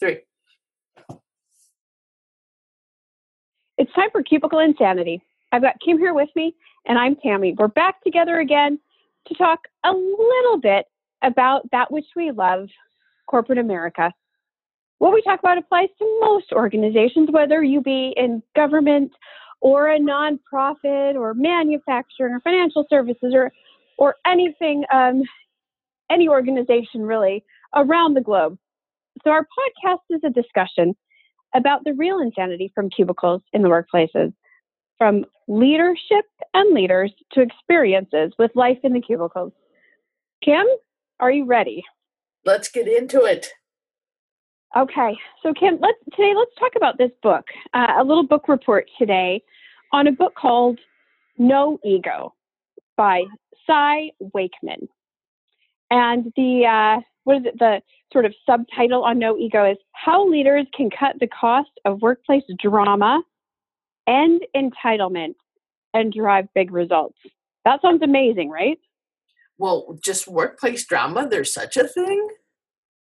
three. 0.00 0.20
It's 3.78 3.92
time 3.94 4.10
for 4.10 4.22
Cubicle 4.22 4.58
Insanity. 4.58 5.22
I've 5.52 5.62
got 5.62 5.76
Kim 5.84 5.98
here 5.98 6.14
with 6.14 6.28
me, 6.34 6.54
and 6.86 6.98
I'm 6.98 7.16
Tammy. 7.16 7.54
We're 7.58 7.68
back 7.68 8.02
together 8.02 8.38
again 8.40 8.78
to 9.28 9.34
talk 9.34 9.60
a 9.84 9.92
little 9.92 10.58
bit 10.60 10.86
about 11.22 11.70
that 11.72 11.90
which 11.90 12.06
we 12.16 12.30
love, 12.30 12.68
corporate 13.26 13.58
America. 13.58 14.12
What 14.98 15.12
we 15.12 15.22
talk 15.22 15.40
about 15.40 15.58
applies 15.58 15.88
to 15.98 16.20
most 16.20 16.52
organizations, 16.52 17.30
whether 17.30 17.62
you 17.62 17.80
be 17.80 18.12
in 18.16 18.42
government 18.54 19.12
or 19.60 19.88
a 19.88 19.98
nonprofit 19.98 21.14
or 21.14 21.34
manufacturing 21.34 22.34
or 22.34 22.40
financial 22.40 22.86
services 22.88 23.32
or 23.34 23.52
or 23.96 24.16
anything, 24.26 24.84
um, 24.90 25.22
any 26.10 26.26
organization 26.28 27.02
really 27.02 27.44
around 27.74 28.14
the 28.14 28.20
globe. 28.22 28.58
So 29.24 29.30
our 29.30 29.42
podcast 29.42 30.00
is 30.10 30.20
a 30.24 30.30
discussion 30.30 30.94
about 31.54 31.84
the 31.84 31.94
real 31.94 32.20
insanity 32.20 32.70
from 32.74 32.90
cubicles 32.90 33.42
in 33.52 33.62
the 33.62 33.68
workplaces, 33.68 34.32
from 34.98 35.24
leadership 35.48 36.24
and 36.54 36.74
leaders 36.74 37.12
to 37.32 37.40
experiences 37.40 38.32
with 38.38 38.50
life 38.54 38.78
in 38.82 38.92
the 38.92 39.00
cubicles. 39.00 39.52
Kim, 40.44 40.66
are 41.18 41.30
you 41.30 41.44
ready? 41.44 41.82
Let's 42.44 42.70
get 42.70 42.88
into 42.88 43.24
it. 43.24 43.48
Okay, 44.76 45.16
so 45.42 45.52
Kim, 45.52 45.78
let's 45.80 45.98
today 46.12 46.32
let's 46.36 46.54
talk 46.58 46.72
about 46.76 46.96
this 46.96 47.10
book, 47.22 47.44
uh, 47.74 47.94
a 47.98 48.04
little 48.04 48.26
book 48.26 48.48
report 48.48 48.88
today 48.98 49.42
on 49.92 50.06
a 50.06 50.12
book 50.12 50.34
called 50.36 50.78
No 51.36 51.78
Ego 51.84 52.34
by 52.96 53.24
Cy 53.66 54.12
Wakeman. 54.32 54.88
And 55.90 56.32
the 56.36 56.66
uh, 56.66 57.00
what 57.24 57.38
is 57.38 57.42
it? 57.46 57.58
The 57.58 57.80
sort 58.12 58.24
of 58.24 58.34
subtitle 58.48 59.04
on 59.04 59.18
No 59.18 59.36
Ego 59.36 59.70
is 59.70 59.76
How 59.92 60.26
Leaders 60.28 60.66
Can 60.74 60.90
Cut 60.90 61.16
the 61.20 61.28
Cost 61.28 61.70
of 61.84 62.02
Workplace 62.02 62.44
Drama 62.58 63.22
and 64.06 64.40
Entitlement 64.56 65.34
and 65.94 66.12
Drive 66.12 66.46
Big 66.54 66.72
Results. 66.72 67.16
That 67.64 67.82
sounds 67.82 68.02
amazing, 68.02 68.50
right? 68.50 68.78
Well, 69.58 69.98
just 70.02 70.26
workplace 70.26 70.86
drama, 70.86 71.28
there's 71.28 71.52
such 71.52 71.76
a 71.76 71.86
thing? 71.86 72.28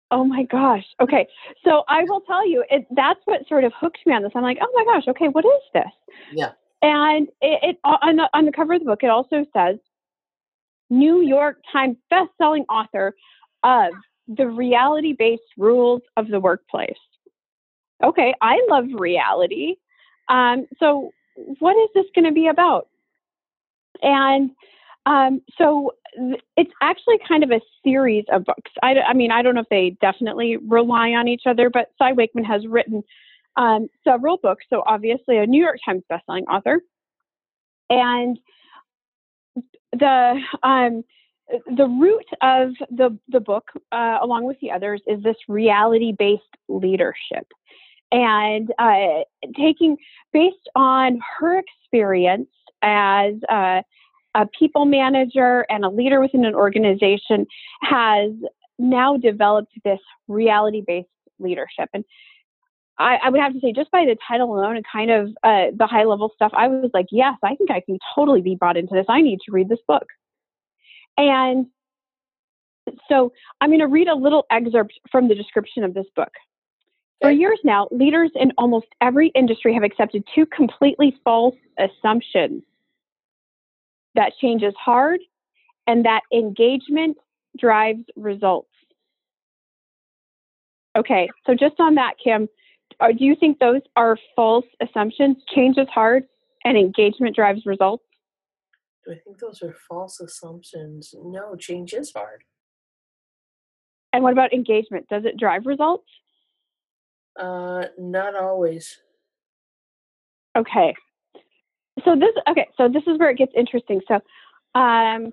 Oh 0.09 0.25
my 0.25 0.43
gosh. 0.43 0.85
Okay. 0.99 1.27
So 1.63 1.83
I 1.87 2.03
will 2.03 2.21
tell 2.21 2.47
you, 2.47 2.65
it, 2.69 2.85
that's 2.95 3.19
what 3.25 3.47
sort 3.47 3.63
of 3.63 3.71
hooked 3.79 3.99
me 4.05 4.13
on 4.13 4.23
this. 4.23 4.31
I'm 4.35 4.41
like, 4.41 4.57
oh 4.61 4.71
my 4.73 4.83
gosh, 4.83 5.07
okay, 5.07 5.27
what 5.27 5.45
is 5.45 5.61
this? 5.73 5.91
Yeah. 6.33 6.51
And 6.81 7.27
it, 7.41 7.59
it 7.63 7.77
on, 7.83 8.17
the, 8.17 8.27
on 8.33 8.45
the 8.45 8.51
cover 8.51 8.73
of 8.73 8.79
the 8.79 8.85
book, 8.85 9.03
it 9.03 9.09
also 9.09 9.45
says 9.55 9.77
New 10.89 11.21
York 11.21 11.57
Times 11.71 11.95
best-selling 12.09 12.63
author 12.63 13.13
of 13.63 13.93
the 14.27 14.47
reality-based 14.47 15.41
rules 15.57 16.01
of 16.17 16.27
the 16.27 16.39
workplace. 16.39 16.97
Okay, 18.03 18.33
I 18.41 18.65
love 18.69 18.85
reality. 18.93 19.75
Um, 20.29 20.67
so 20.79 21.11
what 21.35 21.75
is 21.75 21.89
this 21.93 22.05
going 22.15 22.25
to 22.25 22.31
be 22.31 22.47
about? 22.47 22.87
And 24.01 24.51
um, 25.05 25.41
so 25.57 25.93
th- 26.15 26.41
it's 26.57 26.71
actually 26.81 27.19
kind 27.27 27.43
of 27.43 27.51
a 27.51 27.61
series 27.83 28.25
of 28.31 28.45
books. 28.45 28.71
I, 28.81 28.95
I, 28.99 29.13
mean, 29.13 29.31
I 29.31 29.41
don't 29.41 29.55
know 29.55 29.61
if 29.61 29.69
they 29.69 29.97
definitely 30.01 30.57
rely 30.57 31.11
on 31.11 31.27
each 31.27 31.43
other, 31.45 31.69
but 31.69 31.91
Cy 31.97 32.13
Wakeman 32.13 32.45
has 32.45 32.65
written 32.67 33.03
um, 33.57 33.87
several 34.03 34.37
books. 34.37 34.65
So 34.69 34.83
obviously, 34.85 35.37
a 35.37 35.45
New 35.45 35.61
York 35.61 35.77
Times 35.85 36.03
bestselling 36.11 36.45
author, 36.49 36.81
and 37.89 38.39
the 39.91 40.39
um, 40.63 41.03
the 41.49 41.87
root 41.87 42.25
of 42.41 42.71
the 42.89 43.17
the 43.29 43.39
book, 43.39 43.65
uh, 43.91 44.17
along 44.21 44.45
with 44.45 44.57
the 44.61 44.71
others, 44.71 45.01
is 45.07 45.21
this 45.23 45.35
reality 45.47 46.13
based 46.17 46.43
leadership, 46.69 47.47
and 48.11 48.71
uh, 48.79 49.23
taking 49.57 49.97
based 50.33 50.69
on 50.75 51.19
her 51.39 51.59
experience 51.59 52.49
as 52.81 53.33
a 53.49 53.83
people 54.57 54.85
manager 54.85 55.65
and 55.69 55.83
a 55.83 55.89
leader 55.89 56.21
within 56.21 56.45
an 56.45 56.55
organization, 56.55 57.45
has 57.81 58.31
now 58.79 59.17
developed 59.17 59.73
this 59.83 59.99
reality 60.27 60.83
based 60.85 61.07
leadership 61.39 61.89
and 61.93 62.05
I, 62.97 63.17
I, 63.23 63.29
would 63.29 63.39
have 63.39 63.53
to 63.53 63.59
say, 63.59 63.73
just 63.73 63.89
by 63.89 64.05
the 64.05 64.15
title 64.27 64.53
alone 64.53 64.75
and 64.75 64.85
kind 64.91 65.09
of 65.09 65.29
uh, 65.43 65.71
the 65.75 65.87
high 65.87 66.03
level 66.03 66.31
stuff, 66.35 66.51
I 66.55 66.67
was 66.67 66.91
like, 66.93 67.07
yes, 67.11 67.35
I 67.43 67.55
think 67.55 67.71
I 67.71 67.81
can 67.81 67.97
totally 68.13 68.41
be 68.41 68.55
brought 68.55 68.77
into 68.77 68.93
this. 68.93 69.05
I 69.09 69.21
need 69.21 69.39
to 69.45 69.51
read 69.51 69.69
this 69.69 69.79
book. 69.87 70.05
And 71.17 71.67
so 73.07 73.31
I'm 73.59 73.69
going 73.69 73.79
to 73.79 73.87
read 73.87 74.07
a 74.07 74.15
little 74.15 74.45
excerpt 74.49 74.93
from 75.11 75.27
the 75.27 75.35
description 75.35 75.83
of 75.83 75.93
this 75.93 76.07
book. 76.15 76.31
For 77.21 77.29
years 77.29 77.59
now, 77.63 77.87
leaders 77.91 78.31
in 78.35 78.51
almost 78.57 78.87
every 78.99 79.29
industry 79.35 79.73
have 79.75 79.83
accepted 79.83 80.23
two 80.33 80.47
completely 80.47 81.15
false 81.23 81.55
assumptions 81.77 82.63
that 84.15 84.33
change 84.41 84.63
is 84.63 84.73
hard 84.83 85.19
and 85.85 86.03
that 86.05 86.21
engagement 86.33 87.17
drives 87.57 88.03
results. 88.15 88.69
Okay, 90.97 91.29
so 91.45 91.53
just 91.53 91.75
on 91.79 91.95
that, 91.95 92.15
Kim, 92.21 92.49
are, 92.99 93.13
do 93.13 93.23
you 93.23 93.35
think 93.35 93.59
those 93.59 93.81
are 93.95 94.17
false 94.35 94.65
assumptions? 94.81 95.37
Change 95.53 95.77
is 95.77 95.87
hard 95.93 96.23
and 96.65 96.77
engagement 96.77 97.35
drives 97.35 97.65
results? 97.65 98.03
Do 99.05 99.13
I 99.13 99.17
think 99.23 99.39
those 99.39 99.61
are 99.63 99.75
false 99.89 100.19
assumptions? 100.19 101.13
No, 101.23 101.55
change 101.55 101.93
is 101.93 102.11
hard. 102.13 102.43
And 104.13 104.23
what 104.23 104.33
about 104.33 104.53
engagement? 104.53 105.07
Does 105.09 105.25
it 105.25 105.37
drive 105.37 105.65
results? 105.65 106.07
Uh, 107.39 107.85
not 107.97 108.35
always. 108.35 108.99
Okay. 110.57 110.93
So 112.03 112.15
this 112.15 112.31
okay, 112.49 112.67
so 112.77 112.87
this 112.87 113.03
is 113.07 113.17
where 113.19 113.29
it 113.29 113.37
gets 113.37 113.53
interesting. 113.55 114.01
So 114.07 114.15
um 114.75 115.31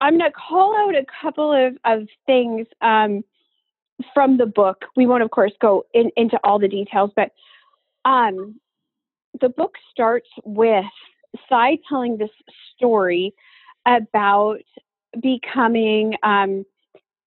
I'm 0.00 0.18
gonna 0.18 0.30
call 0.32 0.76
out 0.76 0.94
a 0.94 1.04
couple 1.22 1.52
of, 1.52 1.76
of 1.84 2.08
things 2.26 2.66
um 2.80 3.22
from 4.14 4.38
the 4.38 4.46
book. 4.46 4.84
We 4.96 5.06
won't 5.06 5.22
of 5.22 5.30
course 5.30 5.52
go 5.60 5.84
in, 5.94 6.10
into 6.16 6.38
all 6.42 6.58
the 6.58 6.68
details, 6.68 7.10
but 7.14 7.30
um 8.04 8.58
the 9.40 9.48
book 9.48 9.74
starts 9.90 10.28
with 10.44 10.84
Cy 11.48 11.78
telling 11.88 12.16
this 12.16 12.30
story 12.76 13.34
about 13.86 14.58
becoming 15.20 16.14
um, 16.22 16.64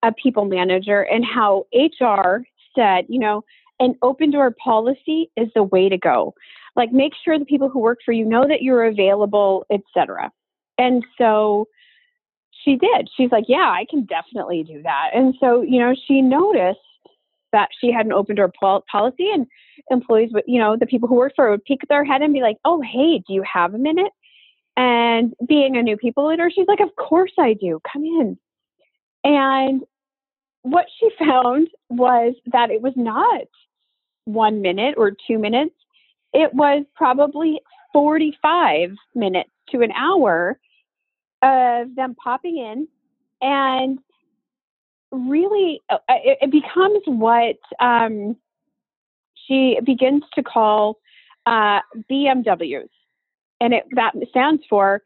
a 0.04 0.12
people 0.12 0.46
manager 0.46 1.02
and 1.02 1.26
how 1.26 1.66
HR 1.74 2.44
said, 2.76 3.06
you 3.08 3.20
know, 3.20 3.44
an 3.80 3.96
open 4.02 4.32
door 4.32 4.52
policy 4.64 5.32
is 5.36 5.50
the 5.56 5.64
way 5.64 5.90
to 5.90 5.98
go. 5.98 6.34
Like 6.76 6.92
make 6.92 7.14
sure 7.24 7.38
the 7.38 7.46
people 7.46 7.70
who 7.70 7.80
work 7.80 8.00
for 8.06 8.12
you 8.12 8.26
know 8.26 8.48
that 8.48 8.62
you're 8.62 8.86
available, 8.86 9.66
etc. 9.72 10.32
And 10.78 11.06
so 11.18 11.68
she 12.64 12.76
did. 12.76 13.10
She's 13.16 13.32
like, 13.32 13.46
yeah, 13.48 13.70
I 13.70 13.86
can 13.90 14.06
definitely 14.06 14.64
do 14.64 14.82
that. 14.84 15.10
And 15.14 15.36
so, 15.40 15.62
you 15.62 15.80
know, 15.80 15.94
she 16.08 16.22
noticed 16.22 16.80
that 17.54 17.70
she 17.80 17.92
had 17.92 18.06
an 18.06 18.12
open 18.12 18.36
door 18.36 18.52
pol- 18.60 18.84
policy 18.92 19.30
and 19.34 19.48
employees 19.90 20.32
would, 20.34 20.44
you 20.46 20.60
know, 20.60 20.76
the 20.78 20.86
people 20.86 21.08
who 21.08 21.16
worked 21.16 21.38
for 21.38 21.46
her 21.46 21.52
would 21.52 21.64
peek 21.64 21.80
their 21.88 22.04
head 22.04 22.22
and 22.22 22.34
be 22.34 22.42
like, 22.42 22.58
oh, 22.66 22.82
hey, 22.82 23.24
do 23.26 23.34
you 23.34 23.44
have 23.44 23.74
a 23.74 23.78
minute? 23.78 24.12
And 24.76 25.34
being 25.48 25.78
a 25.78 25.84
new 25.84 25.96
people 25.96 26.28
leader, 26.28 26.50
she's 26.54 26.68
like, 26.68 26.82
of 26.82 26.96
course 26.98 27.32
I 27.40 27.54
do. 27.54 27.80
Come 27.92 28.04
in. 28.04 28.38
And 29.24 29.84
what 30.64 30.88
she 31.00 31.10
found 31.20 31.70
was 31.90 32.34
that 32.48 32.72
it 32.72 32.82
was 32.82 32.94
not 32.98 33.48
one 34.26 34.62
minute 34.62 34.96
or 34.98 35.12
two 35.28 35.38
minutes, 35.38 35.76
it 36.34 36.54
was 36.54 36.86
probably 36.96 37.62
45 37.92 38.92
minutes 39.14 39.50
to 39.70 39.82
an 39.82 39.92
hour 39.92 40.58
of 41.42 41.94
them 41.96 42.16
popping 42.16 42.58
in 42.58 42.88
and 43.42 44.00
really 45.14 45.82
uh, 45.90 45.98
it, 46.10 46.40
it 46.42 46.52
becomes 46.52 47.02
what 47.06 47.58
um, 47.80 48.36
she 49.48 49.80
begins 49.84 50.24
to 50.36 50.44
call 50.44 50.98
uh, 51.46 51.80
BMWs, 52.10 52.90
and 53.62 53.74
it 53.74 53.84
that 53.92 54.14
stands 54.30 54.64
for 54.70 55.02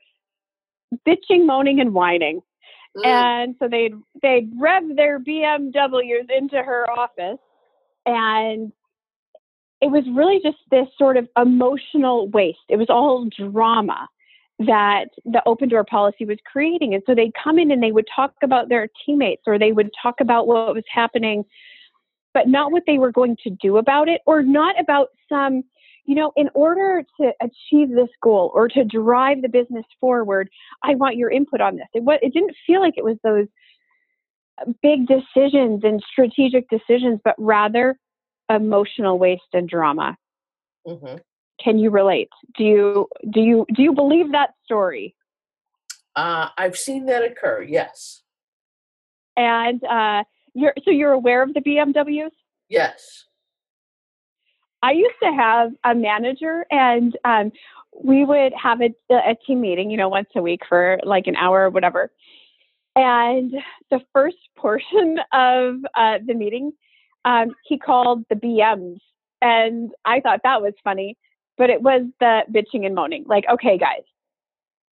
bitching, 1.07 1.45
moaning, 1.45 1.79
and 1.79 1.93
whining. 1.93 2.41
Mm. 2.97 3.05
And 3.05 3.55
so 3.59 3.67
they'd 3.67 3.93
they'd 4.21 4.51
rev 4.59 4.95
their 4.95 5.19
BMWs 5.19 6.29
into 6.35 6.57
her 6.57 6.89
office, 6.89 7.39
and 8.05 8.71
it 9.81 9.91
was 9.91 10.03
really 10.15 10.39
just 10.43 10.57
this 10.71 10.87
sort 10.97 11.17
of 11.17 11.27
emotional 11.37 12.29
waste. 12.29 12.57
It 12.69 12.77
was 12.77 12.89
all 12.89 13.25
drama 13.25 14.07
that 14.59 15.05
the 15.25 15.41
open 15.45 15.69
door 15.69 15.83
policy 15.83 16.25
was 16.25 16.37
creating. 16.51 16.93
And 16.93 17.03
so 17.05 17.13
they'd 17.13 17.33
come 17.41 17.59
in 17.59 17.71
and 17.71 17.81
they 17.81 17.91
would 17.91 18.07
talk 18.13 18.33
about 18.41 18.69
their 18.69 18.89
teammates 19.05 19.43
or 19.45 19.59
they 19.59 19.71
would 19.71 19.91
talk 20.01 20.15
about 20.19 20.47
what 20.47 20.73
was 20.73 20.83
happening, 20.91 21.45
but 22.33 22.47
not 22.47 22.71
what 22.71 22.83
they 22.87 22.97
were 22.97 23.11
going 23.11 23.37
to 23.43 23.51
do 23.61 23.77
about 23.77 24.09
it 24.09 24.21
or 24.25 24.41
not 24.41 24.79
about 24.79 25.09
some, 25.29 25.63
you 26.05 26.15
know, 26.15 26.31
in 26.35 26.49
order 26.55 27.03
to 27.21 27.31
achieve 27.41 27.89
this 27.89 28.09
goal 28.23 28.51
or 28.55 28.67
to 28.67 28.83
drive 28.83 29.43
the 29.43 29.49
business 29.49 29.85
forward, 29.99 30.49
I 30.83 30.95
want 30.95 31.17
your 31.17 31.29
input 31.29 31.61
on 31.61 31.75
this. 31.75 31.87
It, 31.93 32.03
it 32.23 32.33
didn't 32.33 32.55
feel 32.65 32.81
like 32.81 32.95
it 32.97 33.03
was 33.03 33.17
those 33.23 33.45
big 34.81 35.07
decisions 35.07 35.83
and 35.83 36.03
strategic 36.11 36.67
decisions, 36.69 37.19
but 37.23 37.35
rather 37.37 37.99
emotional 38.49 39.19
waste 39.19 39.43
and 39.53 39.69
drama. 39.69 40.17
hmm 40.85 41.17
Can 41.63 41.79
you 41.79 41.89
relate? 41.89 42.29
Do 42.57 42.63
you 42.63 43.09
do 43.31 43.41
you 43.41 43.65
do 43.73 43.81
you 43.81 43.93
believe 43.93 44.31
that 44.31 44.51
story? 44.63 45.15
Uh, 46.15 46.49
I've 46.57 46.77
seen 46.77 47.05
that 47.05 47.23
occur. 47.23 47.61
Yes. 47.61 48.23
And 49.35 49.83
uh, 49.83 50.23
you're 50.53 50.73
so 50.83 50.91
you're 50.91 51.11
aware 51.11 51.43
of 51.43 51.53
the 51.53 51.61
BMWs? 51.61 52.31
Yes. 52.69 53.25
I 54.83 54.91
used 54.91 55.15
to 55.23 55.31
have 55.31 55.71
a 55.83 55.95
manager, 55.95 56.65
and 56.69 57.17
um, 57.25 57.51
we 58.03 58.23
would 58.23 58.53
have 58.53 58.79
a, 58.81 58.93
a 59.11 59.35
team 59.45 59.61
meeting, 59.61 59.89
you 59.89 59.97
know, 59.97 60.09
once 60.09 60.29
a 60.35 60.41
week 60.41 60.61
for 60.67 60.99
like 61.03 61.27
an 61.27 61.35
hour 61.35 61.65
or 61.65 61.69
whatever. 61.69 62.11
And 62.95 63.53
the 63.89 63.99
first 64.13 64.37
portion 64.55 65.17
of 65.33 65.75
uh, 65.95 66.19
the 66.25 66.33
meeting, 66.33 66.71
um, 67.25 67.55
he 67.65 67.77
called 67.77 68.25
the 68.29 68.35
BMs, 68.35 68.99
and 69.41 69.91
I 70.05 70.19
thought 70.19 70.41
that 70.43 70.61
was 70.61 70.73
funny, 70.83 71.17
but 71.57 71.69
it 71.69 71.81
was 71.81 72.03
the 72.19 72.41
bitching 72.51 72.85
and 72.85 72.95
moaning. 72.95 73.25
Like, 73.27 73.45
okay, 73.51 73.77
guys, 73.77 74.03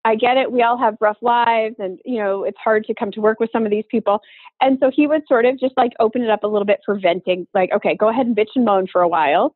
I 0.04 0.16
get 0.16 0.38
it. 0.38 0.52
We 0.52 0.62
all 0.62 0.78
have 0.78 0.98
rough 1.00 1.18
lives, 1.22 1.76
and 1.80 2.00
you 2.06 2.18
know, 2.18 2.44
it's 2.44 2.58
hard 2.64 2.86
to 2.86 2.94
come 2.94 3.12
to 3.12 3.22
work 3.22 3.40
with 3.40 3.52
some 3.52 3.66
of 3.66 3.72
these 3.72 3.86
people. 3.90 4.22
And 4.62 4.78
so 4.80 4.92
he 4.94 5.08
would 5.08 5.24
sort 5.28 5.46
of 5.46 5.60
just 5.60 5.74
like 5.78 5.92
open 6.00 6.22
it 6.22 6.30
up 6.30 6.44
a 6.44 6.48
little 6.48 6.66
bit 6.66 6.80
for 6.86 7.00
venting. 7.00 7.48
Like, 7.54 7.72
okay, 7.74 7.96
go 7.96 8.10
ahead 8.10 8.28
and 8.28 8.36
bitch 8.36 8.56
and 8.56 8.66
moan 8.66 8.88
for 8.88 9.02
a 9.02 9.08
while 9.08 9.56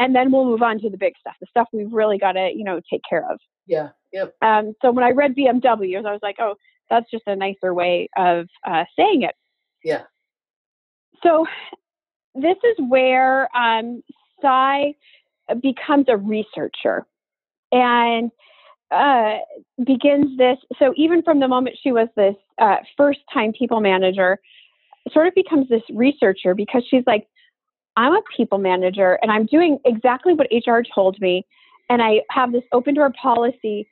and 0.00 0.16
then 0.16 0.32
we'll 0.32 0.46
move 0.46 0.62
on 0.62 0.80
to 0.80 0.88
the 0.88 0.96
big 0.96 1.12
stuff, 1.20 1.34
the 1.40 1.46
stuff 1.50 1.68
we've 1.74 1.92
really 1.92 2.16
got 2.16 2.32
to, 2.32 2.50
you 2.54 2.64
know, 2.64 2.80
take 2.90 3.02
care 3.08 3.30
of. 3.30 3.38
Yeah. 3.66 3.90
Yep. 4.14 4.34
Um, 4.40 4.74
so 4.80 4.90
when 4.90 5.04
I 5.04 5.10
read 5.10 5.36
BMWs, 5.36 6.06
I 6.06 6.12
was 6.12 6.20
like, 6.22 6.36
oh, 6.40 6.54
that's 6.88 7.08
just 7.10 7.24
a 7.26 7.36
nicer 7.36 7.74
way 7.74 8.08
of 8.16 8.46
uh, 8.66 8.84
saying 8.98 9.22
it. 9.22 9.34
Yeah. 9.84 10.04
So 11.22 11.46
this 12.34 12.56
is 12.64 12.76
where 12.88 13.54
um, 13.54 14.02
Cy 14.40 14.94
becomes 15.62 16.06
a 16.08 16.16
researcher 16.16 17.06
and 17.72 18.30
uh, 18.90 19.36
begins 19.84 20.36
this. 20.36 20.58
So 20.78 20.92
even 20.96 21.22
from 21.22 21.40
the 21.40 21.48
moment 21.48 21.76
she 21.82 21.92
was 21.92 22.08
this 22.16 22.34
uh, 22.58 22.76
first 22.96 23.20
time 23.32 23.52
people 23.52 23.80
manager, 23.80 24.38
sort 25.12 25.26
of 25.26 25.34
becomes 25.34 25.68
this 25.68 25.82
researcher 25.92 26.54
because 26.54 26.82
she's 26.88 27.04
like, 27.06 27.26
I'm 27.96 28.12
a 28.14 28.22
people 28.36 28.58
manager 28.58 29.18
and 29.22 29.30
I'm 29.30 29.46
doing 29.46 29.78
exactly 29.84 30.34
what 30.34 30.48
HR 30.52 30.80
told 30.94 31.20
me. 31.20 31.46
And 31.88 32.00
I 32.00 32.20
have 32.30 32.52
this 32.52 32.62
open 32.72 32.94
door 32.94 33.12
policy, 33.20 33.88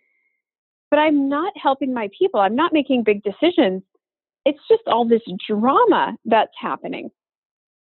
but 0.90 0.98
I'm 0.98 1.28
not 1.28 1.52
helping 1.60 1.92
my 1.92 2.08
people. 2.16 2.40
I'm 2.40 2.54
not 2.54 2.72
making 2.72 3.02
big 3.02 3.22
decisions. 3.22 3.82
It's 4.44 4.60
just 4.68 4.82
all 4.86 5.06
this 5.06 5.22
drama 5.48 6.16
that's 6.24 6.52
happening. 6.60 7.10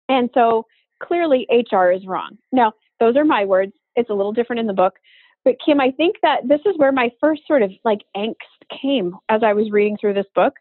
And 0.09 0.29
so 0.33 0.65
clearly 1.01 1.47
HR 1.49 1.91
is 1.91 2.05
wrong. 2.05 2.37
Now, 2.51 2.73
those 2.99 3.15
are 3.15 3.25
my 3.25 3.45
words. 3.45 3.73
It's 3.95 4.09
a 4.09 4.13
little 4.13 4.33
different 4.33 4.59
in 4.59 4.67
the 4.67 4.73
book. 4.73 4.95
But 5.43 5.55
Kim, 5.63 5.81
I 5.81 5.91
think 5.91 6.17
that 6.21 6.47
this 6.47 6.61
is 6.65 6.77
where 6.77 6.91
my 6.91 7.11
first 7.19 7.41
sort 7.47 7.63
of 7.63 7.71
like 7.83 8.01
angst 8.15 8.35
came 8.81 9.15
as 9.29 9.41
I 9.43 9.53
was 9.53 9.71
reading 9.71 9.97
through 9.99 10.13
this 10.13 10.25
book. 10.33 10.53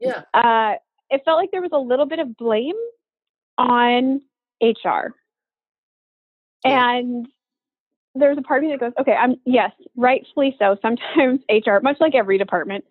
Yeah. 0.00 0.22
Uh, 0.34 0.74
it 1.10 1.22
felt 1.24 1.38
like 1.38 1.50
there 1.52 1.62
was 1.62 1.70
a 1.72 1.78
little 1.78 2.06
bit 2.06 2.18
of 2.18 2.36
blame 2.36 2.74
on 3.56 4.20
HR. 4.60 5.14
Yeah. 6.64 6.96
And 6.96 7.28
there's 8.14 8.38
a 8.38 8.42
part 8.42 8.62
of 8.62 8.68
me 8.68 8.74
that 8.74 8.80
goes, 8.80 8.92
okay, 9.00 9.12
I'm 9.12 9.36
yes, 9.44 9.70
rightfully 9.96 10.56
so. 10.58 10.76
Sometimes 10.82 11.40
HR, 11.48 11.78
much 11.82 11.98
like 12.00 12.14
every 12.14 12.38
department, 12.38 12.84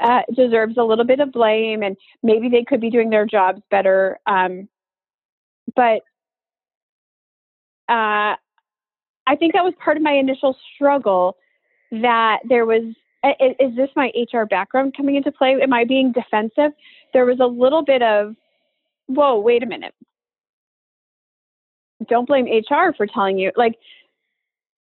uh, 0.00 0.22
deserves 0.34 0.76
a 0.78 0.82
little 0.82 1.04
bit 1.04 1.20
of 1.20 1.32
blame, 1.32 1.82
and 1.82 1.96
maybe 2.22 2.48
they 2.48 2.64
could 2.64 2.80
be 2.80 2.90
doing 2.90 3.10
their 3.10 3.26
jobs 3.26 3.60
better. 3.70 4.18
Um, 4.26 4.68
but 5.76 6.02
uh, 7.92 8.36
I 9.26 9.36
think 9.38 9.52
that 9.52 9.64
was 9.64 9.74
part 9.84 9.96
of 9.96 10.02
my 10.02 10.12
initial 10.12 10.56
struggle. 10.74 11.36
That 11.90 12.38
there 12.48 12.64
was, 12.64 12.82
is, 13.22 13.54
is 13.60 13.76
this 13.76 13.90
my 13.94 14.10
HR 14.16 14.44
background 14.44 14.94
coming 14.96 15.16
into 15.16 15.30
play? 15.30 15.56
Am 15.60 15.72
I 15.72 15.84
being 15.84 16.12
defensive? 16.12 16.72
There 17.12 17.26
was 17.26 17.38
a 17.38 17.46
little 17.46 17.84
bit 17.84 18.02
of 18.02 18.34
whoa, 19.06 19.38
wait 19.38 19.62
a 19.62 19.66
minute. 19.66 19.94
Don't 22.08 22.26
blame 22.26 22.46
HR 22.46 22.92
for 22.96 23.06
telling 23.06 23.38
you. 23.38 23.52
Like, 23.56 23.74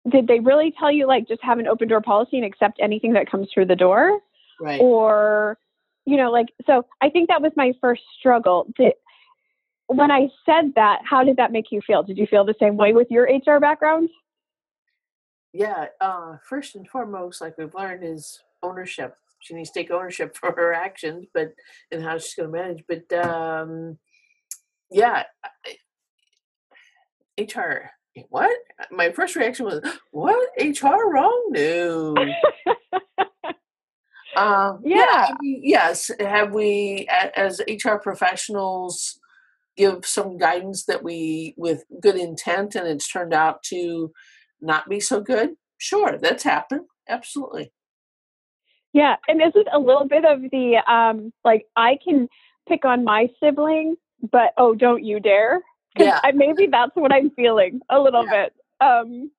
did 0.08 0.26
they 0.26 0.40
really 0.40 0.72
tell 0.78 0.90
you, 0.90 1.06
like, 1.06 1.28
just 1.28 1.42
have 1.42 1.58
an 1.58 1.66
open 1.66 1.88
door 1.88 2.00
policy 2.00 2.36
and 2.36 2.44
accept 2.44 2.78
anything 2.80 3.14
that 3.14 3.30
comes 3.30 3.48
through 3.52 3.66
the 3.66 3.76
door? 3.76 4.20
Right. 4.60 4.80
Or, 4.80 5.58
you 6.06 6.16
know, 6.16 6.30
like, 6.30 6.46
so 6.66 6.86
I 7.00 7.10
think 7.10 7.28
that 7.28 7.42
was 7.42 7.52
my 7.56 7.72
first 7.80 8.02
struggle. 8.18 8.66
Did, 8.76 8.92
when 9.86 10.10
I 10.10 10.28
said 10.46 10.72
that, 10.76 11.00
how 11.04 11.24
did 11.24 11.36
that 11.36 11.52
make 11.52 11.70
you 11.70 11.80
feel? 11.86 12.02
Did 12.02 12.18
you 12.18 12.26
feel 12.26 12.44
the 12.44 12.54
same 12.60 12.76
way 12.76 12.92
with 12.92 13.10
your 13.10 13.24
HR 13.24 13.60
background? 13.60 14.08
Yeah. 15.52 15.86
Uh, 16.00 16.36
first 16.48 16.74
and 16.74 16.88
foremost, 16.88 17.40
like 17.40 17.56
we've 17.58 17.74
learned, 17.74 18.04
is 18.04 18.40
ownership. 18.62 19.14
She 19.40 19.54
needs 19.54 19.70
to 19.70 19.80
take 19.80 19.90
ownership 19.90 20.36
for 20.40 20.52
her 20.52 20.72
actions, 20.72 21.26
but 21.34 21.52
and 21.90 22.02
how 22.02 22.18
she's 22.18 22.34
going 22.34 22.50
to 22.50 22.58
manage. 22.58 22.84
But 22.88 23.12
um, 23.26 23.98
yeah, 24.90 25.24
I- 25.44 27.42
HR. 27.42 27.90
What? 28.28 28.56
My 28.92 29.10
first 29.10 29.34
reaction 29.34 29.66
was, 29.66 29.80
"What? 30.12 30.48
HR 30.58 31.10
wrong? 31.12 31.46
No." 31.50 32.14
Um, 34.36 34.80
Yeah. 34.84 35.28
I 35.28 35.32
mean, 35.40 35.60
yes. 35.62 36.10
Have 36.18 36.52
we, 36.52 37.06
as 37.36 37.60
HR 37.68 37.98
professionals, 38.02 39.20
give 39.76 40.04
some 40.06 40.36
guidance 40.38 40.84
that 40.86 41.02
we, 41.02 41.54
with 41.56 41.84
good 42.00 42.16
intent, 42.16 42.74
and 42.74 42.86
it's 42.86 43.08
turned 43.10 43.34
out 43.34 43.62
to 43.64 44.12
not 44.60 44.88
be 44.88 45.00
so 45.00 45.20
good? 45.20 45.54
Sure, 45.78 46.16
that's 46.18 46.44
happened. 46.44 46.86
Absolutely. 47.08 47.72
Yeah, 48.92 49.16
and 49.28 49.40
this 49.40 49.52
is 49.56 49.66
a 49.72 49.78
little 49.78 50.06
bit 50.06 50.24
of 50.24 50.40
the 50.40 50.76
um 50.90 51.32
like 51.44 51.66
I 51.76 51.98
can 52.02 52.28
pick 52.68 52.84
on 52.84 53.04
my 53.04 53.28
sibling, 53.42 53.96
but 54.30 54.52
oh, 54.56 54.74
don't 54.74 55.04
you 55.04 55.20
dare 55.20 55.60
Yeah. 55.98 56.20
I, 56.24 56.32
maybe 56.32 56.66
that's 56.70 56.94
what 56.94 57.12
I'm 57.12 57.30
feeling 57.30 57.80
a 57.90 58.00
little 58.00 58.24
Yeah. 58.24 58.44
bit. 58.44 58.52
Um 58.80 59.30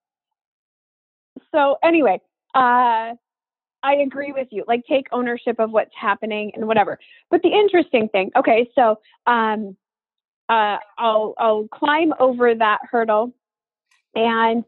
so 1.53 1.77
anyway, 1.83 2.19
uh 2.53 3.13
I 3.83 3.93
agree 4.03 4.31
with 4.31 4.47
you. 4.51 4.63
Like 4.67 4.83
take 4.87 5.07
ownership 5.11 5.59
of 5.59 5.71
what's 5.71 5.93
happening 5.99 6.51
and 6.55 6.67
whatever. 6.67 6.99
But 7.29 7.41
the 7.43 7.49
interesting 7.49 8.09
thing, 8.09 8.31
okay, 8.35 8.69
so 8.75 8.99
um 9.25 9.77
uh 10.49 10.77
I'll 10.97 11.33
I'll 11.37 11.67
climb 11.73 12.13
over 12.19 12.53
that 12.55 12.79
hurdle 12.91 13.33
and 14.15 14.63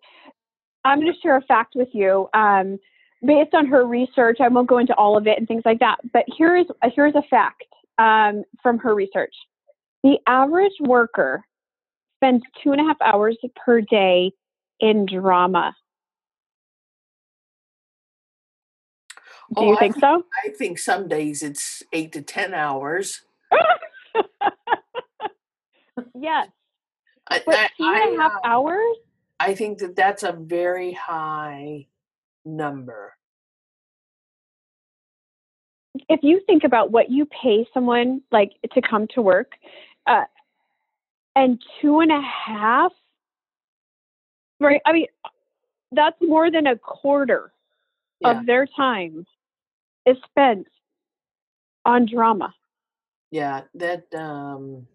I'm 0.85 0.99
going 1.01 1.13
to 1.13 1.19
share 1.21 1.37
a 1.37 1.41
fact 1.41 1.73
with 1.75 1.89
you. 1.93 2.29
Um, 2.33 2.79
based 3.25 3.53
on 3.53 3.65
her 3.67 3.85
research, 3.85 4.37
I 4.41 4.47
won't 4.47 4.67
go 4.69 4.77
into 4.77 4.95
all 4.95 5.17
of 5.17 5.27
it 5.27 5.37
and 5.37 5.47
things 5.47 5.63
like 5.65 5.79
that. 5.79 5.97
But 6.13 6.25
here's 6.37 6.65
here's 6.95 7.15
a 7.15 7.23
fact 7.29 7.63
um, 7.97 8.43
from 8.63 8.77
her 8.79 8.95
research: 8.95 9.33
the 10.03 10.17
average 10.27 10.73
worker 10.81 11.43
spends 12.17 12.43
two 12.63 12.71
and 12.71 12.81
a 12.81 12.83
half 12.85 12.97
hours 13.01 13.37
per 13.65 13.81
day 13.81 14.31
in 14.79 15.05
drama. 15.05 15.75
Do 19.55 19.55
Oh, 19.55 19.67
you 19.67 19.77
I 19.77 19.79
think 19.79 19.95
so? 19.99 20.23
I 20.45 20.49
think 20.49 20.79
some 20.79 21.07
days 21.07 21.43
it's 21.43 21.83
eight 21.93 22.11
to 22.13 22.21
ten 22.21 22.53
hours. 22.53 23.21
yes, 26.15 26.47
I, 27.29 27.41
but 27.45 27.55
I, 27.55 27.67
two 27.77 27.83
and 27.83 28.19
a 28.19 28.21
half 28.21 28.31
I, 28.43 28.47
uh, 28.47 28.49
hours. 28.49 28.95
I 29.39 29.55
think 29.55 29.79
that 29.79 29.95
that's 29.95 30.23
a 30.23 30.31
very 30.31 30.93
high 30.93 31.87
number. 32.45 33.17
if 36.09 36.19
you 36.23 36.41
think 36.45 36.63
about 36.63 36.91
what 36.91 37.09
you 37.09 37.25
pay 37.25 37.67
someone 37.73 38.21
like 38.31 38.51
to 38.73 38.81
come 38.81 39.07
to 39.15 39.21
work, 39.21 39.51
uh, 40.05 40.23
and 41.35 41.61
two 41.81 41.99
and 41.99 42.11
a 42.11 42.21
half, 42.21 42.91
right? 44.59 44.81
I 44.85 44.93
mean, 44.93 45.07
that's 45.91 46.17
more 46.21 46.51
than 46.51 46.67
a 46.67 46.77
quarter 46.77 47.51
Yeah, 48.19 48.39
of 48.39 48.45
their 48.45 48.67
time 48.67 49.25
is 50.05 50.17
spent 50.29 50.67
on 51.85 52.05
drama. 52.05 52.53
yeah, 53.31 53.61
that 53.75 54.13
um, 54.15 54.87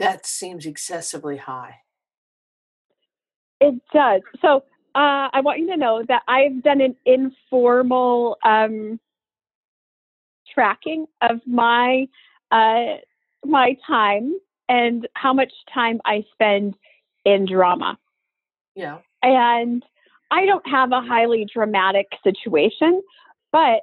that 0.00 0.26
seems 0.26 0.66
excessively 0.66 1.36
high. 1.36 1.76
It 3.60 3.74
does. 3.92 4.22
So 4.40 4.64
uh, 4.94 5.28
I 5.32 5.40
want 5.42 5.60
you 5.60 5.68
to 5.68 5.76
know 5.76 6.02
that 6.08 6.22
I've 6.26 6.62
done 6.62 6.80
an 6.80 6.96
informal 7.04 8.38
um, 8.42 8.98
tracking 10.52 11.06
of 11.20 11.40
my 11.46 12.06
uh, 12.50 12.96
my 13.44 13.76
time 13.86 14.34
and 14.68 15.06
how 15.14 15.32
much 15.32 15.52
time 15.72 16.00
I 16.04 16.24
spend 16.32 16.74
in 17.24 17.46
drama. 17.46 17.98
Yeah, 18.74 18.98
and 19.22 19.84
I 20.30 20.46
don't 20.46 20.66
have 20.66 20.92
a 20.92 21.02
highly 21.02 21.46
dramatic 21.52 22.06
situation, 22.24 23.02
but 23.52 23.82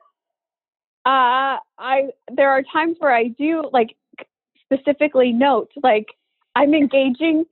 uh, 1.05 1.61
I 1.77 2.09
there 2.33 2.49
are 2.49 2.63
times 2.63 2.97
where 2.99 3.13
I 3.13 3.27
do 3.27 3.69
like 3.71 3.95
specifically 4.71 5.33
note 5.33 5.71
like 5.83 6.07
I'm 6.55 6.73
engaging 6.73 7.45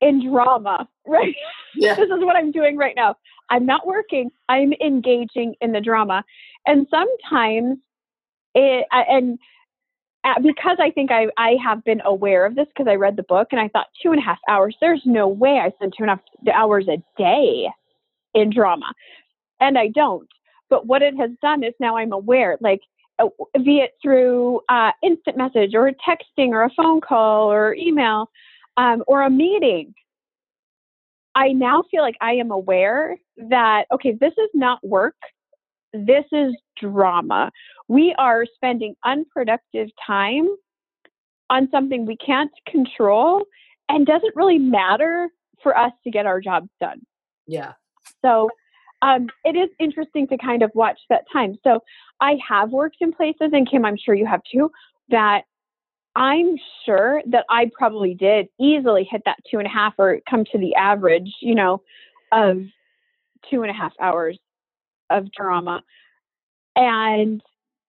in 0.00 0.28
drama, 0.30 0.88
right? 1.06 1.34
Yeah. 1.74 1.94
this 1.94 2.06
is 2.10 2.24
what 2.24 2.36
I'm 2.36 2.52
doing 2.52 2.76
right 2.76 2.94
now. 2.96 3.16
I'm 3.48 3.66
not 3.66 3.86
working. 3.86 4.30
I'm 4.48 4.72
engaging 4.80 5.54
in 5.60 5.72
the 5.72 5.80
drama, 5.80 6.24
and 6.66 6.86
sometimes 6.90 7.78
it 8.54 8.86
and 8.92 9.38
because 10.42 10.78
I 10.80 10.90
think 10.90 11.10
I, 11.10 11.26
I 11.36 11.56
have 11.62 11.84
been 11.84 12.00
aware 12.04 12.46
of 12.46 12.54
this 12.54 12.66
because 12.68 12.90
I 12.90 12.94
read 12.94 13.16
the 13.16 13.22
book 13.22 13.48
and 13.52 13.60
I 13.60 13.68
thought 13.68 13.86
two 14.02 14.10
and 14.10 14.18
a 14.18 14.24
half 14.24 14.38
hours, 14.48 14.76
there's 14.80 15.02
no 15.04 15.28
way 15.28 15.60
I 15.62 15.70
spend 15.70 15.94
two 15.96 16.02
and 16.02 16.10
a 16.10 16.14
half 16.14 16.54
hours 16.56 16.88
a 16.88 17.02
day 17.16 17.68
in 18.34 18.52
drama. 18.52 18.92
And 19.60 19.78
I 19.78 19.88
don't. 19.88 20.28
But 20.68 20.86
what 20.86 21.02
it 21.02 21.14
has 21.16 21.30
done 21.42 21.62
is 21.62 21.74
now 21.78 21.96
I'm 21.96 22.12
aware, 22.12 22.58
like, 22.60 22.80
uh, 22.80 22.95
be 23.62 23.78
it 23.78 23.92
through 24.02 24.60
uh, 24.68 24.92
instant 25.02 25.36
message 25.36 25.74
or 25.74 25.90
texting 26.06 26.50
or 26.50 26.64
a 26.64 26.70
phone 26.76 27.00
call 27.00 27.50
or 27.50 27.74
email 27.74 28.30
um, 28.76 29.02
or 29.06 29.22
a 29.22 29.30
meeting. 29.30 29.94
I 31.34 31.52
now 31.52 31.82
feel 31.90 32.02
like 32.02 32.16
I 32.20 32.32
am 32.32 32.50
aware 32.50 33.16
that, 33.36 33.84
okay, 33.92 34.12
this 34.18 34.32
is 34.32 34.50
not 34.54 34.86
work. 34.86 35.16
This 35.92 36.24
is 36.32 36.54
drama. 36.80 37.50
We 37.88 38.14
are 38.18 38.44
spending 38.54 38.94
unproductive 39.04 39.88
time 40.06 40.48
on 41.50 41.68
something 41.70 42.06
we 42.06 42.16
can't 42.16 42.50
control 42.66 43.44
and 43.88 44.06
doesn't 44.06 44.34
really 44.34 44.58
matter 44.58 45.28
for 45.62 45.76
us 45.76 45.92
to 46.04 46.10
get 46.10 46.26
our 46.26 46.40
jobs 46.40 46.68
done. 46.80 47.02
Yeah. 47.46 47.72
So 48.24 48.50
um, 49.02 49.28
it 49.44 49.56
is 49.56 49.68
interesting 49.78 50.26
to 50.28 50.38
kind 50.38 50.62
of 50.62 50.70
watch 50.74 50.98
that 51.10 51.24
time. 51.32 51.56
So 51.64 51.80
I 52.20 52.36
have 52.48 52.70
worked 52.70 52.96
in 53.00 53.12
places, 53.12 53.50
and 53.52 53.68
Kim, 53.70 53.84
I'm 53.84 53.96
sure 53.96 54.14
you 54.14 54.26
have 54.26 54.40
too, 54.50 54.70
that 55.10 55.42
I'm 56.14 56.56
sure 56.84 57.22
that 57.26 57.44
I 57.50 57.70
probably 57.76 58.14
did 58.14 58.48
easily 58.58 59.06
hit 59.08 59.22
that 59.26 59.36
two 59.50 59.58
and 59.58 59.66
a 59.66 59.70
half 59.70 59.94
or 59.98 60.20
come 60.28 60.44
to 60.52 60.58
the 60.58 60.74
average, 60.74 61.30
you 61.42 61.54
know, 61.54 61.82
of 62.32 62.62
two 63.50 63.62
and 63.62 63.70
a 63.70 63.74
half 63.74 63.92
hours 64.00 64.38
of 65.10 65.30
drama. 65.30 65.82
And 66.74 67.42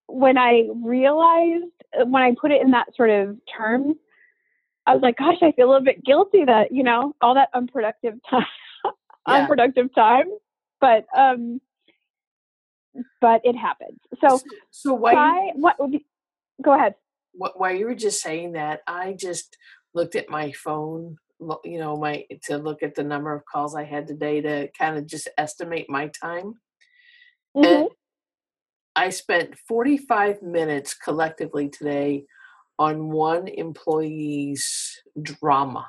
when 0.07 0.37
I 0.37 0.67
realized, 0.75 1.71
when 2.05 2.21
I 2.21 2.35
put 2.39 2.51
it 2.51 2.61
in 2.61 2.71
that 2.71 2.87
sort 2.95 3.09
of 3.09 3.37
term, 3.57 3.95
I 4.85 4.93
was 4.93 5.01
like, 5.01 5.17
gosh, 5.17 5.37
I 5.41 5.51
feel 5.53 5.67
a 5.67 5.71
little 5.71 5.85
bit 5.85 6.03
guilty 6.03 6.45
that, 6.45 6.71
you 6.71 6.83
know, 6.83 7.13
all 7.21 7.33
that 7.35 7.49
unproductive 7.53 8.15
time, 8.29 8.45
yeah. 8.85 8.91
unproductive 9.25 9.93
time. 9.95 10.25
But, 10.79 11.05
um, 11.15 11.61
but 13.21 13.41
it 13.43 13.55
happens. 13.55 13.99
So, 14.21 14.39
so 14.71 14.93
why, 14.93 15.13
why 15.13 15.51
what 15.55 15.79
would 15.79 15.91
be, 15.91 16.05
go 16.61 16.73
ahead. 16.73 16.95
What, 17.33 17.59
while 17.59 17.73
you 17.73 17.85
were 17.85 17.95
just 17.95 18.21
saying 18.21 18.53
that, 18.53 18.81
I 18.87 19.13
just 19.13 19.57
looked 19.93 20.15
at 20.15 20.29
my 20.29 20.51
phone, 20.51 21.17
you 21.63 21.79
know, 21.79 21.95
my, 21.97 22.25
to 22.45 22.57
look 22.57 22.83
at 22.83 22.95
the 22.95 23.03
number 23.03 23.33
of 23.33 23.45
calls 23.45 23.75
I 23.75 23.83
had 23.83 24.07
today 24.07 24.41
to 24.41 24.69
kind 24.77 24.97
of 24.97 25.05
just 25.05 25.29
estimate 25.37 25.89
my 25.89 26.09
time. 26.19 26.55
Mm-hmm. 27.55 27.65
And 27.65 27.89
I 28.95 29.09
spent 29.09 29.57
45 29.67 30.41
minutes 30.41 30.95
collectively 30.95 31.69
today 31.69 32.25
on 32.79 33.09
one 33.11 33.47
employee's 33.47 35.01
drama. 35.21 35.85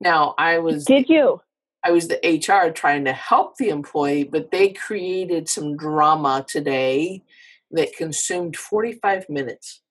Now, 0.00 0.34
I 0.38 0.58
was 0.58 0.84
Did 0.84 1.08
you? 1.08 1.40
I 1.84 1.90
was 1.90 2.08
the 2.08 2.18
HR 2.24 2.70
trying 2.70 3.04
to 3.04 3.12
help 3.12 3.58
the 3.58 3.68
employee, 3.68 4.24
but 4.24 4.50
they 4.50 4.70
created 4.70 5.48
some 5.48 5.76
drama 5.76 6.44
today 6.48 7.22
that 7.70 7.94
consumed 7.94 8.56
45 8.56 9.28
minutes 9.28 9.82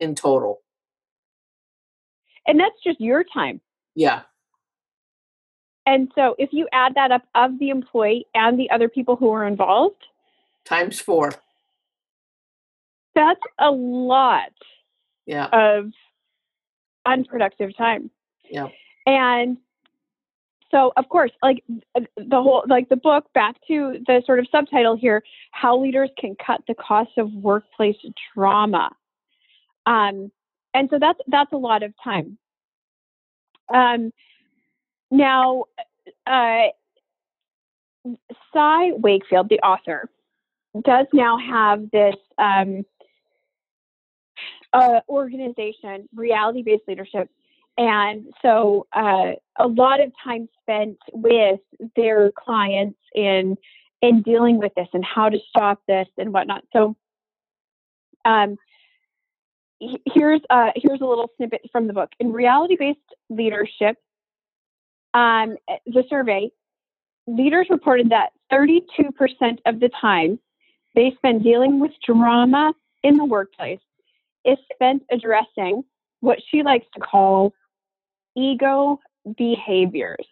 in 0.00 0.16
total. 0.16 0.62
And 2.46 2.58
that's 2.58 2.82
just 2.82 3.00
your 3.00 3.24
time. 3.24 3.60
Yeah. 3.94 4.22
And 5.86 6.10
so 6.16 6.34
if 6.38 6.50
you 6.52 6.66
add 6.72 6.94
that 6.96 7.12
up 7.12 7.22
of 7.36 7.58
the 7.60 7.70
employee 7.70 8.26
and 8.34 8.58
the 8.58 8.70
other 8.70 8.88
people 8.88 9.14
who 9.14 9.30
are 9.30 9.46
involved, 9.46 10.04
times 10.64 11.00
four. 11.00 11.32
That's 13.14 13.40
a 13.58 13.70
lot 13.70 14.52
yeah. 15.26 15.46
of 15.52 15.92
unproductive 17.06 17.76
time. 17.76 18.10
Yeah. 18.50 18.68
And 19.06 19.58
so 20.70 20.92
of 20.96 21.08
course 21.08 21.30
like 21.42 21.62
the 21.94 22.42
whole 22.42 22.64
like 22.68 22.88
the 22.88 22.96
book 22.96 23.32
back 23.34 23.56
to 23.66 23.98
the 24.06 24.22
sort 24.26 24.38
of 24.38 24.46
subtitle 24.50 24.96
here 24.96 25.22
how 25.50 25.80
leaders 25.80 26.10
can 26.18 26.34
cut 26.44 26.60
the 26.68 26.74
cost 26.74 27.10
of 27.18 27.32
workplace 27.32 27.96
drama 28.34 28.90
um, 29.86 30.30
and 30.74 30.88
so 30.90 30.98
that's 30.98 31.20
that's 31.28 31.52
a 31.52 31.56
lot 31.56 31.82
of 31.82 31.92
time 32.02 32.38
um, 33.72 34.12
now 35.10 35.64
uh, 36.26 36.66
cy 38.52 38.92
wakefield 38.92 39.48
the 39.48 39.60
author 39.60 40.08
does 40.84 41.06
now 41.12 41.38
have 41.38 41.90
this 41.90 42.16
um, 42.38 42.84
uh, 44.72 45.00
organization, 45.08 46.08
reality 46.14 46.62
based 46.62 46.82
leadership. 46.86 47.28
And 47.78 48.26
so 48.42 48.86
uh, 48.92 49.32
a 49.58 49.66
lot 49.66 50.00
of 50.00 50.12
time 50.24 50.48
spent 50.62 50.98
with 51.12 51.60
their 51.94 52.32
clients 52.32 52.98
in 53.14 53.56
in 54.02 54.22
dealing 54.22 54.58
with 54.58 54.72
this 54.76 54.88
and 54.92 55.04
how 55.04 55.28
to 55.28 55.38
stop 55.48 55.80
this 55.88 56.06
and 56.18 56.32
whatnot. 56.32 56.62
So 56.72 56.96
um, 58.24 58.56
here's 59.80 60.40
uh, 60.50 60.70
here's 60.74 61.00
a 61.00 61.06
little 61.06 61.30
snippet 61.36 61.62
from 61.70 61.86
the 61.86 61.92
book. 61.92 62.10
In 62.18 62.32
reality 62.32 62.76
based 62.78 62.98
leadership, 63.30 63.96
um, 65.14 65.56
the 65.86 66.04
survey 66.08 66.50
leaders 67.26 67.66
reported 67.70 68.10
that 68.10 68.30
32% 68.52 68.82
of 69.66 69.80
the 69.80 69.90
time 70.00 70.38
they 70.94 71.12
spend 71.16 71.42
dealing 71.42 71.80
with 71.80 71.90
drama 72.06 72.72
in 73.02 73.16
the 73.16 73.24
workplace 73.24 73.80
is 74.44 74.56
spent 74.72 75.02
addressing 75.10 75.82
what 76.20 76.38
she 76.50 76.62
likes 76.62 76.86
to 76.94 77.00
call 77.00 77.52
ego 78.36 79.00
behaviors. 79.36 80.26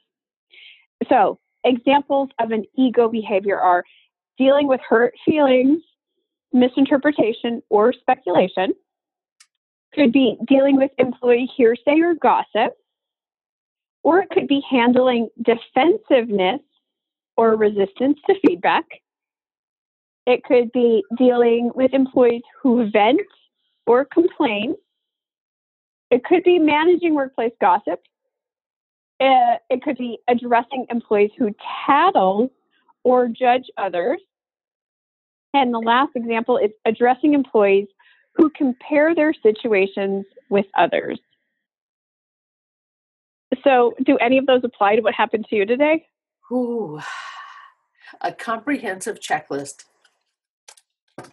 So, 1.08 1.38
examples 1.64 2.30
of 2.38 2.50
an 2.50 2.64
ego 2.76 3.08
behavior 3.08 3.58
are 3.58 3.84
dealing 4.38 4.68
with 4.68 4.80
hurt 4.88 5.14
feelings, 5.24 5.82
misinterpretation, 6.52 7.62
or 7.70 7.92
speculation. 7.92 8.74
Could 9.94 10.12
be 10.12 10.36
dealing 10.46 10.76
with 10.76 10.90
employee 10.98 11.50
hearsay 11.56 12.00
or 12.00 12.14
gossip. 12.14 12.74
Or 14.02 14.18
it 14.18 14.30
could 14.30 14.48
be 14.48 14.62
handling 14.68 15.28
defensiveness 15.40 16.60
or 17.36 17.56
resistance 17.56 18.18
to 18.26 18.34
feedback. 18.46 18.84
It 20.26 20.42
could 20.44 20.72
be 20.72 21.04
dealing 21.16 21.70
with 21.74 21.92
employees 21.92 22.42
who 22.62 22.90
vent 22.90 23.20
or 23.86 24.04
complain. 24.06 24.74
It 26.14 26.22
could 26.22 26.44
be 26.44 26.60
managing 26.60 27.16
workplace 27.16 27.50
gossip. 27.60 28.00
Uh, 29.18 29.56
it 29.68 29.82
could 29.82 29.98
be 29.98 30.18
addressing 30.28 30.86
employees 30.88 31.32
who 31.36 31.50
tattle 31.84 32.52
or 33.02 33.26
judge 33.26 33.64
others. 33.76 34.20
And 35.54 35.74
the 35.74 35.80
last 35.80 36.12
example 36.14 36.56
is 36.56 36.70
addressing 36.84 37.34
employees 37.34 37.88
who 38.36 38.48
compare 38.50 39.12
their 39.12 39.34
situations 39.34 40.24
with 40.50 40.66
others. 40.78 41.18
So, 43.64 43.94
do 44.04 44.16
any 44.18 44.38
of 44.38 44.46
those 44.46 44.60
apply 44.62 44.94
to 44.94 45.02
what 45.02 45.14
happened 45.14 45.46
to 45.50 45.56
you 45.56 45.66
today? 45.66 46.06
Ooh, 46.52 47.00
a 48.20 48.30
comprehensive 48.30 49.18
checklist. 49.18 49.82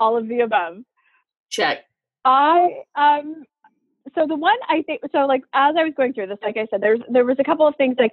all 0.00 0.16
of 0.16 0.28
the 0.28 0.40
above. 0.40 0.78
Check. 1.50 1.87
I 2.28 2.82
um 2.94 3.44
so 4.14 4.26
the 4.26 4.36
one 4.36 4.56
I 4.68 4.82
think 4.82 5.00
so 5.12 5.20
like 5.20 5.42
as 5.54 5.74
I 5.78 5.84
was 5.84 5.94
going 5.96 6.12
through 6.12 6.26
this, 6.26 6.38
like 6.42 6.58
I 6.58 6.66
said, 6.70 6.82
there's 6.82 7.00
there 7.08 7.24
was 7.24 7.38
a 7.38 7.44
couple 7.44 7.66
of 7.66 7.74
things 7.76 7.96
like 7.98 8.12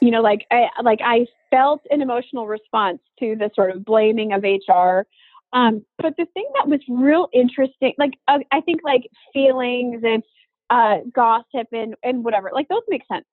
you 0.00 0.12
know 0.12 0.22
like 0.22 0.46
I 0.52 0.68
like 0.82 1.00
I 1.04 1.26
felt 1.50 1.82
an 1.90 2.00
emotional 2.00 2.46
response 2.46 3.00
to 3.18 3.34
the 3.34 3.50
sort 3.54 3.72
of 3.72 3.84
blaming 3.84 4.32
of 4.32 4.44
HR. 4.44 5.06
Um, 5.52 5.84
but 5.96 6.14
the 6.16 6.26
thing 6.34 6.46
that 6.54 6.68
was 6.68 6.80
real 6.88 7.28
interesting, 7.32 7.94
like 7.98 8.12
uh, 8.28 8.38
I 8.52 8.60
think 8.60 8.82
like 8.84 9.10
feelings 9.32 10.02
and 10.04 10.22
uh, 10.70 10.98
gossip 11.12 11.66
and 11.72 11.96
and 12.04 12.24
whatever, 12.24 12.50
like 12.54 12.68
those 12.68 12.82
make 12.88 13.02
sense. 13.10 13.26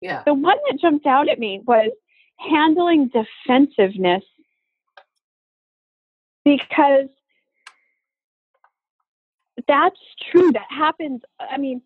Yeah. 0.00 0.24
The 0.26 0.34
one 0.34 0.56
that 0.68 0.80
jumped 0.80 1.06
out 1.06 1.28
at 1.28 1.38
me 1.38 1.60
was 1.64 1.90
handling 2.38 3.10
defensiveness 3.10 4.24
because 6.44 7.08
that's 9.68 10.00
true. 10.30 10.52
That 10.52 10.66
happens. 10.68 11.22
I 11.40 11.56
mean, 11.58 11.82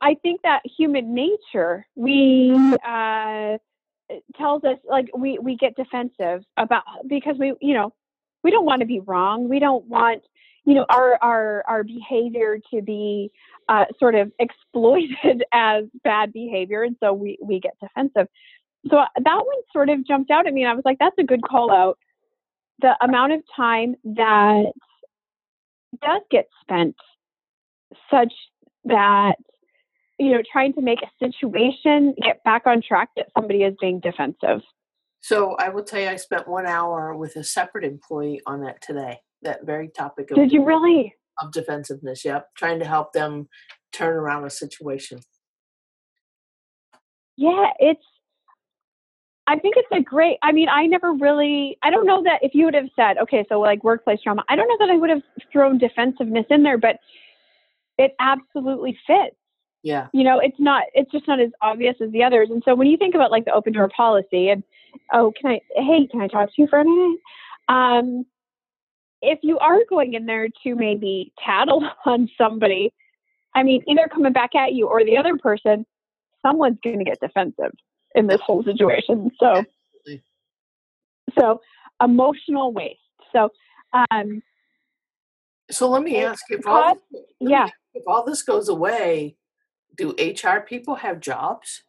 I 0.00 0.14
think 0.14 0.42
that 0.42 0.62
human 0.76 1.14
nature, 1.14 1.86
we 1.94 2.52
uh, 2.86 3.58
tells 4.36 4.64
us 4.64 4.78
like 4.88 5.10
we 5.16 5.38
we 5.38 5.56
get 5.56 5.76
defensive 5.76 6.44
about 6.56 6.82
because 7.06 7.36
we 7.38 7.54
you 7.60 7.74
know 7.74 7.92
we 8.42 8.50
don't 8.50 8.64
want 8.64 8.80
to 8.80 8.86
be 8.86 9.00
wrong. 9.00 9.48
We 9.48 9.58
don't 9.58 9.84
want 9.86 10.22
you 10.64 10.74
know, 10.74 10.86
our 10.88 11.18
our 11.22 11.64
our 11.68 11.84
behavior 11.84 12.58
to 12.72 12.82
be 12.82 13.30
uh, 13.68 13.84
sort 13.98 14.14
of 14.14 14.32
exploited 14.38 15.44
as 15.52 15.84
bad 16.02 16.32
behavior, 16.32 16.82
and 16.82 16.96
so 17.00 17.12
we 17.12 17.38
we 17.42 17.60
get 17.60 17.76
defensive. 17.80 18.28
So 18.90 18.98
uh, 18.98 19.06
that 19.16 19.36
one 19.36 19.62
sort 19.72 19.88
of 19.88 20.06
jumped 20.06 20.30
out 20.30 20.46
at 20.46 20.52
me, 20.52 20.62
and 20.62 20.70
I 20.70 20.74
was 20.74 20.84
like, 20.84 20.98
"That's 20.98 21.16
a 21.18 21.24
good 21.24 21.42
call 21.42 21.70
out." 21.70 21.98
The 22.80 22.96
amount 23.02 23.32
of 23.32 23.42
time 23.54 23.94
that 24.04 24.72
does 26.00 26.22
get 26.30 26.48
spent 26.60 26.96
such 28.10 28.32
that 28.84 29.34
you 30.18 30.32
know 30.32 30.42
trying 30.50 30.72
to 30.74 30.82
make 30.82 31.00
a 31.02 31.24
situation 31.24 32.14
get 32.22 32.42
back 32.44 32.62
on 32.66 32.82
track 32.86 33.10
that 33.16 33.26
somebody 33.36 33.62
is 33.62 33.74
being 33.80 34.00
defensive. 34.00 34.60
So 35.20 35.54
i 35.58 35.68
will 35.68 35.84
tell 35.84 36.00
you 36.00 36.08
i 36.08 36.16
spent 36.16 36.48
one 36.48 36.66
hour 36.66 37.16
with 37.16 37.36
a 37.36 37.44
separate 37.44 37.84
employee 37.84 38.40
on 38.46 38.62
that 38.62 38.82
today 38.82 39.18
that 39.42 39.64
very 39.64 39.88
topic 39.88 40.30
of 40.30 40.36
did 40.36 40.52
you 40.52 40.64
really? 40.64 41.14
of 41.40 41.52
defensiveness 41.52 42.24
yep 42.24 42.48
trying 42.56 42.78
to 42.78 42.84
help 42.84 43.12
them 43.12 43.48
turn 43.92 44.16
around 44.16 44.44
a 44.44 44.50
situation. 44.50 45.20
Yeah 47.36 47.70
it's 47.78 48.04
I 49.46 49.58
think 49.58 49.74
it's 49.76 49.88
a 49.92 50.00
great. 50.00 50.38
I 50.42 50.52
mean, 50.52 50.68
I 50.68 50.86
never 50.86 51.12
really. 51.12 51.76
I 51.82 51.90
don't 51.90 52.06
know 52.06 52.22
that 52.22 52.40
if 52.42 52.54
you 52.54 52.64
would 52.64 52.74
have 52.74 52.88
said, 52.96 53.18
okay, 53.18 53.44
so 53.48 53.60
like 53.60 53.84
workplace 53.84 54.20
trauma, 54.22 54.44
I 54.48 54.56
don't 54.56 54.68
know 54.68 54.86
that 54.86 54.92
I 54.92 54.96
would 54.96 55.10
have 55.10 55.22
thrown 55.52 55.78
defensiveness 55.78 56.46
in 56.50 56.62
there, 56.62 56.78
but 56.78 56.96
it 57.98 58.14
absolutely 58.20 58.98
fits. 59.06 59.36
Yeah. 59.82 60.08
You 60.14 60.24
know, 60.24 60.38
it's 60.38 60.58
not. 60.58 60.84
It's 60.94 61.10
just 61.12 61.28
not 61.28 61.40
as 61.40 61.50
obvious 61.60 61.96
as 62.00 62.10
the 62.10 62.24
others. 62.24 62.48
And 62.50 62.62
so 62.64 62.74
when 62.74 62.86
you 62.86 62.96
think 62.96 63.14
about 63.14 63.30
like 63.30 63.44
the 63.44 63.52
open 63.52 63.74
door 63.74 63.90
policy, 63.94 64.48
and 64.48 64.62
oh, 65.12 65.32
can 65.38 65.52
I? 65.52 65.60
Hey, 65.76 66.06
can 66.10 66.22
I 66.22 66.28
talk 66.28 66.48
to 66.48 66.62
you 66.62 66.66
for 66.68 66.80
a 66.80 66.84
minute? 66.84 67.20
Um, 67.68 68.26
if 69.20 69.40
you 69.42 69.58
are 69.58 69.80
going 69.90 70.14
in 70.14 70.24
there 70.24 70.48
to 70.62 70.74
maybe 70.74 71.32
tattle 71.44 71.86
on 72.06 72.30
somebody, 72.38 72.92
I 73.54 73.62
mean, 73.62 73.82
either 73.86 74.08
coming 74.08 74.32
back 74.32 74.54
at 74.54 74.72
you 74.72 74.88
or 74.88 75.04
the 75.04 75.18
other 75.18 75.36
person, 75.36 75.84
someone's 76.40 76.78
going 76.82 76.98
to 76.98 77.04
get 77.04 77.20
defensive 77.20 77.72
in 78.14 78.26
this 78.26 78.40
whole 78.44 78.62
situation. 78.62 79.30
So, 79.40 79.64
so 81.38 81.60
emotional 82.02 82.72
waste. 82.72 83.00
So, 83.32 83.50
um, 84.10 84.42
so 85.70 85.88
let 85.88 86.02
me 86.02 86.22
ask 86.22 86.44
if 86.50 86.66
all 86.66 86.96
yeah 87.40 87.68
if 87.94 88.02
all 88.06 88.24
this 88.24 88.42
goes 88.42 88.68
away, 88.68 89.36
do 89.96 90.14
HR 90.18 90.60
people 90.60 90.96
have 90.96 91.20
jobs? 91.20 91.84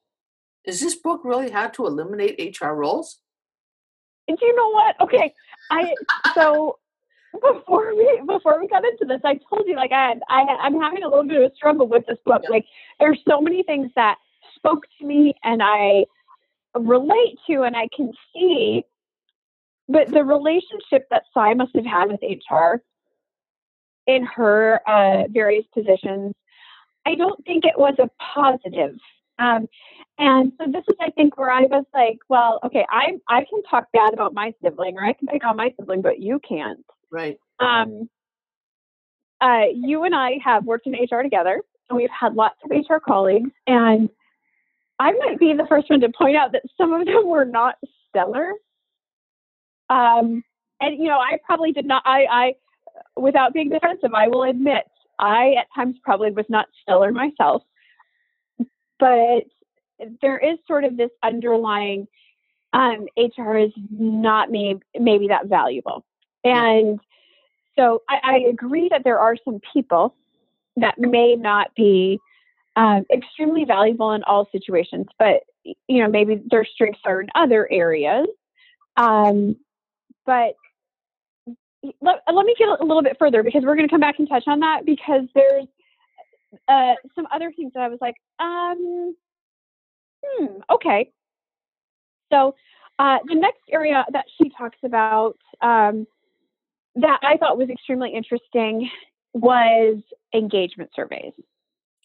Is 0.63 0.79
this 0.79 0.95
book 0.95 1.21
really 1.23 1.51
how 1.51 1.67
to 1.69 1.85
eliminate 1.85 2.59
HR 2.59 2.69
roles? 2.69 3.19
And 4.27 4.37
you 4.41 4.55
know 4.55 4.69
what? 4.69 4.95
Okay, 5.01 5.33
I 5.69 5.93
so 6.33 6.79
before 7.33 7.95
we 7.95 8.21
before 8.25 8.59
we 8.59 8.67
got 8.67 8.85
into 8.85 9.05
this, 9.05 9.21
I 9.23 9.39
told 9.49 9.63
you 9.67 9.75
like 9.75 9.91
I 9.91 10.09
had 10.09 10.21
I 10.29 10.41
I'm 10.61 10.79
having 10.79 11.03
a 11.03 11.07
little 11.07 11.27
bit 11.27 11.41
of 11.41 11.51
a 11.51 11.55
struggle 11.55 11.87
with 11.87 12.05
this 12.07 12.17
book. 12.25 12.43
Like 12.49 12.65
there's 12.99 13.19
so 13.27 13.41
many 13.41 13.63
things 13.63 13.91
that 13.95 14.17
spoke 14.65 14.85
to 14.99 15.05
me 15.05 15.33
and 15.43 15.61
I 15.63 16.05
relate 16.77 17.37
to 17.49 17.63
and 17.63 17.75
I 17.75 17.87
can 17.95 18.11
see, 18.33 18.83
but 19.87 20.09
the 20.11 20.23
relationship 20.23 21.07
that 21.11 21.23
Cy 21.33 21.53
must 21.53 21.75
have 21.75 21.85
had 21.85 22.09
with 22.09 22.19
HR 22.21 22.81
in 24.07 24.25
her 24.25 24.81
uh, 24.87 25.23
various 25.29 25.65
positions, 25.73 26.33
I 27.05 27.15
don't 27.15 27.43
think 27.45 27.65
it 27.65 27.77
was 27.77 27.95
a 27.99 28.09
positive. 28.33 28.97
Um, 29.37 29.67
and 30.17 30.53
so 30.57 30.71
this 30.71 30.83
is, 30.87 30.95
I 30.99 31.11
think, 31.11 31.37
where 31.37 31.51
I 31.51 31.61
was 31.61 31.85
like, 31.93 32.17
well, 32.29 32.59
okay, 32.63 32.85
I 32.89 33.17
I 33.27 33.45
can 33.49 33.61
talk 33.63 33.87
bad 33.91 34.13
about 34.13 34.33
my 34.33 34.53
sibling, 34.63 34.97
or 34.97 35.05
I 35.05 35.11
can 35.11 35.27
pick 35.27 35.43
on 35.43 35.57
my 35.57 35.73
sibling, 35.77 36.01
but 36.01 36.19
you 36.19 36.39
can't. 36.47 36.85
Right. 37.11 37.37
Um, 37.59 38.09
uh, 39.41 39.65
you 39.73 40.05
and 40.05 40.15
I 40.15 40.39
have 40.43 40.63
worked 40.63 40.87
in 40.87 40.93
HR 40.93 41.21
together, 41.21 41.61
and 41.89 41.97
we've 41.97 42.09
had 42.17 42.33
lots 42.33 42.55
of 42.63 42.71
HR 42.71 42.99
colleagues, 43.05 43.51
and 43.67 44.09
I 44.99 45.11
might 45.11 45.39
be 45.39 45.53
the 45.53 45.67
first 45.67 45.89
one 45.89 45.99
to 46.01 46.09
point 46.09 46.37
out 46.37 46.51
that 46.53 46.63
some 46.77 46.93
of 46.93 47.05
them 47.05 47.27
were 47.27 47.45
not 47.45 47.75
stellar. 48.09 48.53
Um, 49.89 50.43
and 50.81 50.97
you 50.97 51.07
know, 51.07 51.19
I 51.19 51.37
probably 51.45 51.71
did 51.71 51.85
not. 51.85 52.03
I, 52.05 52.25
I, 52.29 52.53
without 53.17 53.53
being 53.53 53.69
defensive, 53.69 54.13
I 54.13 54.27
will 54.27 54.43
admit 54.43 54.85
I 55.19 55.55
at 55.59 55.67
times 55.75 55.97
probably 56.03 56.31
was 56.31 56.45
not 56.49 56.67
stellar 56.81 57.11
myself. 57.11 57.63
But 58.99 59.43
there 60.21 60.37
is 60.37 60.57
sort 60.67 60.83
of 60.83 60.97
this 60.97 61.11
underlying 61.23 62.07
um, 62.73 63.07
HR 63.17 63.57
is 63.57 63.71
not 63.89 64.51
maybe 64.51 64.79
maybe 64.97 65.27
that 65.27 65.47
valuable, 65.47 66.05
and 66.43 66.99
so 67.77 68.01
I, 68.09 68.19
I 68.23 68.37
agree 68.49 68.89
that 68.89 69.03
there 69.03 69.19
are 69.19 69.35
some 69.43 69.59
people 69.73 70.15
that 70.77 70.95
may 70.97 71.35
not 71.35 71.73
be 71.75 72.19
um, 72.75 73.05
extremely 73.11 73.65
valuable 73.65 74.11
in 74.11 74.23
all 74.23 74.47
situations, 74.51 75.07
but 75.17 75.43
you 75.63 76.03
know 76.03 76.09
maybe 76.09 76.41
their 76.49 76.65
strengths 76.65 77.01
are 77.05 77.21
in 77.21 77.29
other 77.35 77.67
areas. 77.71 78.27
Um, 78.97 79.55
but 80.25 80.55
let, 82.01 82.21
let 82.31 82.45
me 82.45 82.55
get 82.57 82.67
a 82.67 82.83
little 82.83 83.03
bit 83.03 83.17
further 83.19 83.43
because 83.43 83.63
we're 83.63 83.75
going 83.75 83.87
to 83.87 83.93
come 83.93 84.01
back 84.01 84.15
and 84.19 84.27
touch 84.27 84.45
on 84.47 84.59
that 84.61 84.85
because 84.85 85.23
there's 85.35 85.67
uh, 86.67 86.93
some 87.13 87.27
other 87.33 87.51
things 87.55 87.73
that 87.75 87.83
I 87.83 87.89
was 87.89 87.99
like, 88.01 88.15
um, 88.39 89.15
hmm, 90.23 90.45
okay. 90.71 91.11
So 92.31 92.55
uh, 92.97 93.19
the 93.27 93.35
next 93.35 93.61
area 93.71 94.05
that 94.11 94.25
she 94.37 94.49
talks 94.57 94.77
about 94.83 95.37
um, 95.61 96.07
that 96.95 97.19
I 97.23 97.37
thought 97.37 97.57
was 97.57 97.69
extremely 97.69 98.11
interesting 98.13 98.89
was 99.33 99.97
engagement 100.33 100.91
surveys. 100.95 101.33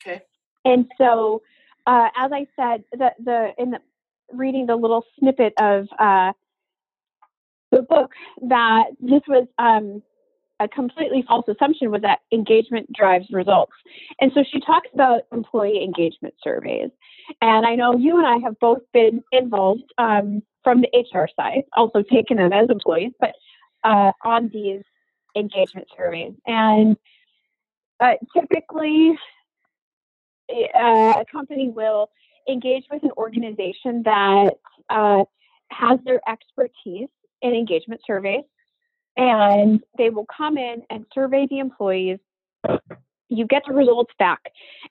Okay. 0.03 0.23
And 0.65 0.87
so, 0.99 1.43
uh, 1.87 2.09
as 2.17 2.31
I 2.33 2.47
said, 2.57 2.85
the 2.93 3.13
the 3.23 3.51
in 3.59 3.71
the 3.71 3.81
reading 4.33 4.67
the 4.67 4.77
little 4.77 5.05
snippet 5.19 5.55
of 5.59 5.89
uh, 5.99 6.33
the 7.71 7.83
book 7.83 8.13
that 8.43 8.85
this 9.01 9.23
was 9.27 9.47
um, 9.59 10.03
a 10.61 10.69
completely 10.69 11.25
false 11.27 11.47
assumption 11.49 11.91
was 11.91 12.03
that 12.03 12.21
engagement 12.33 12.93
drives 12.93 13.27
results. 13.33 13.73
And 14.21 14.31
so 14.35 14.45
she 14.49 14.61
talks 14.61 14.89
about 14.93 15.23
employee 15.33 15.83
engagement 15.83 16.35
surveys. 16.43 16.91
And 17.41 17.67
I 17.67 17.75
know 17.75 17.97
you 17.97 18.19
and 18.19 18.27
I 18.27 18.37
have 18.45 18.59
both 18.61 18.83
been 18.93 19.23
involved 19.33 19.85
um, 19.99 20.43
from 20.63 20.83
the 20.83 20.89
HR 20.95 21.29
side, 21.35 21.63
also 21.77 22.03
taken 22.03 22.37
them 22.37 22.53
as 22.53 22.69
employees, 22.69 23.13
but 23.19 23.33
uh, 23.85 24.13
on 24.25 24.51
these 24.53 24.83
engagement 25.35 25.89
surveys. 25.97 26.35
And 26.47 26.97
uh, 28.01 28.15
typically, 28.37 29.17
uh, 30.75 31.21
a 31.21 31.25
company 31.31 31.69
will 31.69 32.11
engage 32.49 32.85
with 32.91 33.03
an 33.03 33.11
organization 33.17 34.03
that 34.05 34.55
uh, 34.89 35.25
has 35.71 35.99
their 36.05 36.21
expertise 36.29 37.09
in 37.43 37.55
engagement 37.55 38.01
surveys, 38.07 38.45
and 39.17 39.83
they 39.99 40.11
will 40.11 40.27
come 40.27 40.59
in 40.59 40.83
and 40.91 41.07
survey 41.15 41.47
the 41.49 41.59
employees. 41.59 42.19
You 43.29 43.47
get 43.47 43.63
the 43.67 43.75
results 43.75 44.13
back, 44.19 44.41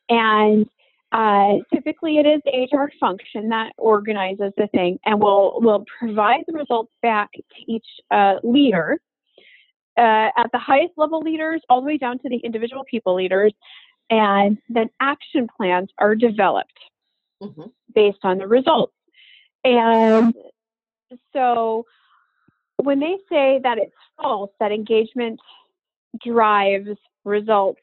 and 0.07 0.65
uh, 1.11 1.57
typically 1.73 2.17
it 2.17 2.25
is 2.25 2.41
the 2.45 2.77
HR 2.77 2.91
function 2.99 3.49
that 3.49 3.73
organizes 3.77 4.53
the 4.57 4.67
thing, 4.67 4.99
and 5.05 5.19
will 5.19 5.59
will 5.61 5.85
provide 5.99 6.43
the 6.47 6.53
results 6.53 6.93
back 7.01 7.31
to 7.33 7.71
each 7.71 7.85
uh, 8.11 8.35
leader. 8.43 8.99
Uh, 9.97 10.31
at 10.37 10.49
the 10.53 10.59
highest 10.59 10.93
level 10.95 11.19
leaders, 11.19 11.61
all 11.67 11.81
the 11.81 11.87
way 11.87 11.97
down 11.97 12.17
to 12.19 12.29
the 12.29 12.37
individual 12.37 12.85
people 12.89 13.15
leaders, 13.15 13.51
and 14.09 14.57
then 14.69 14.89
action 14.99 15.47
plans 15.55 15.89
are 15.97 16.15
developed 16.15 16.79
mm-hmm. 17.41 17.67
based 17.93 18.19
on 18.23 18.37
the 18.37 18.47
results. 18.47 18.93
And 19.63 20.33
so 21.33 21.85
when 22.77 22.99
they 22.99 23.17
say 23.29 23.59
that 23.63 23.77
it's 23.77 23.93
false, 24.21 24.51
that 24.59 24.71
engagement 24.71 25.39
drives 26.23 26.89
results, 27.25 27.81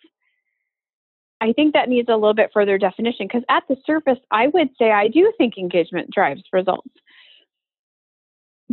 I 1.40 1.52
think 1.52 1.74
that 1.74 1.88
needs 1.88 2.08
a 2.08 2.14
little 2.14 2.34
bit 2.34 2.50
further 2.52 2.78
definition 2.78 3.26
because 3.26 3.44
at 3.48 3.64
the 3.68 3.76
surface, 3.84 4.18
I 4.30 4.48
would 4.48 4.70
say 4.78 4.90
I 4.90 5.08
do 5.08 5.32
think 5.36 5.58
engagement 5.58 6.10
drives 6.10 6.42
results. 6.52 6.88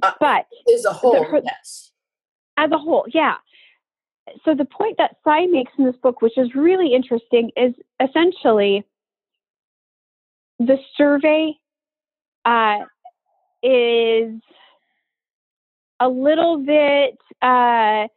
Uh, 0.02 0.12
but 0.20 0.46
as 0.74 0.86
a 0.86 0.94
whole, 0.94 1.12
the, 1.14 1.42
yes. 1.44 1.92
As 2.58 2.72
a 2.72 2.78
whole, 2.78 3.06
yeah 3.14 3.36
so 4.46 4.56
the 4.56 4.66
point 4.66 4.98
that 4.98 5.18
Cy 5.24 5.46
makes 5.48 5.72
in 5.78 5.86
this 5.86 5.96
book, 6.02 6.22
which 6.22 6.38
is 6.38 6.56
really 6.56 6.94
interesting, 6.94 7.52
is 7.56 7.74
essentially 8.02 8.84
the 10.60 10.78
survey 10.98 11.54
uh, 12.46 12.80
is 13.62 14.40
a 16.00 16.08
little 16.08 16.58
bit 16.58 17.18
uh, 17.42 18.08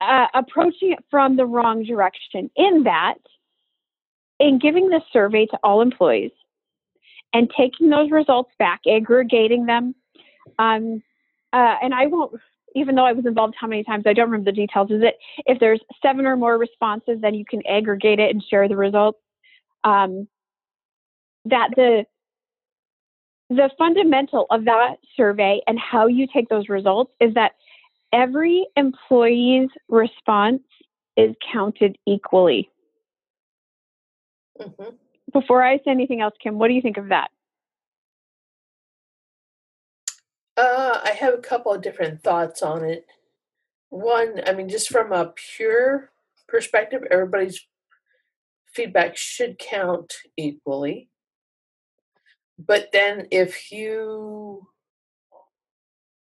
uh, 0.00 0.26
approaching 0.34 0.92
it 0.92 1.04
from 1.10 1.36
the 1.36 1.46
wrong 1.46 1.84
direction. 1.84 2.50
In 2.56 2.84
that, 2.84 3.18
in 4.38 4.58
giving 4.58 4.88
the 4.88 5.00
survey 5.12 5.46
to 5.46 5.58
all 5.62 5.80
employees 5.80 6.32
and 7.32 7.50
taking 7.56 7.88
those 7.88 8.10
results 8.10 8.50
back, 8.58 8.80
aggregating 8.86 9.66
them, 9.66 9.94
um, 10.58 11.02
uh, 11.52 11.76
and 11.82 11.94
I 11.94 12.06
won't 12.06 12.32
even 12.74 12.94
though 12.94 13.04
I 13.04 13.12
was 13.12 13.26
involved 13.26 13.54
how 13.58 13.66
many 13.66 13.84
times, 13.84 14.04
I 14.06 14.12
don't 14.12 14.30
remember 14.30 14.50
the 14.50 14.56
details. 14.56 14.90
Is 14.90 15.02
it 15.02 15.18
if 15.46 15.58
there's 15.60 15.80
seven 16.00 16.26
or 16.26 16.36
more 16.36 16.58
responses, 16.58 17.20
then 17.20 17.34
you 17.34 17.44
can 17.44 17.64
aggregate 17.66 18.18
it 18.18 18.30
and 18.30 18.42
share 18.42 18.68
the 18.68 18.76
results? 18.76 19.18
Um, 19.84 20.28
that 21.44 21.70
the 21.76 22.04
the 23.50 23.68
fundamental 23.76 24.46
of 24.50 24.64
that 24.64 24.96
survey 25.16 25.60
and 25.66 25.78
how 25.78 26.06
you 26.06 26.26
take 26.32 26.48
those 26.48 26.68
results 26.68 27.12
is 27.20 27.34
that 27.34 27.52
every 28.12 28.66
employee's 28.76 29.68
response 29.88 30.62
is 31.16 31.34
counted 31.52 31.98
equally. 32.06 32.70
Mm-hmm. 34.60 34.94
Before 35.32 35.62
I 35.62 35.76
say 35.78 35.90
anything 35.90 36.20
else, 36.20 36.34
Kim, 36.42 36.58
what 36.58 36.68
do 36.68 36.74
you 36.74 36.82
think 36.82 36.96
of 36.96 37.08
that? 37.08 37.30
Uh, 40.56 41.00
I 41.02 41.10
have 41.10 41.34
a 41.34 41.38
couple 41.38 41.72
of 41.72 41.82
different 41.82 42.22
thoughts 42.22 42.62
on 42.62 42.84
it. 42.84 43.06
One, 43.88 44.40
I 44.46 44.52
mean, 44.52 44.68
just 44.68 44.88
from 44.88 45.12
a 45.12 45.32
pure 45.56 46.10
perspective, 46.48 47.02
everybody's 47.10 47.66
feedback 48.74 49.16
should 49.16 49.58
count 49.58 50.12
equally. 50.36 51.08
But 52.58 52.90
then 52.92 53.28
if 53.30 53.72
you 53.72 54.68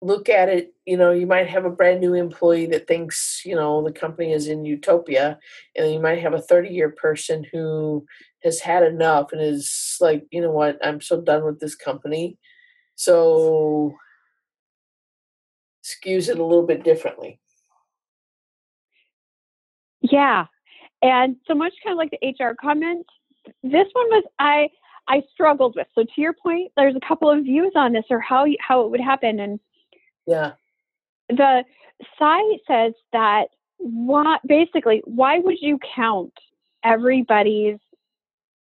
look 0.01 0.29
at 0.29 0.49
it, 0.49 0.73
you 0.85 0.97
know, 0.97 1.11
you 1.11 1.27
might 1.27 1.47
have 1.47 1.65
a 1.65 1.69
brand 1.69 1.99
new 1.99 2.13
employee 2.13 2.65
that 2.67 2.87
thinks, 2.87 3.41
you 3.45 3.55
know, 3.55 3.83
the 3.83 3.91
company 3.91 4.31
is 4.31 4.47
in 4.47 4.65
utopia, 4.65 5.39
and 5.75 5.91
you 5.91 5.99
might 5.99 6.19
have 6.19 6.33
a 6.33 6.41
30 6.41 6.69
year 6.69 6.89
person 6.89 7.45
who 7.51 8.05
has 8.43 8.59
had 8.61 8.83
enough 8.83 9.31
and 9.31 9.41
is 9.41 9.97
like, 9.99 10.25
you 10.31 10.41
know 10.41 10.51
what, 10.51 10.77
I'm 10.85 11.01
so 11.01 11.19
done 11.21 11.43
with 11.43 11.59
this 11.59 11.75
company. 11.75 12.37
So 12.95 13.95
skews 15.89 16.29
it 16.29 16.39
a 16.39 16.43
little 16.43 16.65
bit 16.65 16.83
differently. 16.83 17.39
Yeah. 20.01 20.45
And 21.01 21.37
so 21.47 21.55
much 21.55 21.73
kind 21.83 21.93
of 21.93 21.97
like 21.97 22.11
the 22.11 22.45
HR 22.45 22.55
comment, 22.55 23.05
this 23.63 23.87
one 23.93 24.07
was 24.09 24.23
I 24.39 24.69
I 25.07 25.23
struggled 25.33 25.75
with. 25.75 25.87
So 25.95 26.03
to 26.03 26.21
your 26.21 26.33
point, 26.33 26.71
there's 26.77 26.95
a 26.95 27.07
couple 27.07 27.29
of 27.31 27.43
views 27.43 27.71
on 27.75 27.93
this 27.93 28.05
or 28.09 28.19
how 28.19 28.45
how 28.59 28.81
it 28.81 28.91
would 28.91 29.01
happen 29.01 29.39
and 29.39 29.59
yeah. 30.25 30.53
The 31.29 31.63
site 32.17 32.59
says 32.67 32.93
that 33.13 33.45
why 33.77 34.37
basically 34.45 35.01
why 35.05 35.39
would 35.39 35.57
you 35.61 35.79
count 35.95 36.33
everybody's 36.83 37.77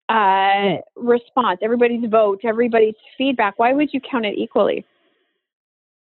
uh, 0.07 0.77
response, 0.95 1.59
everybody's 1.61 2.09
vote, 2.09 2.41
everybody's 2.43 2.95
feedback? 3.17 3.59
Why 3.59 3.73
would 3.73 3.93
you 3.93 4.01
count 4.01 4.25
it 4.25 4.37
equally? 4.37 4.85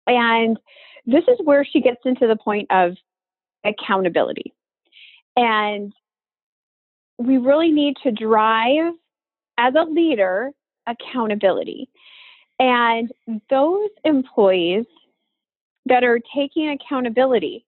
And 0.07 0.59
this 1.07 1.25
is 1.29 1.39
where 1.45 1.65
she 1.65 1.81
gets 1.81 2.01
into 2.05 2.27
the 2.27 2.37
point 2.37 2.71
of 2.71 2.97
accountability. 3.65 4.53
And 5.37 5.93
we 7.19 7.39
really 7.39 7.71
need 7.71 7.97
to 8.03 8.13
drive, 8.13 8.93
as 9.59 9.75
a 9.75 9.85
leader, 9.85 10.51
accountability. 10.87 11.89
And 12.59 13.11
those 13.51 13.91
employees 14.05 14.87
that 15.87 16.05
are 16.05 16.21
taking 16.35 16.71
accountability 16.71 17.65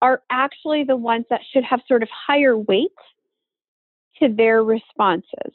are 0.00 0.22
actually 0.30 0.84
the 0.84 0.96
ones 0.96 1.24
that 1.30 1.40
should 1.52 1.64
have 1.64 1.80
sort 1.88 2.02
of 2.02 2.08
higher 2.10 2.56
weight 2.56 2.92
to 4.20 4.28
their 4.28 4.62
responses. 4.62 5.52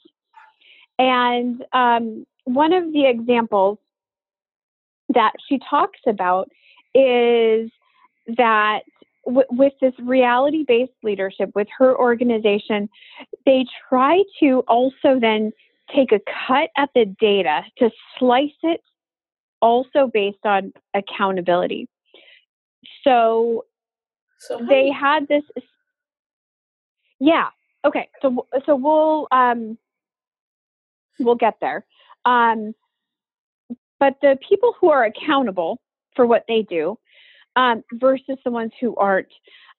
And 0.99 1.63
um, 1.71 2.25
one 2.45 2.73
of 2.73 2.91
the 2.91 3.05
examples 3.05 3.77
that 5.13 5.33
she 5.47 5.59
talks 5.69 5.99
about 6.07 6.49
is 6.93 7.69
that 8.37 8.81
w- 9.25 9.47
with 9.51 9.73
this 9.81 9.93
reality 9.99 10.63
based 10.67 10.91
leadership, 11.03 11.51
with 11.55 11.67
her 11.77 11.97
organization, 11.97 12.89
they 13.45 13.65
try 13.89 14.23
to 14.39 14.59
also 14.67 15.19
then 15.19 15.51
take 15.93 16.11
a 16.11 16.19
cut 16.47 16.69
at 16.77 16.89
the 16.95 17.05
data 17.19 17.63
to 17.77 17.89
slice 18.17 18.51
it 18.63 18.81
also 19.61 20.09
based 20.13 20.45
on 20.45 20.73
accountability. 20.93 21.87
So, 23.03 23.65
so 24.39 24.59
they 24.67 24.87
you- 24.87 24.93
had 24.93 25.27
this. 25.27 25.43
Yeah. 27.19 27.47
Okay. 27.85 28.09
So 28.21 28.45
so 28.65 28.75
we'll 28.75 29.27
um 29.31 29.77
we'll 31.19 31.35
get 31.35 31.55
there. 31.61 31.85
Um, 32.25 32.73
but 34.03 34.17
the 34.21 34.37
people 34.49 34.75
who 34.81 34.89
are 34.89 35.05
accountable 35.05 35.79
for 36.13 36.25
what 36.27 36.43
they 36.49 36.63
do 36.63 36.99
um, 37.55 37.81
versus 37.93 38.37
the 38.43 38.51
ones 38.51 38.73
who 38.81 38.93
aren't. 38.97 39.31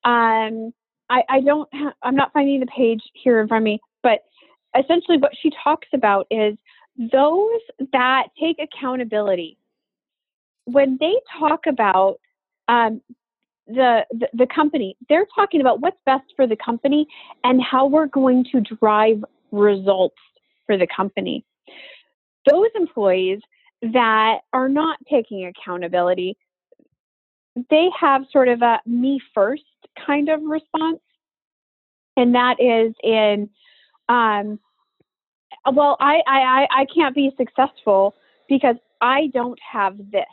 Um, 0.03 0.73
I, 1.11 1.23
I 1.29 1.41
don't. 1.41 1.69
Ha- 1.75 1.93
I'm 2.03 2.17
not 2.17 2.33
finding 2.33 2.61
the 2.61 2.67
page 2.67 3.03
here 3.13 3.39
in 3.43 3.49
front 3.49 3.61
of 3.61 3.65
me, 3.67 3.81
but 4.03 4.21
essentially 4.79 5.19
what 5.19 5.33
she 5.43 5.51
talks 5.63 5.89
about 5.93 6.27
is 6.31 6.57
those 7.13 7.61
that 7.93 8.29
take 8.41 8.57
accountability 8.59 9.59
when 10.65 10.97
they 10.99 11.17
talk 11.39 11.67
about 11.67 12.19
um, 12.69 13.03
the, 13.67 14.07
the, 14.11 14.29
the 14.33 14.47
company, 14.47 14.97
they're 15.11 15.27
talking 15.35 15.61
about 15.61 15.83
what's 15.83 15.99
best 16.07 16.25
for 16.35 16.47
the 16.47 16.57
company 16.57 17.07
and 17.43 17.63
how 17.63 17.87
we're 17.87 18.07
going 18.07 18.47
to 18.53 18.63
drive 18.63 19.23
results 19.53 20.17
for 20.65 20.79
the 20.79 20.87
company. 20.97 21.45
Those 22.51 22.69
employees 22.75 23.41
that 23.93 24.41
are 24.53 24.69
not 24.69 24.99
taking 25.11 25.47
accountability, 25.47 26.37
they 27.71 27.89
have 27.99 28.23
sort 28.33 28.49
of 28.49 28.63
a 28.63 28.81
me 28.87 29.21
first 29.35 29.63
kind 30.07 30.29
of 30.29 30.43
response. 30.43 31.01
And 32.17 32.35
that 32.35 32.57
is 32.61 32.95
in, 33.03 33.51
um, 34.09 34.59
well, 35.73 35.97
I, 36.01 36.21
I, 36.27 36.67
I 36.71 36.87
can't 36.95 37.15
be 37.15 37.33
successful 37.37 38.15
because 38.49 38.77
I 39.01 39.29
don't 39.33 39.59
have 39.73 39.99
this 40.11 40.25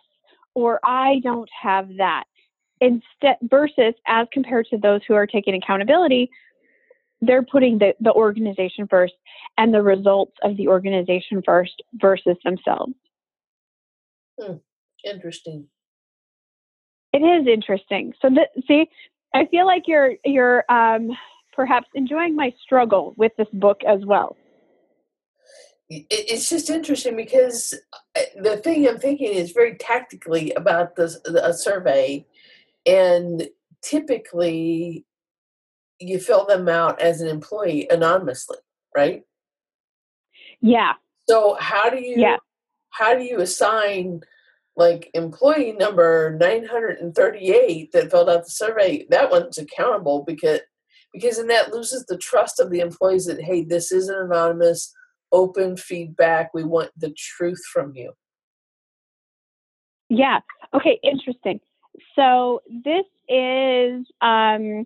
or 0.53 0.79
I 0.83 1.19
don't 1.23 1.49
have 1.61 1.89
that. 1.97 2.25
Instead, 2.79 3.37
versus 3.43 3.93
as 4.07 4.27
compared 4.33 4.65
to 4.67 4.77
those 4.77 5.01
who 5.07 5.13
are 5.13 5.27
taking 5.27 5.53
accountability, 5.55 6.29
they're 7.21 7.43
putting 7.43 7.77
the, 7.77 7.93
the 7.99 8.11
organization 8.11 8.87
first 8.87 9.13
and 9.57 9.73
the 9.73 9.81
results 9.81 10.33
of 10.43 10.57
the 10.57 10.67
organization 10.67 11.41
first 11.45 11.83
versus 11.93 12.37
themselves. 12.43 12.93
Hmm. 14.41 14.55
Interesting. 15.03 15.67
It 17.13 17.19
is 17.19 17.47
interesting. 17.47 18.13
So, 18.21 18.29
that, 18.29 18.49
see, 18.67 18.89
I 19.33 19.45
feel 19.45 19.65
like 19.65 19.83
you're 19.87 20.13
you're 20.23 20.63
um, 20.71 21.11
perhaps 21.53 21.87
enjoying 21.93 22.35
my 22.35 22.53
struggle 22.63 23.13
with 23.17 23.33
this 23.37 23.47
book 23.53 23.81
as 23.87 24.05
well 24.05 24.37
it's 26.09 26.49
just 26.49 26.69
interesting 26.69 27.15
because 27.17 27.73
uh, 28.15 28.21
the 28.41 28.57
thing 28.57 28.87
I'm 28.87 28.97
thinking 28.97 29.33
is 29.33 29.51
very 29.51 29.75
tactically 29.75 30.51
about 30.53 30.95
this 30.95 31.17
a 31.25 31.53
survey, 31.53 32.25
and 32.85 33.49
typically 33.81 35.05
you 35.99 36.19
fill 36.19 36.45
them 36.45 36.69
out 36.69 37.01
as 37.01 37.19
an 37.19 37.27
employee 37.27 37.87
anonymously, 37.89 38.57
right? 38.95 39.23
Yeah. 40.61 40.93
So 41.29 41.57
how 41.59 41.89
do 41.89 41.97
you 41.97 42.15
yeah. 42.17 42.37
how 42.91 43.13
do 43.13 43.23
you 43.23 43.41
assign 43.41 44.21
like 44.75 45.09
employee 45.13 45.73
number 45.73 46.35
938 46.39 47.91
that 47.91 48.11
filled 48.11 48.29
out 48.29 48.43
the 48.45 48.49
survey? 48.49 49.05
That 49.09 49.31
one's 49.31 49.57
accountable 49.57 50.23
because 50.25 50.61
because 51.13 51.37
then 51.37 51.47
that 51.47 51.73
loses 51.73 52.05
the 52.05 52.17
trust 52.17 52.59
of 52.59 52.69
the 52.69 52.79
employees 52.79 53.25
that 53.25 53.41
hey, 53.41 53.63
this 53.63 53.91
isn't 53.91 54.15
anonymous 54.15 54.93
open 55.31 55.77
feedback. 55.77 56.53
We 56.53 56.63
want 56.63 56.91
the 56.97 57.13
truth 57.17 57.61
from 57.71 57.93
you. 57.95 58.13
Yeah. 60.09 60.39
Okay. 60.73 60.99
Interesting. 61.03 61.59
So 62.15 62.61
this 62.83 63.05
is 63.29 64.05
um, 64.21 64.85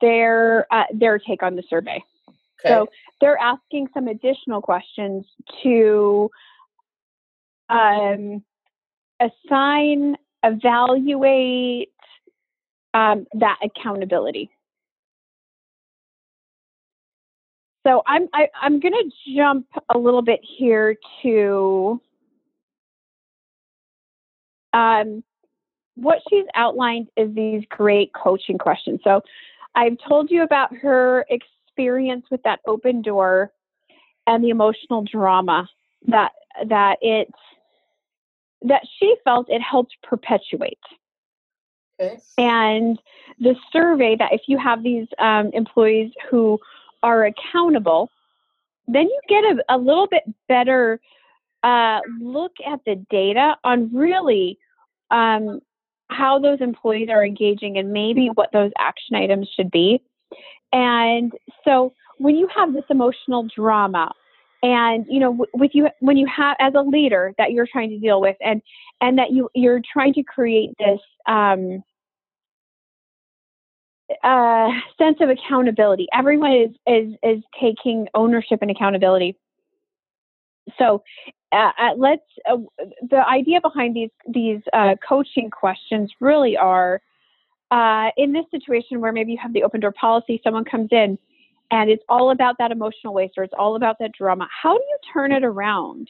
their 0.00 0.66
uh, 0.72 0.84
their 0.92 1.18
take 1.18 1.42
on 1.42 1.56
the 1.56 1.62
survey. 1.68 2.02
Okay. 2.60 2.68
So 2.68 2.88
they're 3.20 3.38
asking 3.38 3.88
some 3.94 4.08
additional 4.08 4.60
questions 4.60 5.24
to 5.62 6.30
um, 7.68 8.42
assign, 9.20 10.16
evaluate 10.42 11.92
um, 12.94 13.26
that 13.34 13.58
accountability. 13.62 14.50
So 17.86 18.02
I'm 18.06 18.28
I, 18.32 18.42
am 18.42 18.48
i 18.62 18.66
am 18.66 18.80
going 18.80 18.94
to 18.94 19.34
jump 19.36 19.66
a 19.94 19.98
little 19.98 20.22
bit 20.22 20.40
here 20.42 20.96
to 21.22 22.00
um, 24.72 25.22
what 25.94 26.18
she's 26.28 26.44
outlined 26.54 27.08
is 27.16 27.34
these 27.34 27.62
great 27.68 28.12
coaching 28.12 28.58
questions. 28.58 29.00
So 29.04 29.22
I've 29.74 29.96
told 30.06 30.30
you 30.30 30.42
about 30.42 30.74
her 30.76 31.24
experience 31.30 32.26
with 32.30 32.42
that 32.42 32.60
open 32.66 33.02
door 33.02 33.52
and 34.26 34.42
the 34.42 34.50
emotional 34.50 35.02
drama 35.02 35.68
that 36.08 36.32
that 36.68 36.98
it 37.00 37.28
that 38.62 38.82
she 38.98 39.14
felt 39.24 39.46
it 39.48 39.62
helped 39.62 39.96
perpetuate. 40.02 40.78
Okay. 42.00 42.18
And 42.36 43.00
the 43.38 43.54
survey 43.72 44.16
that 44.18 44.32
if 44.32 44.42
you 44.46 44.58
have 44.58 44.82
these 44.82 45.06
um, 45.18 45.50
employees 45.52 46.12
who 46.30 46.58
are 47.02 47.24
accountable, 47.24 48.10
then 48.86 49.04
you 49.04 49.20
get 49.28 49.44
a, 49.44 49.76
a 49.76 49.78
little 49.78 50.06
bit 50.06 50.22
better 50.48 51.00
uh, 51.62 52.00
look 52.20 52.52
at 52.66 52.80
the 52.84 52.94
data 53.10 53.56
on 53.64 53.92
really 53.94 54.58
um, 55.10 55.60
how 56.08 56.38
those 56.38 56.60
employees 56.60 57.08
are 57.10 57.24
engaging 57.24 57.78
and 57.78 57.92
maybe 57.92 58.28
what 58.34 58.50
those 58.52 58.70
action 58.78 59.16
items 59.16 59.48
should 59.54 59.70
be. 59.70 60.00
And 60.72 61.32
so 61.64 61.92
when 62.18 62.36
you 62.36 62.48
have 62.54 62.72
this 62.72 62.84
emotional 62.90 63.48
drama 63.54 64.12
and 64.62 65.06
you 65.08 65.20
know 65.20 65.46
with 65.54 65.72
you 65.74 65.88
when 66.00 66.16
you 66.16 66.26
have 66.26 66.56
as 66.60 66.74
a 66.74 66.80
leader 66.80 67.32
that 67.38 67.52
you're 67.52 67.66
trying 67.66 67.90
to 67.90 67.98
deal 67.98 68.20
with 68.20 68.36
and 68.40 68.62
and 69.00 69.18
that 69.18 69.30
you 69.30 69.48
you're 69.54 69.80
trying 69.92 70.14
to 70.14 70.22
create 70.22 70.70
this 70.78 71.00
um, 71.26 71.82
uh, 74.22 74.70
sense 74.98 75.18
of 75.20 75.28
accountability. 75.28 76.06
Everyone 76.12 76.52
is 76.52 76.70
is 76.86 77.14
is 77.22 77.42
taking 77.60 78.08
ownership 78.14 78.60
and 78.62 78.70
accountability. 78.70 79.36
So 80.78 81.02
uh, 81.52 81.70
uh 81.78 81.94
let's 81.96 82.22
uh, 82.48 82.56
the 83.10 83.26
idea 83.28 83.60
behind 83.60 83.94
these 83.94 84.10
these 84.28 84.60
uh, 84.72 84.94
coaching 85.06 85.50
questions 85.50 86.12
really 86.20 86.56
are 86.56 87.00
uh, 87.70 88.10
in 88.16 88.32
this 88.32 88.44
situation 88.50 89.00
where 89.00 89.12
maybe 89.12 89.32
you 89.32 89.38
have 89.38 89.52
the 89.52 89.64
open 89.64 89.80
door 89.80 89.92
policy 89.92 90.40
someone 90.42 90.64
comes 90.64 90.88
in 90.92 91.18
and 91.70 91.90
it's 91.90 92.04
all 92.08 92.30
about 92.30 92.56
that 92.58 92.70
emotional 92.70 93.14
waste 93.14 93.34
or 93.36 93.44
it's 93.44 93.54
all 93.58 93.76
about 93.76 93.96
that 94.00 94.12
drama. 94.12 94.48
How 94.62 94.76
do 94.76 94.84
you 94.84 94.98
turn 95.12 95.32
it 95.32 95.44
around? 95.44 96.08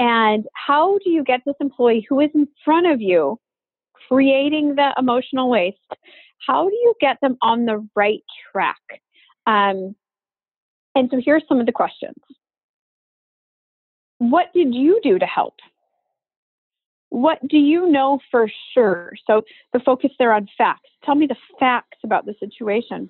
And 0.00 0.46
how 0.54 0.98
do 1.04 1.10
you 1.10 1.22
get 1.22 1.40
this 1.46 1.54
employee 1.60 2.04
who 2.08 2.20
is 2.20 2.30
in 2.34 2.48
front 2.64 2.86
of 2.86 3.00
you 3.00 3.38
creating 4.08 4.74
the 4.74 4.92
emotional 4.98 5.48
waste? 5.48 5.78
How 6.46 6.68
do 6.68 6.74
you 6.74 6.94
get 7.00 7.18
them 7.20 7.36
on 7.42 7.64
the 7.64 7.86
right 7.94 8.22
track? 8.52 8.80
Um, 9.46 9.94
and 10.94 11.08
so 11.10 11.20
here's 11.24 11.44
some 11.48 11.60
of 11.60 11.66
the 11.66 11.72
questions. 11.72 12.16
What 14.18 14.52
did 14.54 14.74
you 14.74 15.00
do 15.02 15.18
to 15.18 15.26
help? 15.26 15.54
What 17.10 17.38
do 17.46 17.58
you 17.58 17.90
know 17.90 18.18
for 18.30 18.50
sure? 18.72 19.12
So 19.26 19.42
the 19.72 19.80
focus 19.80 20.10
there 20.18 20.32
on 20.32 20.48
facts. 20.58 20.88
Tell 21.04 21.14
me 21.14 21.26
the 21.26 21.36
facts 21.60 21.98
about 22.02 22.26
the 22.26 22.34
situation 22.40 23.08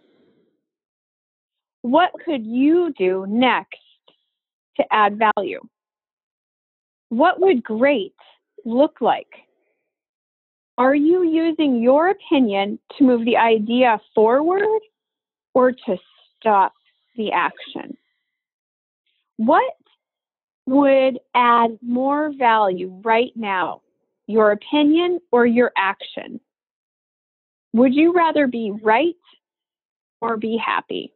what 1.84 2.12
could 2.24 2.46
you 2.46 2.94
do 2.96 3.26
next 3.28 3.76
to 4.78 4.84
add 4.90 5.20
value? 5.36 5.60
What 7.10 7.38
would 7.40 7.62
great 7.62 8.14
look 8.64 9.02
like? 9.02 9.28
Are 10.78 10.94
you 10.94 11.24
using 11.24 11.82
your 11.82 12.08
opinion 12.08 12.78
to 12.96 13.04
move 13.04 13.26
the 13.26 13.36
idea 13.36 14.00
forward 14.14 14.64
or 15.52 15.72
to 15.72 15.98
stop 16.40 16.72
the 17.18 17.32
action? 17.32 17.98
What 19.36 19.74
would 20.64 21.18
add 21.34 21.78
more 21.82 22.32
value 22.32 22.98
right 23.04 23.32
now, 23.36 23.82
your 24.26 24.52
opinion 24.52 25.20
or 25.30 25.44
your 25.44 25.70
action? 25.76 26.40
Would 27.74 27.94
you 27.94 28.14
rather 28.14 28.46
be 28.46 28.72
right 28.82 29.16
or 30.22 30.38
be 30.38 30.56
happy? 30.56 31.13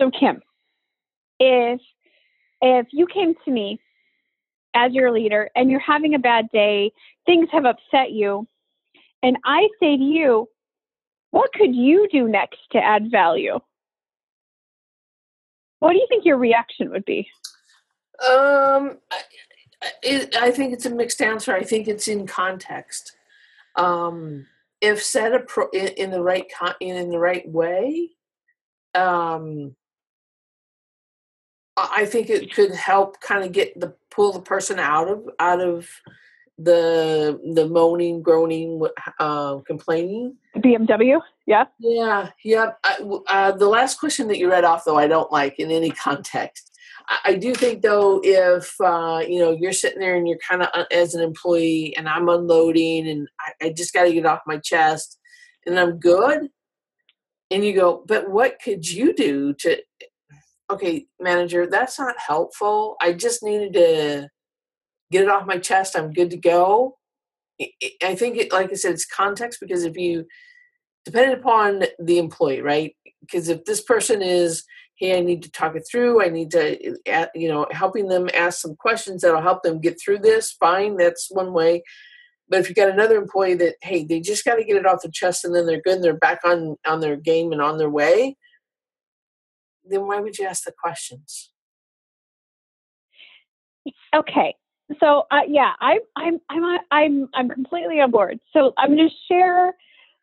So 0.00 0.10
Kim, 0.10 0.40
if 1.38 1.80
if 2.60 2.86
you 2.92 3.06
came 3.06 3.34
to 3.44 3.50
me 3.50 3.80
as 4.74 4.92
your 4.92 5.10
leader 5.10 5.50
and 5.54 5.70
you're 5.70 5.80
having 5.80 6.14
a 6.14 6.18
bad 6.18 6.48
day, 6.52 6.92
things 7.24 7.48
have 7.52 7.64
upset 7.64 8.12
you, 8.12 8.46
and 9.22 9.36
I 9.44 9.68
say 9.80 9.96
to 9.96 10.02
you, 10.02 10.48
what 11.30 11.52
could 11.52 11.74
you 11.74 12.08
do 12.10 12.28
next 12.28 12.60
to 12.72 12.78
add 12.78 13.10
value? 13.10 13.58
What 15.80 15.92
do 15.92 15.98
you 15.98 16.06
think 16.08 16.24
your 16.24 16.38
reaction 16.38 16.90
would 16.90 17.04
be? 17.04 17.28
Um, 18.26 18.98
I, 19.82 20.28
I 20.38 20.50
think 20.50 20.72
it's 20.72 20.86
a 20.86 20.90
mixed 20.90 21.20
answer. 21.20 21.54
I 21.54 21.62
think 21.62 21.88
it's 21.88 22.08
in 22.08 22.26
context. 22.26 23.12
Um, 23.76 24.46
if 24.80 25.02
said 25.02 25.32
in, 25.72 26.10
the 26.10 26.22
right 26.22 26.50
in 26.80 27.10
the 27.10 27.18
right 27.18 27.48
way, 27.48 28.10
um, 28.94 29.76
I 31.76 32.06
think 32.06 32.30
it 32.30 32.54
could 32.54 32.74
help 32.74 33.20
kind 33.20 33.44
of 33.44 33.52
get 33.52 33.78
the 33.78 33.94
pull 34.10 34.32
the 34.32 34.40
person 34.40 34.78
out 34.78 35.08
of 35.08 35.28
out 35.38 35.60
of 35.60 35.88
the 36.58 37.38
the 37.54 37.68
moaning, 37.68 38.22
groaning, 38.22 38.82
uh, 39.20 39.58
complaining. 39.66 40.36
BMW, 40.56 41.20
yeah, 41.46 41.66
yeah, 41.78 42.30
yeah. 42.42 42.70
I, 42.82 42.96
uh, 43.28 43.52
the 43.52 43.68
last 43.68 44.00
question 44.00 44.28
that 44.28 44.38
you 44.38 44.50
read 44.50 44.64
off, 44.64 44.84
though, 44.84 44.96
I 44.96 45.06
don't 45.06 45.30
like 45.30 45.58
in 45.58 45.70
any 45.70 45.90
context. 46.04 46.72
I, 47.08 47.32
I 47.32 47.34
do 47.36 47.54
think, 47.54 47.82
though, 47.82 48.20
if 48.24 48.74
uh, 48.80 49.22
you 49.26 49.38
know 49.38 49.50
you're 49.50 49.72
sitting 49.72 50.00
there 50.00 50.16
and 50.16 50.26
you're 50.26 50.38
kind 50.48 50.62
of 50.62 50.68
uh, 50.72 50.84
as 50.90 51.14
an 51.14 51.22
employee, 51.22 51.94
and 51.96 52.08
I'm 52.08 52.28
unloading, 52.28 53.06
and 53.08 53.28
I, 53.40 53.66
I 53.66 53.72
just 53.72 53.92
got 53.92 54.04
to 54.04 54.12
get 54.12 54.26
off 54.26 54.40
my 54.46 54.58
chest, 54.58 55.18
and 55.66 55.78
I'm 55.78 55.98
good, 55.98 56.48
and 57.50 57.64
you 57.64 57.74
go, 57.74 58.02
but 58.06 58.30
what 58.30 58.58
could 58.64 58.88
you 58.90 59.12
do 59.12 59.52
to 59.54 59.76
okay, 60.70 61.06
manager, 61.20 61.66
that's 61.66 61.98
not 61.98 62.16
helpful. 62.18 62.96
I 63.00 63.12
just 63.12 63.42
needed 63.42 63.72
to 63.74 64.28
get 65.10 65.22
it 65.22 65.28
off 65.28 65.46
my 65.46 65.58
chest. 65.58 65.96
I'm 65.96 66.12
good 66.12 66.30
to 66.30 66.36
go. 66.36 66.96
I 68.02 68.14
think 68.14 68.36
it, 68.36 68.52
like 68.52 68.70
I 68.70 68.74
said, 68.74 68.92
it's 68.92 69.06
context 69.06 69.60
because 69.60 69.84
if 69.84 69.96
you, 69.96 70.26
depending 71.04 71.38
upon 71.38 71.84
the 71.98 72.18
employee, 72.18 72.60
right? 72.60 72.94
Because 73.20 73.48
if 73.48 73.64
this 73.64 73.80
person 73.80 74.20
is, 74.20 74.64
hey, 74.96 75.16
I 75.16 75.20
need 75.20 75.42
to 75.44 75.50
talk 75.50 75.76
it 75.76 75.86
through, 75.90 76.22
I 76.22 76.28
need 76.28 76.50
to, 76.50 76.96
uh, 77.10 77.26
you 77.34 77.48
know, 77.48 77.66
helping 77.70 78.08
them 78.08 78.28
ask 78.34 78.60
some 78.60 78.76
questions 78.76 79.22
that'll 79.22 79.42
help 79.42 79.62
them 79.62 79.80
get 79.80 80.00
through 80.00 80.18
this, 80.18 80.52
fine, 80.52 80.96
that's 80.96 81.28
one 81.30 81.52
way. 81.52 81.82
But 82.48 82.60
if 82.60 82.68
you've 82.68 82.76
got 82.76 82.90
another 82.90 83.16
employee 83.16 83.54
that, 83.54 83.76
hey, 83.82 84.04
they 84.04 84.20
just 84.20 84.44
got 84.44 84.56
to 84.56 84.64
get 84.64 84.76
it 84.76 84.86
off 84.86 85.02
the 85.02 85.10
chest 85.10 85.44
and 85.44 85.54
then 85.54 85.66
they're 85.66 85.82
good 85.82 85.96
and 85.96 86.04
they're 86.04 86.14
back 86.14 86.40
on 86.44 86.76
on 86.86 87.00
their 87.00 87.16
game 87.16 87.52
and 87.52 87.60
on 87.60 87.76
their 87.76 87.90
way, 87.90 88.36
then 89.88 90.06
why 90.06 90.20
would 90.20 90.38
you 90.38 90.46
ask 90.46 90.64
the 90.64 90.72
questions? 90.72 91.50
Okay. 94.14 94.54
So 95.00 95.24
uh, 95.30 95.40
yeah, 95.48 95.72
I, 95.80 95.98
I'm 96.16 96.40
I'm 96.48 96.78
I'm 96.90 97.28
I'm 97.34 97.48
completely 97.48 98.00
on 98.00 98.10
board. 98.10 98.38
So 98.52 98.72
I'm 98.78 98.94
going 98.96 99.08
to 99.08 99.14
share 99.28 99.74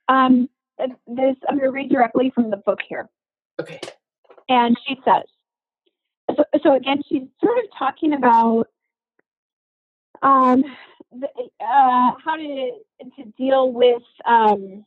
um, 0.08 0.50
this. 0.80 1.36
I'm 1.48 1.58
going 1.58 1.70
to 1.70 1.72
read 1.72 1.90
directly 1.90 2.32
from 2.34 2.50
the 2.50 2.58
book 2.58 2.80
here. 2.88 3.10
Okay. 3.60 3.80
And 4.50 4.78
she 4.88 4.98
says, 5.06 5.24
so, 6.36 6.44
so 6.64 6.76
again, 6.76 7.02
she's 7.08 7.24
sort 7.44 7.58
of 7.58 7.66
talking 7.78 8.14
about 8.14 8.68
um, 10.22 10.64
the, 11.12 11.28
uh, 11.62 12.12
how 12.24 12.36
to 12.36 12.72
to 13.18 13.26
deal 13.38 13.72
with 13.72 14.04
um, 14.26 14.86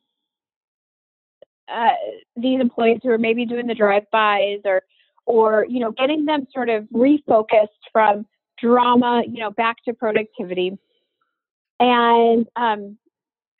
uh, 1.72 1.90
these 2.36 2.60
employees 2.60 3.00
who 3.02 3.10
are 3.10 3.18
maybe 3.18 3.44
doing 3.44 3.66
the 3.66 3.74
drive-bys 3.74 4.60
or 4.64 4.82
or 5.26 5.66
you 5.68 5.80
know 5.80 5.92
getting 5.92 6.24
them 6.24 6.46
sort 6.52 6.68
of 6.68 6.84
refocused 6.84 7.68
from 7.92 8.26
drama 8.60 9.22
you 9.26 9.40
know 9.40 9.50
back 9.50 9.76
to 9.84 9.92
productivity. 9.92 10.78
And 11.78 12.46
um, 12.56 12.96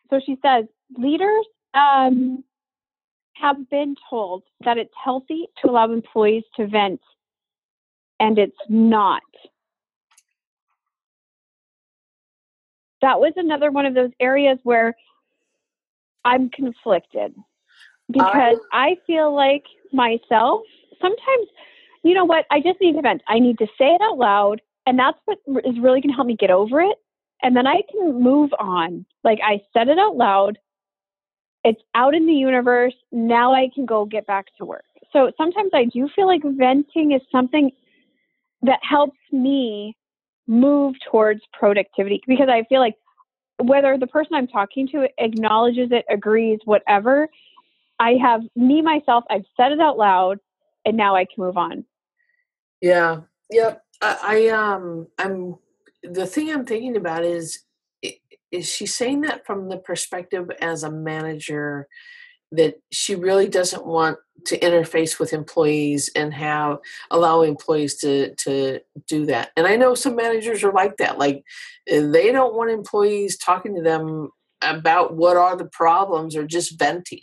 so 0.08 0.20
she 0.24 0.38
says 0.42 0.64
leaders 0.96 1.46
um, 1.74 2.42
have 3.34 3.68
been 3.68 3.94
told 4.08 4.44
that 4.64 4.78
it's 4.78 4.94
healthy 5.02 5.46
to 5.62 5.70
allow 5.70 5.92
employees 5.92 6.44
to 6.56 6.66
vent 6.66 7.00
and 8.18 8.38
it's 8.38 8.56
not. 8.68 9.22
That 13.02 13.20
was 13.20 13.34
another 13.36 13.70
one 13.70 13.84
of 13.84 13.94
those 13.94 14.10
areas 14.20 14.58
where 14.62 14.96
i'm 16.26 16.50
conflicted 16.50 17.32
because 18.10 18.58
I, 18.72 18.90
I 18.90 18.96
feel 19.06 19.34
like 19.34 19.64
myself 19.92 20.62
sometimes 21.00 21.48
you 22.02 22.14
know 22.14 22.24
what 22.24 22.46
i 22.50 22.60
just 22.60 22.80
need 22.80 22.94
to 22.94 23.02
vent. 23.02 23.22
I 23.28 23.38
need 23.38 23.58
to 23.58 23.66
say 23.78 23.86
it 23.86 24.00
out 24.02 24.18
loud 24.18 24.60
and 24.86 24.98
that's 24.98 25.18
what 25.24 25.38
is 25.64 25.78
really 25.80 26.00
going 26.00 26.10
to 26.10 26.14
help 26.14 26.26
me 26.26 26.36
get 26.36 26.50
over 26.50 26.80
it 26.80 26.96
and 27.42 27.56
then 27.56 27.66
i 27.66 27.82
can 27.90 28.22
move 28.22 28.50
on. 28.58 29.06
Like 29.24 29.38
i 29.42 29.60
said 29.72 29.88
it 29.88 29.98
out 29.98 30.16
loud. 30.16 30.58
It's 31.64 31.82
out 31.96 32.14
in 32.14 32.26
the 32.26 32.32
universe. 32.32 32.94
Now 33.12 33.52
i 33.52 33.68
can 33.74 33.86
go 33.86 34.04
get 34.04 34.26
back 34.26 34.46
to 34.58 34.64
work. 34.64 34.84
So 35.12 35.32
sometimes 35.36 35.70
i 35.74 35.84
do 35.84 36.08
feel 36.14 36.26
like 36.26 36.42
venting 36.44 37.12
is 37.12 37.22
something 37.30 37.70
that 38.62 38.80
helps 38.82 39.18
me 39.32 39.96
move 40.46 40.94
towards 41.10 41.40
productivity 41.52 42.20
because 42.26 42.48
i 42.48 42.62
feel 42.68 42.80
like 42.80 42.94
whether 43.58 43.98
the 43.98 44.06
person 44.06 44.34
i'm 44.34 44.46
talking 44.46 44.86
to 44.86 45.08
acknowledges 45.18 45.88
it 45.90 46.04
agrees 46.08 46.58
whatever 46.64 47.28
I 47.98 48.14
have 48.20 48.42
me 48.54 48.82
myself. 48.82 49.24
I've 49.30 49.44
said 49.56 49.72
it 49.72 49.80
out 49.80 49.98
loud, 49.98 50.38
and 50.84 50.96
now 50.96 51.16
I 51.16 51.24
can 51.24 51.44
move 51.44 51.56
on. 51.56 51.84
Yeah. 52.80 53.20
Yep. 53.50 53.82
I, 54.02 54.18
I 54.22 54.48
um. 54.48 55.08
I'm 55.18 55.56
the 56.02 56.26
thing 56.26 56.50
I'm 56.50 56.66
thinking 56.66 56.96
about 56.96 57.24
is 57.24 57.64
is 58.52 58.68
she 58.68 58.86
saying 58.86 59.22
that 59.22 59.44
from 59.46 59.68
the 59.68 59.76
perspective 59.76 60.50
as 60.60 60.82
a 60.82 60.90
manager 60.90 61.88
that 62.52 62.80
she 62.92 63.14
really 63.14 63.48
doesn't 63.48 63.84
want 63.84 64.18
to 64.46 64.58
interface 64.60 65.18
with 65.18 65.32
employees 65.32 66.10
and 66.14 66.32
have 66.32 66.78
allow 67.10 67.42
employees 67.42 67.96
to 67.96 68.34
to 68.36 68.78
do 69.08 69.26
that 69.26 69.50
and 69.56 69.66
i 69.66 69.74
know 69.74 69.94
some 69.94 70.14
managers 70.14 70.62
are 70.62 70.72
like 70.72 70.96
that 70.98 71.18
like 71.18 71.42
they 71.88 72.30
don't 72.30 72.54
want 72.54 72.70
employees 72.70 73.36
talking 73.36 73.74
to 73.74 73.82
them 73.82 74.30
about 74.62 75.16
what 75.16 75.36
are 75.36 75.56
the 75.56 75.66
problems 75.66 76.36
or 76.36 76.46
just 76.46 76.78
venting 76.78 77.22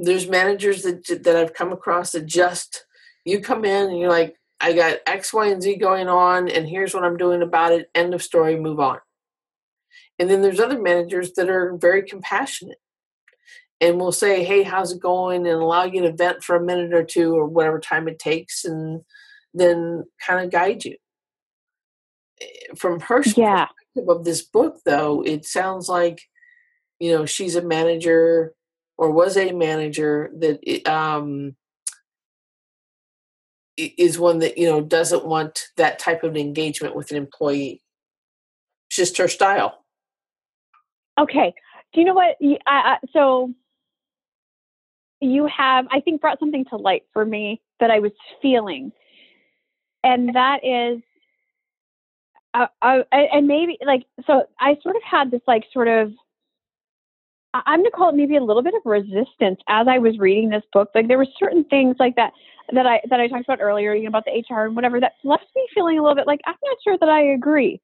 there's 0.00 0.28
managers 0.28 0.82
that 0.82 1.06
that 1.24 1.36
i've 1.36 1.54
come 1.54 1.72
across 1.72 2.12
that 2.12 2.26
just 2.26 2.84
you 3.24 3.40
come 3.40 3.64
in 3.64 3.90
and 3.90 3.98
you're 3.98 4.10
like 4.10 4.34
i 4.60 4.72
got 4.72 4.98
x 5.06 5.32
y 5.32 5.46
and 5.46 5.62
z 5.62 5.76
going 5.76 6.08
on 6.08 6.48
and 6.48 6.68
here's 6.68 6.94
what 6.94 7.04
i'm 7.04 7.16
doing 7.16 7.42
about 7.42 7.72
it 7.72 7.90
end 7.94 8.14
of 8.14 8.22
story 8.22 8.58
move 8.58 8.80
on 8.80 8.98
and 10.18 10.28
then 10.28 10.42
there's 10.42 10.60
other 10.60 10.80
managers 10.80 11.32
that 11.32 11.48
are 11.48 11.76
very 11.78 12.02
compassionate 12.02 12.78
and 13.80 13.98
will 13.98 14.12
say, 14.12 14.44
hey, 14.44 14.62
how's 14.62 14.92
it 14.92 15.00
going? 15.00 15.46
And 15.46 15.56
allow 15.56 15.84
you 15.84 16.02
to 16.02 16.12
vent 16.12 16.44
for 16.44 16.56
a 16.56 16.62
minute 16.62 16.92
or 16.92 17.02
two 17.02 17.34
or 17.34 17.46
whatever 17.46 17.80
time 17.80 18.06
it 18.06 18.18
takes 18.18 18.64
and 18.64 19.00
then 19.54 20.04
kind 20.24 20.44
of 20.44 20.52
guide 20.52 20.84
you. 20.84 20.96
Eh, 22.40 22.74
from 22.76 23.00
her 23.00 23.22
yeah. 23.34 23.66
perspective 23.66 24.08
of 24.08 24.24
this 24.24 24.42
book, 24.42 24.76
though, 24.84 25.22
it 25.24 25.46
sounds 25.46 25.88
like, 25.88 26.20
you 26.98 27.12
know, 27.12 27.24
she's 27.24 27.56
a 27.56 27.62
manager 27.62 28.52
or 29.00 29.10
was 29.10 29.38
a 29.38 29.50
manager 29.52 30.30
that 30.34 30.86
um, 30.86 31.56
is 33.78 34.18
one 34.18 34.40
that, 34.40 34.58
you 34.58 34.68
know, 34.68 34.82
doesn't 34.82 35.24
want 35.24 35.68
that 35.78 35.98
type 35.98 36.22
of 36.22 36.36
engagement 36.36 36.94
with 36.94 37.10
an 37.10 37.16
employee. 37.16 37.80
It's 38.88 38.96
just 38.96 39.16
her 39.16 39.26
style. 39.26 39.86
Okay. 41.18 41.54
Do 41.94 42.00
you 42.00 42.06
know 42.06 42.12
what? 42.12 42.36
I, 42.42 42.58
I, 42.66 42.96
so 43.14 43.54
you 45.22 45.46
have, 45.46 45.86
I 45.90 46.00
think, 46.00 46.20
brought 46.20 46.38
something 46.38 46.66
to 46.66 46.76
light 46.76 47.04
for 47.14 47.24
me 47.24 47.62
that 47.80 47.90
I 47.90 48.00
was 48.00 48.12
feeling, 48.42 48.92
and 50.04 50.34
that 50.34 50.58
is, 50.62 51.00
uh, 52.52 52.66
uh, 52.82 53.02
and 53.10 53.46
maybe 53.48 53.78
like 53.84 54.04
so. 54.26 54.44
I 54.60 54.76
sort 54.82 54.96
of 54.96 55.02
had 55.02 55.30
this 55.30 55.40
like 55.46 55.64
sort 55.72 55.88
of. 55.88 56.12
I'm 57.54 57.80
gonna 57.80 57.90
call 57.90 58.10
it 58.10 58.14
maybe 58.16 58.36
a 58.36 58.44
little 58.44 58.62
bit 58.62 58.74
of 58.74 58.82
resistance 58.84 59.60
as 59.68 59.88
I 59.88 59.98
was 59.98 60.18
reading 60.18 60.50
this 60.50 60.62
book. 60.72 60.90
Like 60.94 61.08
there 61.08 61.18
were 61.18 61.26
certain 61.38 61.64
things 61.64 61.96
like 61.98 62.16
that 62.16 62.32
that 62.72 62.86
I 62.86 63.00
that 63.10 63.20
I 63.20 63.28
talked 63.28 63.44
about 63.44 63.60
earlier, 63.60 63.94
you 63.94 64.04
know, 64.04 64.08
about 64.08 64.24
the 64.24 64.44
HR 64.48 64.66
and 64.66 64.76
whatever, 64.76 65.00
that 65.00 65.14
left 65.24 65.46
me 65.56 65.66
feeling 65.74 65.98
a 65.98 66.02
little 66.02 66.14
bit 66.16 66.26
like 66.26 66.40
I'm 66.46 66.54
not 66.64 66.76
sure 66.84 66.96
that 66.98 67.08
I 67.08 67.22
agree. 67.22 67.80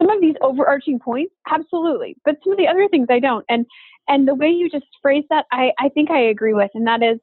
Some 0.00 0.10
of 0.10 0.20
these 0.20 0.36
overarching 0.42 0.98
points 1.00 1.34
absolutely 1.50 2.16
but 2.24 2.36
some 2.44 2.52
of 2.52 2.58
the 2.58 2.68
other 2.68 2.86
things 2.88 3.08
i 3.10 3.18
don't. 3.18 3.44
And 3.48 3.66
and 4.08 4.28
the 4.28 4.34
way 4.34 4.48
you 4.48 4.70
just 4.70 4.86
phrase 5.02 5.24
that 5.30 5.46
i 5.52 5.72
i 5.80 5.88
think 5.88 6.10
i 6.10 6.20
agree 6.20 6.54
with 6.54 6.70
and 6.74 6.86
that 6.86 7.02
is 7.02 7.18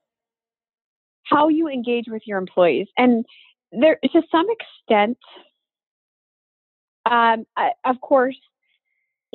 how 1.25 1.47
you 1.49 1.67
engage 1.67 2.05
with 2.07 2.21
your 2.25 2.37
employees. 2.37 2.87
And 2.97 3.25
there 3.71 3.97
to 4.03 4.21
some 4.31 4.45
extent 4.49 5.17
um, 7.05 7.45
I, 7.55 7.71
of 7.85 8.01
course 8.01 8.37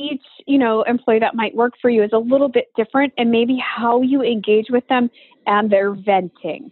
each 0.00 0.24
you 0.46 0.58
know 0.58 0.82
employee 0.82 1.18
that 1.18 1.34
might 1.34 1.54
work 1.54 1.74
for 1.80 1.90
you 1.90 2.02
is 2.02 2.10
a 2.12 2.18
little 2.18 2.48
bit 2.48 2.66
different 2.76 3.12
and 3.18 3.30
maybe 3.30 3.56
how 3.58 4.00
you 4.02 4.22
engage 4.22 4.66
with 4.70 4.86
them 4.88 5.10
and 5.46 5.70
their 5.70 5.92
venting 5.92 6.70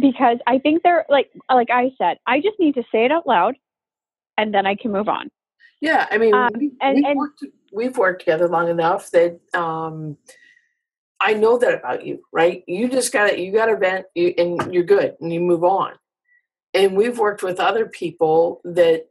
because 0.00 0.38
i 0.46 0.58
think 0.58 0.82
they're 0.82 1.06
like 1.08 1.30
like 1.50 1.68
i 1.70 1.90
said 1.96 2.18
i 2.26 2.38
just 2.40 2.58
need 2.58 2.74
to 2.74 2.82
say 2.92 3.04
it 3.04 3.12
out 3.12 3.26
loud 3.26 3.54
and 4.36 4.52
then 4.52 4.66
i 4.66 4.74
can 4.74 4.92
move 4.92 5.08
on 5.08 5.30
yeah, 5.80 6.06
I 6.10 6.18
mean, 6.18 6.34
um, 6.34 6.50
we, 6.58 6.72
and, 6.80 6.96
we've, 6.96 7.04
and, 7.04 7.18
worked, 7.18 7.44
we've, 7.72 7.96
worked, 7.96 8.20
together 8.20 8.48
long 8.48 8.68
enough 8.68 9.10
that 9.10 9.38
um, 9.54 10.16
I 11.20 11.34
know 11.34 11.58
that 11.58 11.74
about 11.74 12.04
you, 12.04 12.22
right? 12.32 12.64
You 12.66 12.88
just 12.88 13.12
got 13.12 13.30
to 13.30 13.40
you 13.40 13.52
got 13.52 13.66
to 13.66 13.76
vent, 13.76 14.06
you, 14.14 14.34
and 14.36 14.74
you're 14.74 14.84
good, 14.84 15.16
and 15.20 15.32
you 15.32 15.40
move 15.40 15.64
on. 15.64 15.92
And 16.74 16.96
we've 16.96 17.18
worked 17.18 17.42
with 17.42 17.60
other 17.60 17.86
people 17.86 18.60
that 18.64 19.06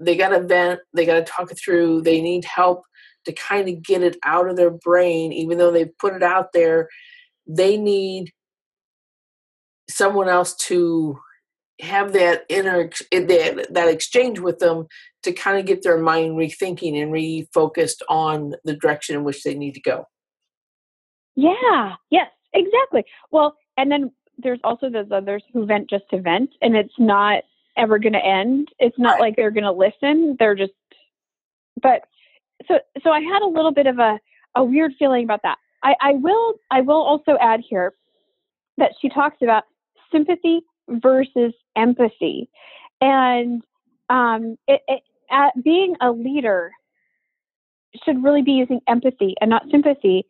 they 0.00 0.16
got 0.16 0.30
to 0.30 0.40
vent, 0.40 0.80
they 0.94 1.06
got 1.06 1.14
to 1.14 1.22
talk 1.22 1.50
it 1.50 1.58
through, 1.58 2.02
they 2.02 2.20
need 2.20 2.44
help 2.44 2.84
to 3.26 3.32
kind 3.32 3.68
of 3.68 3.82
get 3.82 4.02
it 4.02 4.16
out 4.24 4.48
of 4.48 4.56
their 4.56 4.70
brain, 4.70 5.32
even 5.32 5.58
though 5.58 5.70
they've 5.70 5.96
put 5.98 6.14
it 6.14 6.22
out 6.22 6.52
there. 6.52 6.88
They 7.46 7.76
need 7.76 8.32
someone 9.88 10.28
else 10.28 10.54
to 10.56 11.18
have 11.80 12.12
that 12.12 12.44
inner 12.48 12.90
eh, 13.12 13.24
that, 13.24 13.66
that 13.72 13.88
exchange 13.88 14.38
with 14.38 14.58
them 14.58 14.86
to 15.22 15.32
kind 15.32 15.58
of 15.58 15.66
get 15.66 15.82
their 15.82 15.98
mind 15.98 16.32
rethinking 16.32 17.00
and 17.00 17.12
refocused 17.12 18.02
on 18.08 18.54
the 18.64 18.74
direction 18.74 19.16
in 19.16 19.24
which 19.24 19.42
they 19.42 19.54
need 19.54 19.74
to 19.74 19.80
go. 19.80 20.04
Yeah, 21.36 21.94
yes, 22.10 22.28
exactly. 22.52 23.04
Well, 23.30 23.54
and 23.76 23.90
then 23.90 24.12
there's 24.38 24.60
also 24.64 24.88
those 24.90 25.10
others 25.10 25.42
who 25.52 25.66
vent 25.66 25.90
just 25.90 26.04
to 26.10 26.20
vent, 26.20 26.50
and 26.62 26.76
it's 26.76 26.94
not 26.98 27.42
ever 27.76 27.98
going 27.98 28.12
to 28.12 28.24
end. 28.24 28.68
It's 28.78 28.98
not 28.98 29.12
right. 29.12 29.20
like 29.20 29.36
they're 29.36 29.50
going 29.50 29.64
to 29.64 29.72
listen. 29.72 30.36
They're 30.38 30.54
just, 30.54 30.72
but 31.80 32.02
so 32.68 32.78
so 33.02 33.10
I 33.10 33.20
had 33.20 33.42
a 33.42 33.46
little 33.48 33.72
bit 33.72 33.86
of 33.86 33.98
a 33.98 34.18
a 34.54 34.64
weird 34.64 34.92
feeling 34.98 35.24
about 35.24 35.40
that. 35.42 35.58
I, 35.82 35.94
I 36.00 36.12
will 36.12 36.54
I 36.70 36.80
will 36.82 37.02
also 37.02 37.36
add 37.40 37.60
here 37.68 37.94
that 38.76 38.92
she 39.00 39.08
talks 39.08 39.38
about 39.42 39.64
sympathy 40.12 40.60
versus 40.88 41.52
empathy, 41.76 42.48
and 43.00 43.62
um, 44.08 44.56
it, 44.66 44.82
it, 44.88 45.02
at 45.30 45.52
being 45.62 45.94
a 46.00 46.10
leader 46.10 46.72
should 48.04 48.22
really 48.22 48.42
be 48.42 48.52
using 48.52 48.80
empathy 48.88 49.34
and 49.40 49.50
not 49.50 49.62
sympathy 49.70 50.26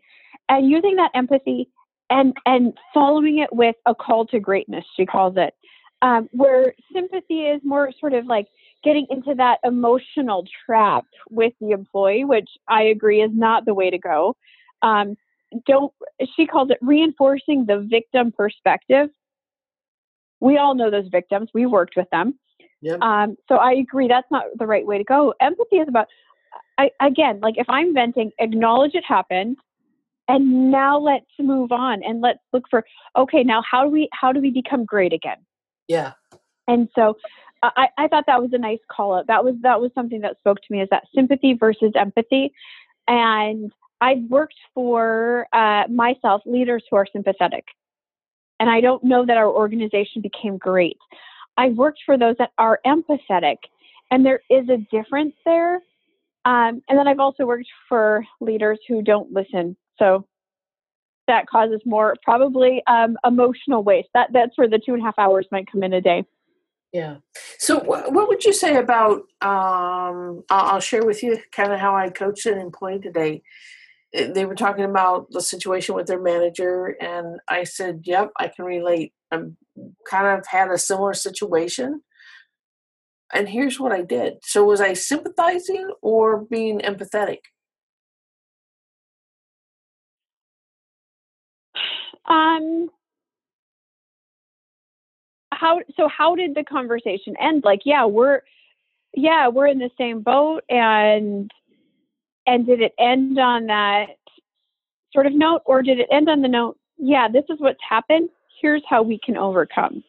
and 0.49 0.71
using 0.71 0.97
that 0.97 1.11
empathy 1.15 1.69
and 2.09 2.35
and 2.47 2.73
following 2.95 3.39
it 3.39 3.53
with 3.53 3.77
a 3.87 3.95
call 3.95 4.27
to 4.27 4.41
greatness 4.41 4.85
she 4.97 5.05
calls 5.05 5.35
it 5.37 5.55
um, 6.03 6.29
where 6.33 6.75
sympathy 6.93 7.43
is 7.43 7.61
more 7.65 7.91
sort 7.99 8.15
of 8.15 8.27
like 8.27 8.47
getting 8.83 9.07
into 9.11 9.35
that 9.35 9.59
emotional 9.65 10.45
trap 10.65 11.05
with 11.29 11.53
the 11.61 11.71
employee 11.71 12.25
which 12.25 12.49
i 12.69 12.83
agree 12.83 13.23
is 13.23 13.31
not 13.35 13.65
the 13.65 13.75
way 13.75 13.91
to 13.91 13.99
go 13.99 14.37
um, 14.83 15.17
don't 15.67 15.93
she 16.37 16.47
calls 16.47 16.71
it 16.71 16.79
reinforcing 16.81 17.67
the 17.67 17.87
victim 17.91 18.33
perspective 18.33 19.09
we 20.41 20.57
all 20.57 20.75
know 20.75 20.91
those 20.91 21.09
victims 21.09 21.51
we 21.53 21.67
worked 21.67 21.95
with 21.97 22.09
them 22.11 22.35
Yep. 22.83 23.01
Um, 23.03 23.37
so 23.49 23.57
I 23.57 23.73
agree 23.73 24.09
that's 24.09 24.31
not 24.31 24.45
the 24.59 24.67
right 24.67 24.87
way 24.87 24.99
to 24.99 25.05
go. 25.05 25.35
Empathy 25.41 25.77
is 25.77 25.89
about, 25.89 26.07
I, 26.79 26.91
again, 27.01 27.41
like 27.41 27.57
if 27.59 27.69
I'm 27.69 27.95
venting, 27.95 28.33
acknowledge 28.39 28.95
it 28.95 29.05
happened, 29.07 29.57
and 30.29 30.71
now 30.71 30.99
let's 30.99 31.27
move 31.39 31.73
on 31.73 32.03
and 32.03 32.21
let's 32.21 32.39
look 32.53 32.65
for 32.71 32.85
okay, 33.17 33.43
now 33.43 33.63
how 33.69 33.85
do 33.85 33.91
we 33.91 34.09
how 34.13 34.33
do 34.33 34.41
we 34.41 34.51
become 34.51 34.85
great 34.85 35.13
again? 35.13 35.39
Yeah. 35.91 36.13
And 36.69 36.89
so 36.95 37.17
I, 37.63 37.89
I 37.99 38.09
thought 38.09 38.25
that 38.29 38.41
was 38.41 38.53
a 38.53 38.59
nice 38.59 38.79
call 38.89 39.15
out. 39.15 39.27
That 39.27 39.45
was 39.45 39.55
that 39.63 39.81
was 39.81 39.91
something 39.95 40.21
that 40.21 40.39
spoke 40.39 40.59
to 40.59 40.73
me 40.73 40.81
is 40.81 40.89
that 40.91 41.05
sympathy 41.15 41.55
versus 41.55 41.93
empathy. 41.97 42.53
And 43.09 43.73
I've 44.01 44.23
worked 44.29 44.55
for 44.73 45.47
uh, 45.53 45.85
myself 45.91 46.43
leaders 46.47 46.85
who 46.89 46.97
are 46.97 47.07
sympathetic. 47.13 47.65
And 48.61 48.71
I 48.71 48.81
don't 48.81 49.03
know 49.03 49.27
that 49.27 49.37
our 49.37 49.49
organization 49.49 50.23
became 50.23 50.59
great. 50.59 50.99
I've 51.57 51.75
worked 51.75 52.01
for 52.07 52.17
those 52.17 52.37
that 52.39 52.51
are 52.57 52.79
empathetic, 52.87 53.57
and 54.11 54.25
there 54.25 54.41
is 54.49 54.69
a 54.69 54.79
difference 54.95 55.35
there. 55.45 55.77
Um, 56.45 56.83
and 56.89 56.99
then 56.99 57.09
I've 57.09 57.21
also 57.21 57.45
worked 57.45 57.69
for 57.89 58.25
leaders 58.41 58.79
who 58.87 59.03
don't 59.03 59.33
listen. 59.33 59.77
So 59.99 60.27
that 61.31 61.47
causes 61.47 61.81
more 61.87 62.17
probably 62.25 62.83
um, 62.89 63.17
emotional 63.25 63.85
waste. 63.85 64.09
That 64.15 64.31
that's 64.33 64.59
where 64.59 64.69
the 64.69 64.81
two 64.85 64.93
and 64.93 65.01
a 65.01 65.05
half 65.05 65.19
hours 65.19 65.47
might 65.53 65.71
come 65.71 65.83
in 65.85 65.93
a 65.93 66.01
day. 66.01 66.25
Yeah. 66.93 67.19
So, 67.59 67.79
what 67.79 68.29
would 68.29 68.45
you 68.45 68.53
say 68.53 68.77
about? 68.77 69.21
Um, 69.41 70.43
I'll 70.51 70.81
share 70.81 71.07
with 71.07 71.23
you 71.23 71.39
kind 71.53 71.73
of 71.73 71.79
how 71.79 71.95
I 71.95 72.11
coached 72.11 72.47
an 72.47 72.59
employee 72.59 72.99
today. 72.99 73.43
They 74.13 74.45
were 74.45 74.57
talking 74.57 74.85
about 74.85 75.29
the 75.31 75.41
situation 75.41 75.95
with 75.95 76.09
their 76.09 76.21
manager, 76.21 76.97
and 77.01 77.39
I 77.49 77.63
said, 77.63 78.01
"Yep, 78.05 78.33
I 78.41 78.49
can 78.49 78.65
relate. 78.65 79.13
I'm 79.31 79.57
kind 80.05 80.27
of 80.27 80.45
had 80.49 80.69
a 80.71 80.79
similar 80.79 81.15
situation. 81.15 82.03
And 83.33 83.49
here's 83.49 83.79
what 83.79 83.93
I 83.93 84.03
did. 84.03 84.39
So, 84.43 84.65
was 84.65 84.81
I 84.81 84.95
sympathizing 84.95 85.93
or 86.03 86.45
being 86.45 86.81
empathetic? 86.81 87.39
Um, 92.31 92.89
how 95.53 95.81
so 95.97 96.09
how 96.09 96.35
did 96.37 96.55
the 96.55 96.65
conversation 96.65 97.35
end 97.39 97.65
like 97.65 97.81
yeah 97.85 98.07
we're 98.07 98.41
yeah 99.15 99.49
we're 99.49 99.67
in 99.67 99.79
the 99.79 99.91
same 99.99 100.23
boat 100.23 100.63
and 100.71 101.51
and 102.47 102.65
did 102.65 102.81
it 102.81 102.95
end 102.99 103.39
on 103.39 103.67
that 103.67 104.07
sort 105.13 105.27
of 105.27 105.35
note 105.35 105.61
or 105.67 105.83
did 105.83 105.99
it 105.99 106.09
end 106.11 106.31
on 106.31 106.41
the 106.41 106.49
note 106.49 106.79
yeah 106.97 107.29
this 107.29 107.45
is 107.51 107.59
what's 107.59 107.81
happened 107.87 108.31
here's 108.61 108.83
how 108.89 109.03
we 109.03 109.19
can 109.19 109.37
overcome. 109.37 110.05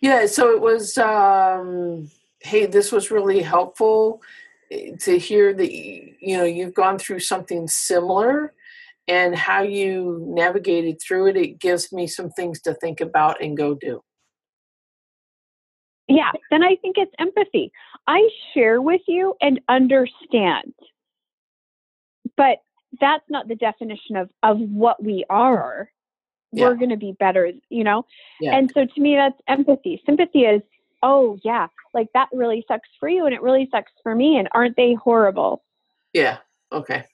Yeah, 0.00 0.26
so 0.26 0.54
it 0.54 0.60
was, 0.60 0.96
um, 0.98 2.10
hey, 2.40 2.66
this 2.66 2.92
was 2.92 3.10
really 3.10 3.42
helpful. 3.42 4.22
to 4.98 5.16
hear 5.16 5.54
that 5.54 5.72
you 5.72 6.36
know 6.36 6.42
you've 6.42 6.74
gone 6.74 6.98
through 6.98 7.20
something 7.20 7.68
similar 7.68 8.52
and 9.08 9.36
how 9.36 9.62
you 9.62 10.20
navigated 10.26 11.00
through 11.00 11.28
it 11.28 11.36
it 11.36 11.58
gives 11.60 11.92
me 11.92 12.06
some 12.06 12.30
things 12.30 12.60
to 12.62 12.74
think 12.74 13.00
about 13.00 13.42
and 13.42 13.56
go 13.56 13.74
do. 13.74 14.00
Yeah 16.08 16.32
then 16.50 16.62
i 16.62 16.76
think 16.76 16.96
it's 16.98 17.12
empathy. 17.18 17.72
I 18.06 18.28
share 18.54 18.80
with 18.80 19.02
you 19.08 19.34
and 19.40 19.60
understand. 19.68 20.72
But 22.36 22.58
that's 23.00 23.24
not 23.28 23.48
the 23.48 23.56
definition 23.56 24.16
of 24.16 24.30
of 24.42 24.58
what 24.58 25.02
we 25.02 25.24
are. 25.30 25.90
Yeah. 26.52 26.68
we're 26.68 26.76
going 26.76 26.90
to 26.90 26.96
be 26.96 27.12
better 27.18 27.50
you 27.70 27.84
know? 27.84 28.06
Yeah. 28.40 28.56
and 28.56 28.70
so 28.72 28.86
to 28.86 29.00
me 29.00 29.16
that's 29.16 29.40
empathy. 29.48 30.02
Sympathy 30.06 30.42
is 30.42 30.62
oh 31.02 31.38
yeah 31.44 31.66
like 31.92 32.08
that 32.14 32.28
really 32.32 32.64
sucks 32.68 32.88
for 32.98 33.08
you 33.08 33.26
and 33.26 33.34
it 33.34 33.42
really 33.42 33.68
sucks 33.70 33.92
for 34.02 34.14
me 34.14 34.38
and 34.38 34.48
aren't 34.52 34.76
they 34.76 34.94
horrible? 34.94 35.64
Yeah 36.12 36.38
okay 36.72 37.04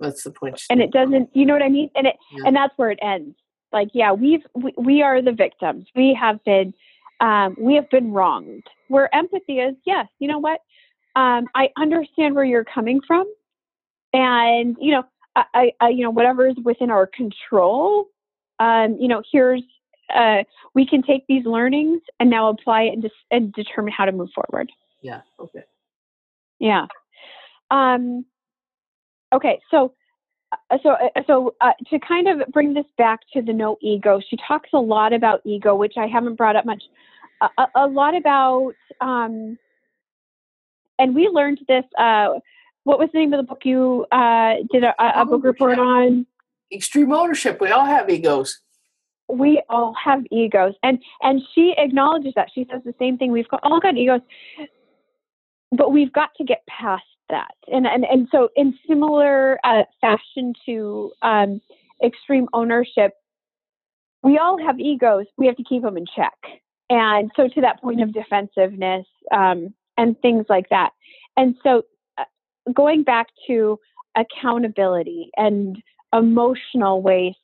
that's 0.00 0.22
the 0.22 0.30
point 0.30 0.60
and 0.70 0.80
it 0.80 0.90
doesn't 0.92 1.28
you 1.34 1.44
know 1.44 1.52
what 1.52 1.62
i 1.62 1.68
mean 1.68 1.90
and 1.94 2.06
it 2.06 2.16
yeah. 2.32 2.46
and 2.46 2.56
that's 2.56 2.72
where 2.76 2.90
it 2.90 2.98
ends 3.02 3.36
like 3.72 3.88
yeah 3.92 4.12
we've 4.12 4.42
we, 4.54 4.72
we 4.76 5.02
are 5.02 5.22
the 5.22 5.32
victims 5.32 5.86
we 5.94 6.16
have 6.18 6.42
been 6.44 6.72
um, 7.20 7.56
we 7.58 7.74
have 7.74 7.90
been 7.90 8.12
wronged 8.12 8.62
where 8.88 9.12
empathy 9.14 9.58
is 9.58 9.74
yes 9.84 10.06
you 10.18 10.28
know 10.28 10.38
what 10.38 10.60
um, 11.16 11.46
i 11.54 11.68
understand 11.76 12.34
where 12.34 12.44
you're 12.44 12.64
coming 12.64 13.00
from 13.06 13.26
and 14.12 14.76
you 14.80 14.92
know 14.92 15.02
I, 15.36 15.72
I 15.80 15.88
you 15.90 16.02
know 16.02 16.10
whatever 16.10 16.48
is 16.48 16.56
within 16.64 16.90
our 16.90 17.06
control 17.06 18.06
um, 18.60 18.96
you 19.00 19.08
know 19.08 19.22
here's 19.30 19.62
uh, 20.14 20.42
we 20.74 20.86
can 20.86 21.02
take 21.02 21.26
these 21.26 21.44
learnings 21.44 22.00
and 22.18 22.30
now 22.30 22.48
apply 22.48 22.82
it 22.82 22.92
and, 22.94 23.02
dis- 23.02 23.12
and 23.30 23.52
determine 23.52 23.92
how 23.96 24.04
to 24.04 24.12
move 24.12 24.30
forward. 24.34 24.70
Yeah. 25.02 25.20
Okay. 25.38 25.64
Yeah. 26.58 26.86
Um, 27.70 28.24
okay. 29.34 29.60
So, 29.70 29.92
uh, 30.52 30.78
so, 30.82 30.90
uh, 30.90 31.22
so 31.26 31.54
uh, 31.60 31.72
to 31.90 31.98
kind 31.98 32.28
of 32.28 32.48
bring 32.52 32.74
this 32.74 32.86
back 32.96 33.20
to 33.34 33.42
the 33.42 33.52
no 33.52 33.76
ego, 33.80 34.20
she 34.28 34.36
talks 34.46 34.70
a 34.72 34.78
lot 34.78 35.12
about 35.12 35.40
ego, 35.44 35.74
which 35.74 35.94
I 35.96 36.06
haven't 36.06 36.36
brought 36.36 36.56
up 36.56 36.64
much. 36.64 36.82
A, 37.40 37.66
a 37.76 37.86
lot 37.86 38.16
about, 38.16 38.72
um, 39.00 39.58
and 40.98 41.14
we 41.14 41.28
learned 41.28 41.60
this. 41.68 41.84
Uh, 41.96 42.40
what 42.82 42.98
was 42.98 43.10
the 43.12 43.18
name 43.18 43.32
of 43.32 43.38
the 43.38 43.44
book 43.44 43.60
you 43.64 44.06
uh, 44.10 44.54
did 44.72 44.82
a, 44.82 45.20
a 45.20 45.24
book 45.24 45.44
report 45.44 45.78
on? 45.78 46.26
Extreme 46.72 47.12
ownership. 47.12 47.60
We 47.60 47.70
all 47.70 47.86
have 47.86 48.10
egos 48.10 48.60
we 49.28 49.62
all 49.68 49.94
have 50.02 50.24
egos 50.30 50.74
and 50.82 50.98
and 51.22 51.42
she 51.54 51.74
acknowledges 51.76 52.32
that 52.34 52.48
she 52.54 52.66
says 52.70 52.80
the 52.84 52.94
same 52.98 53.18
thing 53.18 53.30
we've 53.30 53.48
got, 53.48 53.60
all 53.62 53.80
got 53.80 53.96
egos 53.96 54.20
but 55.72 55.92
we've 55.92 56.12
got 56.12 56.30
to 56.36 56.44
get 56.44 56.62
past 56.66 57.04
that. 57.30 57.54
And 57.72 57.86
and, 57.86 58.04
and 58.04 58.28
so 58.30 58.48
in 58.56 58.74
similar 58.86 59.58
uh, 59.64 59.82
fashion 60.00 60.54
to 60.66 61.12
um, 61.22 61.60
extreme 62.02 62.48
ownership 62.52 63.12
we 64.24 64.36
all 64.36 64.58
have 64.58 64.80
egos. 64.80 65.26
We 65.36 65.46
have 65.46 65.56
to 65.56 65.62
keep 65.62 65.82
them 65.82 65.96
in 65.96 66.04
check. 66.14 66.34
And 66.90 67.30
so 67.36 67.46
to 67.48 67.60
that 67.60 67.80
point 67.80 68.02
of 68.02 68.12
defensiveness 68.12 69.06
um, 69.32 69.72
and 69.96 70.20
things 70.20 70.46
like 70.48 70.68
that. 70.70 70.90
And 71.36 71.54
so 71.62 71.82
uh, 72.18 72.24
going 72.74 73.04
back 73.04 73.28
to 73.46 73.78
accountability 74.16 75.30
and 75.36 75.76
emotional 76.12 77.00
waste 77.00 77.36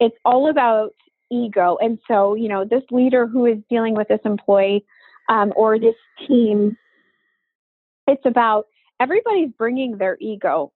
it's 0.00 0.16
all 0.24 0.50
about 0.50 0.90
ego. 1.30 1.78
And 1.80 1.98
so, 2.08 2.34
you 2.34 2.48
know, 2.48 2.64
this 2.64 2.82
leader 2.90 3.26
who 3.26 3.46
is 3.46 3.58
dealing 3.70 3.94
with 3.94 4.08
this 4.08 4.20
employee 4.24 4.84
um, 5.28 5.52
or 5.56 5.78
this 5.78 5.94
team, 6.26 6.76
it's 8.06 8.24
about 8.24 8.66
everybody's 9.04 9.50
bringing 9.58 9.98
their 9.98 10.16
ego. 10.20 10.72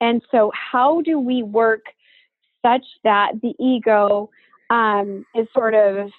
And 0.00 0.22
so, 0.30 0.50
how 0.54 1.00
do 1.02 1.18
we 1.18 1.42
work 1.42 1.82
such 2.64 2.84
that 3.04 3.32
the 3.42 3.54
ego 3.58 4.30
um, 4.70 5.24
is 5.34 5.46
sort 5.54 5.74
of 5.74 6.10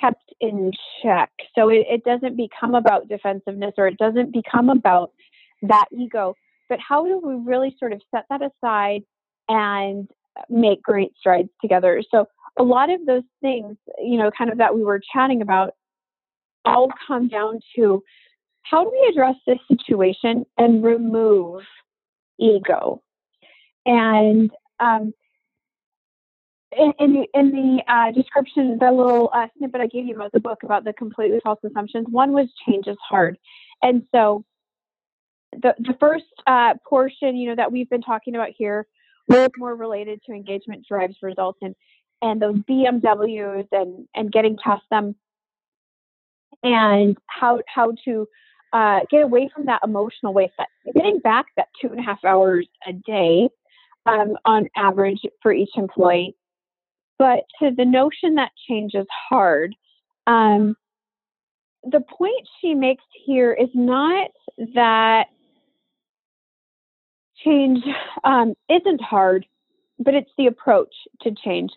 kept 0.00 0.32
in 0.40 0.72
check? 1.02 1.30
So 1.54 1.68
it, 1.68 1.86
it 1.88 2.04
doesn't 2.04 2.36
become 2.36 2.74
about 2.74 3.08
defensiveness 3.08 3.74
or 3.76 3.86
it 3.86 3.98
doesn't 3.98 4.32
become 4.32 4.70
about 4.70 5.12
that 5.62 5.86
ego. 5.92 6.34
But 6.68 6.78
how 6.80 7.04
do 7.04 7.20
we 7.22 7.34
really 7.34 7.76
sort 7.78 7.92
of 7.92 8.00
set 8.10 8.24
that 8.30 8.40
aside 8.42 9.02
and 9.48 10.08
make 10.48 10.82
great 10.82 11.12
strides 11.18 11.50
together. 11.60 12.02
So 12.10 12.26
a 12.58 12.62
lot 12.62 12.90
of 12.90 13.04
those 13.06 13.22
things, 13.40 13.76
you 14.02 14.18
know, 14.18 14.30
kind 14.36 14.50
of 14.50 14.58
that 14.58 14.74
we 14.74 14.82
were 14.82 15.00
chatting 15.12 15.42
about, 15.42 15.74
all 16.64 16.88
come 17.06 17.28
down 17.28 17.60
to 17.76 18.02
how 18.62 18.84
do 18.84 18.90
we 18.90 19.08
address 19.10 19.36
this 19.46 19.58
situation 19.68 20.44
and 20.58 20.84
remove 20.84 21.62
ego? 22.38 23.02
And 23.84 24.50
um, 24.80 25.12
in, 26.76 26.92
in, 26.98 27.12
the, 27.12 27.26
in 27.34 27.50
the 27.50 27.82
uh, 27.92 28.12
description, 28.12 28.78
the 28.78 28.90
little 28.90 29.30
uh, 29.32 29.48
snippet 29.58 29.80
I 29.80 29.86
gave 29.86 30.06
you 30.06 30.14
about 30.14 30.32
the 30.32 30.40
book 30.40 30.62
about 30.62 30.84
the 30.84 30.92
completely 30.92 31.40
false 31.42 31.58
assumptions, 31.64 32.06
one 32.10 32.32
was 32.32 32.48
change 32.66 32.86
is 32.86 32.96
hard. 33.08 33.38
And 33.82 34.04
so 34.14 34.44
the, 35.52 35.74
the 35.78 35.94
first 36.00 36.24
uh, 36.46 36.74
portion, 36.88 37.36
you 37.36 37.50
know, 37.50 37.56
that 37.56 37.72
we've 37.72 37.90
been 37.90 38.02
talking 38.02 38.34
about 38.34 38.50
here 38.56 38.86
was 39.28 39.50
more 39.56 39.74
related 39.74 40.20
to 40.26 40.32
engagement 40.32 40.86
drives 40.86 41.16
results 41.22 41.58
and 41.62 41.74
and 42.22 42.40
those 42.40 42.56
BMWs 42.58 43.66
and 43.72 44.06
and 44.14 44.32
getting 44.32 44.56
past 44.56 44.82
them 44.90 45.14
and 46.62 47.16
how 47.26 47.60
how 47.66 47.92
to 48.04 48.26
uh, 48.72 49.00
get 49.10 49.22
away 49.22 49.50
from 49.54 49.66
that 49.66 49.80
emotional 49.84 50.32
waste 50.32 50.54
getting 50.94 51.18
back 51.18 51.46
that 51.56 51.68
two 51.80 51.88
and 51.88 52.00
a 52.00 52.02
half 52.02 52.24
hours 52.24 52.66
a 52.86 52.92
day 52.92 53.48
um, 54.06 54.36
on 54.44 54.68
average 54.76 55.20
for 55.42 55.52
each 55.52 55.76
employee 55.76 56.34
but 57.18 57.44
to 57.60 57.70
the 57.76 57.84
notion 57.84 58.34
that 58.34 58.50
change 58.68 58.94
is 58.94 59.06
hard 59.28 59.74
um, 60.26 60.76
the 61.84 62.00
point 62.00 62.48
she 62.60 62.74
makes 62.74 63.02
here 63.24 63.52
is 63.52 63.68
not 63.74 64.30
that 64.74 65.26
change 67.44 67.82
um, 68.24 68.54
isn't 68.68 69.02
hard, 69.02 69.46
but 69.98 70.14
it's 70.14 70.30
the 70.38 70.46
approach 70.46 70.94
to 71.22 71.32
change. 71.44 71.70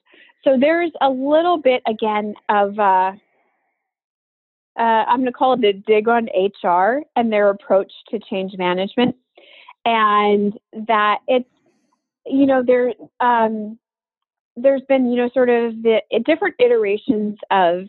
So 0.43 0.57
there's 0.59 0.91
a 1.01 1.09
little 1.09 1.57
bit 1.57 1.81
again 1.87 2.35
of 2.49 2.77
uh, 2.77 3.13
uh, 4.77 5.05
I'm 5.07 5.21
going 5.21 5.25
to 5.25 5.31
call 5.31 5.53
it 5.53 5.63
a 5.63 5.73
dig 5.73 6.07
on 6.07 6.27
HR 6.35 7.03
and 7.15 7.31
their 7.31 7.49
approach 7.49 7.91
to 8.09 8.19
change 8.19 8.53
management, 8.57 9.15
and 9.85 10.53
that 10.87 11.19
it's 11.27 11.49
you 12.25 12.45
know 12.45 12.63
there 12.65 12.93
um, 13.19 13.79
there's 14.55 14.81
been 14.87 15.11
you 15.11 15.17
know 15.17 15.29
sort 15.33 15.49
of 15.49 15.81
the 15.81 16.01
different 16.25 16.55
iterations 16.59 17.37
of 17.51 17.87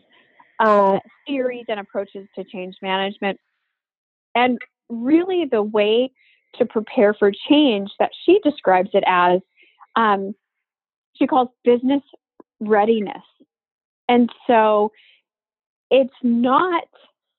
uh, 0.59 0.99
theories 1.25 1.65
and 1.67 1.79
approaches 1.79 2.27
to 2.35 2.43
change 2.43 2.75
management, 2.81 3.39
and 4.35 4.57
really 4.89 5.45
the 5.51 5.61
way 5.61 6.11
to 6.55 6.65
prepare 6.65 7.13
for 7.13 7.31
change 7.49 7.91
that 7.99 8.11
she 8.25 8.39
describes 8.43 8.89
it 8.93 9.03
as 9.05 9.41
um, 9.95 10.33
she 11.15 11.27
calls 11.27 11.49
business 11.63 12.01
readiness. 12.59 13.23
And 14.09 14.29
so 14.47 14.91
it's 15.89 16.13
not 16.23 16.83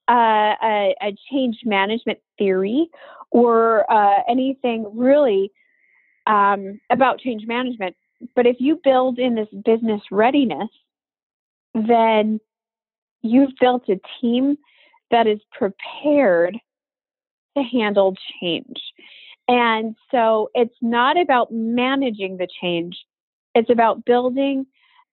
uh, 0.08 0.54
a, 0.62 0.94
a, 1.02 1.16
change 1.30 1.58
management 1.64 2.18
theory 2.38 2.88
or 3.30 3.90
uh, 3.92 4.22
anything 4.28 4.90
really 4.94 5.52
um, 6.26 6.80
about 6.90 7.20
change 7.20 7.46
management. 7.46 7.94
But 8.34 8.46
if 8.46 8.56
you 8.58 8.80
build 8.82 9.18
in 9.18 9.34
this 9.34 9.48
business 9.64 10.00
readiness, 10.10 10.70
then 11.74 12.40
you've 13.22 13.52
built 13.60 13.88
a 13.88 14.00
team 14.20 14.56
that 15.10 15.26
is 15.26 15.40
prepared 15.52 16.56
to 17.56 17.62
handle 17.62 18.16
change. 18.40 18.80
And 19.46 19.94
so 20.10 20.50
it's 20.54 20.74
not 20.82 21.18
about 21.18 21.52
managing 21.52 22.36
the 22.36 22.48
change, 22.60 22.96
it's 23.54 23.70
about 23.70 24.04
building 24.04 24.66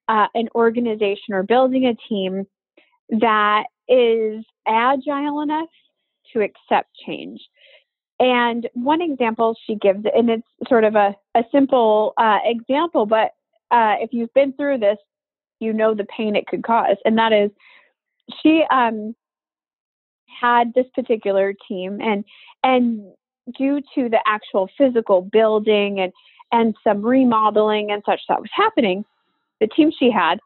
uh, 0.07 0.27
an 0.35 0.49
organization 0.53 1.33
or 1.33 1.43
building 1.43 1.85
a 1.85 1.95
team 2.09 2.45
that 3.09 3.65
is 3.87 4.43
agile 4.67 5.41
enough 5.41 5.69
to 6.33 6.41
accept 6.41 6.89
change. 7.05 7.39
And 8.19 8.67
one 8.73 9.01
example 9.01 9.55
she 9.65 9.75
gives, 9.75 10.05
and 10.15 10.29
it's 10.29 10.47
sort 10.69 10.83
of 10.85 10.95
a, 10.95 11.15
a 11.35 11.43
simple 11.51 12.13
uh, 12.17 12.39
example, 12.45 13.05
but 13.05 13.31
uh, 13.71 13.95
if 13.99 14.13
you've 14.13 14.33
been 14.33 14.53
through 14.53 14.79
this, 14.79 14.97
you 15.59 15.73
know 15.73 15.93
the 15.93 16.05
pain 16.05 16.35
it 16.35 16.47
could 16.47 16.63
cause. 16.63 16.97
And 17.05 17.17
that 17.17 17.33
is, 17.33 17.51
she 18.41 18.63
um, 18.71 19.15
had 20.39 20.73
this 20.73 20.85
particular 20.93 21.53
team, 21.67 21.99
and 22.01 22.23
and 22.63 23.01
due 23.57 23.81
to 23.93 24.09
the 24.09 24.19
actual 24.25 24.69
physical 24.77 25.21
building 25.21 25.99
and 25.99 26.11
and 26.51 26.75
some 26.83 27.01
remodeling 27.01 27.91
and 27.91 28.01
such 28.05 28.21
that 28.29 28.39
was 28.39 28.49
happening, 28.53 29.03
the 29.59 29.67
team 29.67 29.91
she 29.97 30.09
had, 30.11 30.39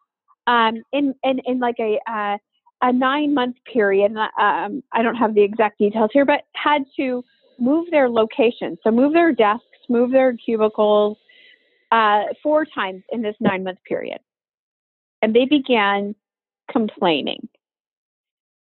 um, 0.47 0.83
in 0.91 1.13
in 1.23 1.39
in 1.45 1.59
like 1.59 1.77
a 1.79 1.99
uh, 2.07 2.37
a 2.81 2.93
nine 2.93 3.33
month 3.33 3.57
period, 3.71 4.15
um, 4.15 4.83
I 4.91 5.01
don't 5.01 5.15
have 5.15 5.35
the 5.35 5.41
exact 5.41 5.79
details 5.79 6.11
here, 6.13 6.25
but 6.25 6.41
had 6.53 6.83
to 6.97 7.23
move 7.59 7.87
their 7.91 8.09
location. 8.09 8.77
So 8.83 8.91
move 8.91 9.13
their 9.13 9.33
desks, 9.33 9.65
move 9.89 10.11
their 10.11 10.35
cubicles 10.35 11.17
uh, 11.91 12.23
four 12.41 12.65
times 12.65 13.03
in 13.11 13.21
this 13.21 13.35
nine 13.39 13.63
month 13.63 13.79
period. 13.87 14.19
And 15.21 15.35
they 15.35 15.45
began 15.45 16.15
complaining. 16.71 17.49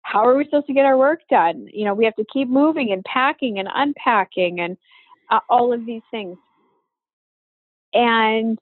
How 0.04 0.26
are 0.26 0.38
we 0.38 0.46
supposed 0.46 0.68
to 0.68 0.74
get 0.74 0.86
our 0.86 0.98
work 0.98 1.20
done? 1.30 1.68
You 1.74 1.84
know, 1.84 1.94
we 1.94 2.06
have 2.06 2.16
to 2.16 2.26
keep 2.32 2.48
moving 2.48 2.94
and 2.94 3.04
packing 3.04 3.60
and 3.60 3.68
unpacking 3.74 4.62
and 4.62 4.78
uh, 5.30 5.42
all 5.50 5.74
of 5.74 5.86
these 5.86 6.04
things. 6.12 6.38
And 7.94 8.58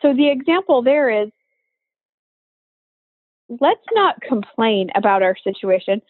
so 0.00 0.14
the 0.14 0.30
example 0.30 0.82
there 0.82 1.10
is 1.22 1.28
let's 3.60 3.84
not 3.92 4.20
complain 4.22 4.90
about 4.94 5.22
our 5.22 5.36
situation. 5.42 6.00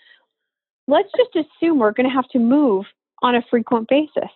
Let's 0.87 1.09
just 1.17 1.47
assume 1.47 1.79
we're 1.79 1.93
going 1.93 2.09
to 2.09 2.15
have 2.15 2.29
to 2.31 2.39
move 2.39 2.85
on 3.23 3.35
a 3.35 3.43
frequent 3.51 3.89
basis. 3.89 4.31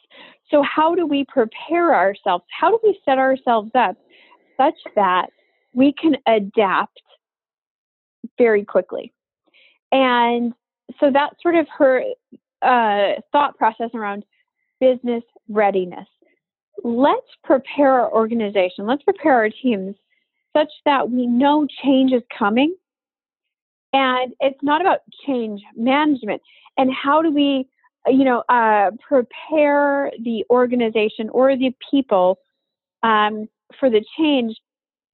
So, 0.50 0.62
how 0.62 0.94
do 0.94 1.07
we 1.07 1.24
prepare 1.24 1.94
ourselves? 1.94 2.44
How 2.48 2.70
do 2.70 2.78
we 2.82 2.98
set 3.05 3.18
ourselves 3.18 3.70
up 3.74 3.96
such 4.57 4.74
that 4.94 5.26
we 5.72 5.92
can 5.92 6.16
adapt 6.26 7.00
very 8.38 8.64
quickly? 8.64 9.12
And 9.90 10.52
so 11.00 11.11
that's 11.12 11.34
sort 11.42 11.57
of 11.57 11.66
her 11.76 12.02
uh, 12.62 13.20
thought 13.32 13.57
process 13.57 13.90
around 13.94 14.24
business 14.80 15.22
readiness. 15.48 16.07
Let's 16.82 17.26
prepare 17.42 18.00
our 18.00 18.12
organization, 18.12 18.86
let's 18.86 19.02
prepare 19.02 19.34
our 19.34 19.50
teams 19.50 19.94
such 20.57 20.70
that 20.84 21.11
we 21.11 21.26
know 21.26 21.66
change 21.82 22.12
is 22.12 22.22
coming. 22.36 22.74
And 23.95 24.34
it's 24.40 24.59
not 24.61 24.80
about 24.80 25.01
change 25.24 25.62
management. 25.76 26.42
And 26.76 26.92
how 26.92 27.22
do 27.22 27.30
we, 27.30 27.68
you 28.09 28.24
know, 28.24 28.42
uh, 28.49 28.90
prepare 29.07 30.11
the 30.20 30.45
organization 30.51 31.28
or 31.30 31.57
the 31.57 31.72
people 31.92 32.40
um, 33.05 33.49
for 33.78 33.88
the 33.88 34.05
change 34.18 34.57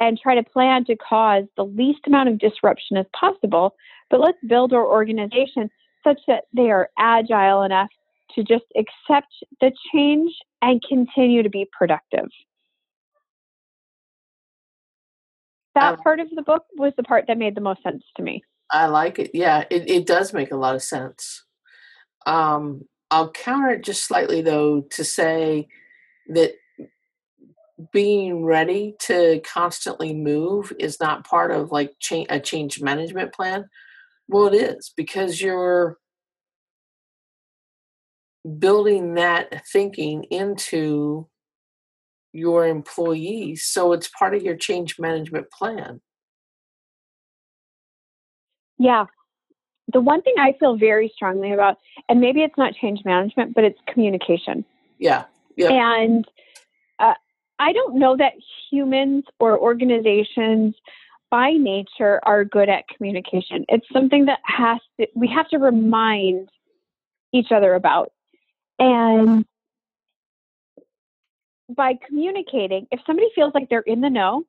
and 0.00 0.18
try 0.18 0.34
to 0.34 0.42
plan 0.42 0.86
to 0.86 0.96
cause 0.96 1.44
the 1.58 1.64
least 1.64 2.00
amount 2.06 2.30
of 2.30 2.38
disruption 2.38 2.96
as 2.96 3.04
possible. 3.12 3.74
But 4.08 4.20
let's 4.20 4.38
build 4.48 4.72
our 4.72 4.86
organization 4.86 5.70
such 6.02 6.18
that 6.26 6.44
they 6.54 6.70
are 6.70 6.88
agile 6.98 7.62
enough 7.62 7.90
to 8.34 8.42
just 8.42 8.64
accept 8.76 9.28
the 9.60 9.72
change 9.92 10.32
and 10.62 10.82
continue 10.88 11.42
to 11.42 11.50
be 11.50 11.68
productive. 11.70 12.28
That 15.74 15.94
um, 15.94 16.00
part 16.00 16.20
of 16.20 16.28
the 16.34 16.42
book 16.42 16.64
was 16.76 16.94
the 16.96 17.02
part 17.02 17.26
that 17.28 17.36
made 17.36 17.54
the 17.54 17.60
most 17.60 17.82
sense 17.82 18.02
to 18.16 18.22
me. 18.22 18.42
I 18.72 18.86
like 18.86 19.18
it. 19.18 19.30
Yeah, 19.34 19.64
it, 19.70 19.88
it 19.88 20.06
does 20.06 20.32
make 20.32 20.52
a 20.52 20.56
lot 20.56 20.74
of 20.74 20.82
sense. 20.82 21.44
Um, 22.26 22.82
I'll 23.10 23.30
counter 23.30 23.70
it 23.70 23.84
just 23.84 24.04
slightly, 24.04 24.42
though, 24.42 24.82
to 24.90 25.04
say 25.04 25.68
that 26.28 26.52
being 27.92 28.44
ready 28.44 28.94
to 29.00 29.40
constantly 29.44 30.14
move 30.14 30.72
is 30.78 31.00
not 31.00 31.26
part 31.26 31.50
of 31.50 31.72
like 31.72 31.94
a 32.28 32.38
change 32.38 32.80
management 32.80 33.32
plan. 33.32 33.64
Well, 34.28 34.46
it 34.48 34.54
is 34.54 34.92
because 34.96 35.40
you're 35.40 35.98
building 38.58 39.14
that 39.14 39.66
thinking 39.72 40.24
into 40.24 41.28
your 42.32 42.66
employees 42.66 43.64
so 43.64 43.92
it's 43.92 44.08
part 44.08 44.34
of 44.34 44.42
your 44.42 44.56
change 44.56 44.98
management 44.98 45.50
plan 45.50 46.00
yeah. 48.80 49.04
The 49.92 50.00
one 50.00 50.22
thing 50.22 50.34
i 50.38 50.54
feel 50.58 50.76
very 50.76 51.12
strongly 51.14 51.52
about 51.52 51.78
and 52.08 52.20
maybe 52.20 52.42
it's 52.42 52.56
not 52.56 52.74
change 52.74 53.00
management 53.04 53.54
but 53.54 53.64
it's 53.64 53.78
communication. 53.86 54.64
Yeah. 54.98 55.24
Yeah. 55.56 55.70
And 55.70 56.24
uh, 56.98 57.14
i 57.58 57.72
don't 57.72 57.96
know 57.96 58.16
that 58.16 58.32
humans 58.70 59.24
or 59.38 59.58
organizations 59.58 60.74
by 61.30 61.52
nature 61.52 62.20
are 62.24 62.44
good 62.44 62.68
at 62.68 62.88
communication. 62.88 63.64
It's 63.68 63.86
something 63.92 64.26
that 64.26 64.40
has 64.44 64.80
to 64.98 65.06
we 65.14 65.28
have 65.28 65.48
to 65.50 65.58
remind 65.58 66.48
each 67.32 67.52
other 67.52 67.74
about. 67.74 68.12
And 68.78 69.44
by 71.68 71.98
communicating, 72.06 72.86
if 72.90 73.00
somebody 73.06 73.28
feels 73.34 73.52
like 73.54 73.68
they're 73.68 73.80
in 73.80 74.00
the 74.00 74.10
know, 74.10 74.44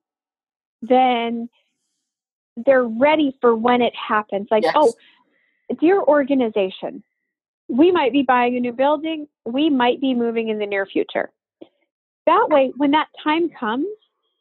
then 0.82 1.49
they're 2.57 2.83
ready 2.83 3.35
for 3.41 3.55
when 3.55 3.81
it 3.81 3.93
happens. 3.95 4.47
Like, 4.51 4.63
yes. 4.63 4.73
oh, 4.75 4.93
dear 5.79 6.01
organization, 6.01 7.03
we 7.67 7.91
might 7.91 8.11
be 8.11 8.23
buying 8.23 8.57
a 8.57 8.59
new 8.59 8.73
building, 8.73 9.27
we 9.45 9.69
might 9.69 10.01
be 10.01 10.13
moving 10.13 10.49
in 10.49 10.59
the 10.59 10.65
near 10.65 10.85
future. 10.85 11.31
That 12.25 12.47
way, 12.49 12.71
when 12.77 12.91
that 12.91 13.07
time 13.23 13.49
comes, 13.49 13.87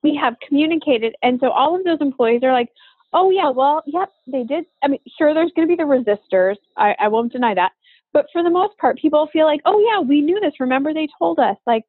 we 0.02 0.14
have 0.16 0.34
communicated. 0.46 1.14
And 1.22 1.38
so 1.40 1.50
all 1.50 1.76
of 1.76 1.84
those 1.84 2.00
employees 2.00 2.42
are 2.42 2.52
like, 2.52 2.68
oh, 3.12 3.30
yeah, 3.30 3.50
well, 3.50 3.82
yep, 3.86 4.11
they 4.26 4.44
did. 4.44 4.64
I 4.82 4.88
mean, 4.88 5.00
sure, 5.18 5.34
there's 5.34 5.52
going 5.54 5.68
to 5.68 5.76
be 5.76 5.82
the 5.82 5.88
resistors. 5.88 6.56
I, 6.76 6.94
I 6.98 7.08
won't 7.08 7.32
deny 7.32 7.54
that. 7.54 7.72
But 8.12 8.26
for 8.32 8.42
the 8.42 8.50
most 8.50 8.76
part, 8.78 8.98
people 8.98 9.28
feel 9.32 9.46
like, 9.46 9.61
oh, 9.64 9.78
yeah, 9.80 10.00
we 10.00 10.20
knew 10.20 10.40
this. 10.40 10.54
Remember, 10.58 10.92
they 10.92 11.08
told 11.18 11.38
us. 11.38 11.56
Like, 11.66 11.84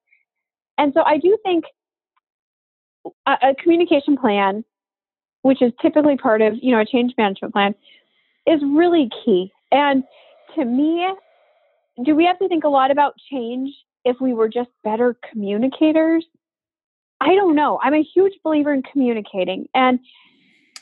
and 0.78 0.94
so 0.94 1.02
I 1.04 1.18
do 1.18 1.38
think 1.44 1.66
a, 3.26 3.32
a 3.32 3.56
communication 3.56 4.18
plan, 4.18 4.64
which 5.42 5.62
is 5.62 5.72
typically 5.82 6.18
part 6.18 6.42
of, 6.42 6.54
you 6.62 6.72
know, 6.72 6.82
a 6.82 6.86
change 6.86 7.14
management 7.18 7.54
plan, 7.54 7.76
is 8.48 8.62
really 8.64 9.10
key. 9.24 9.52
And 9.72 10.04
to 10.56 10.66
me, 10.66 11.08
do 12.04 12.16
we 12.16 12.26
have 12.26 12.40
to 12.40 12.48
think 12.48 12.64
a 12.64 12.70
lot 12.70 12.92
about 12.92 13.14
change 13.32 13.74
if 14.04 14.18
we 14.20 14.34
were 14.34 14.50
just 14.50 14.70
better 14.84 15.16
communicators? 15.32 16.26
I 17.20 17.36
don't 17.36 17.56
know. 17.56 17.80
I'm 17.82 17.94
a 17.94 18.04
huge 18.04 18.34
believer 18.44 18.74
in 18.74 18.82
communicating. 18.84 19.68
And 19.76 20.00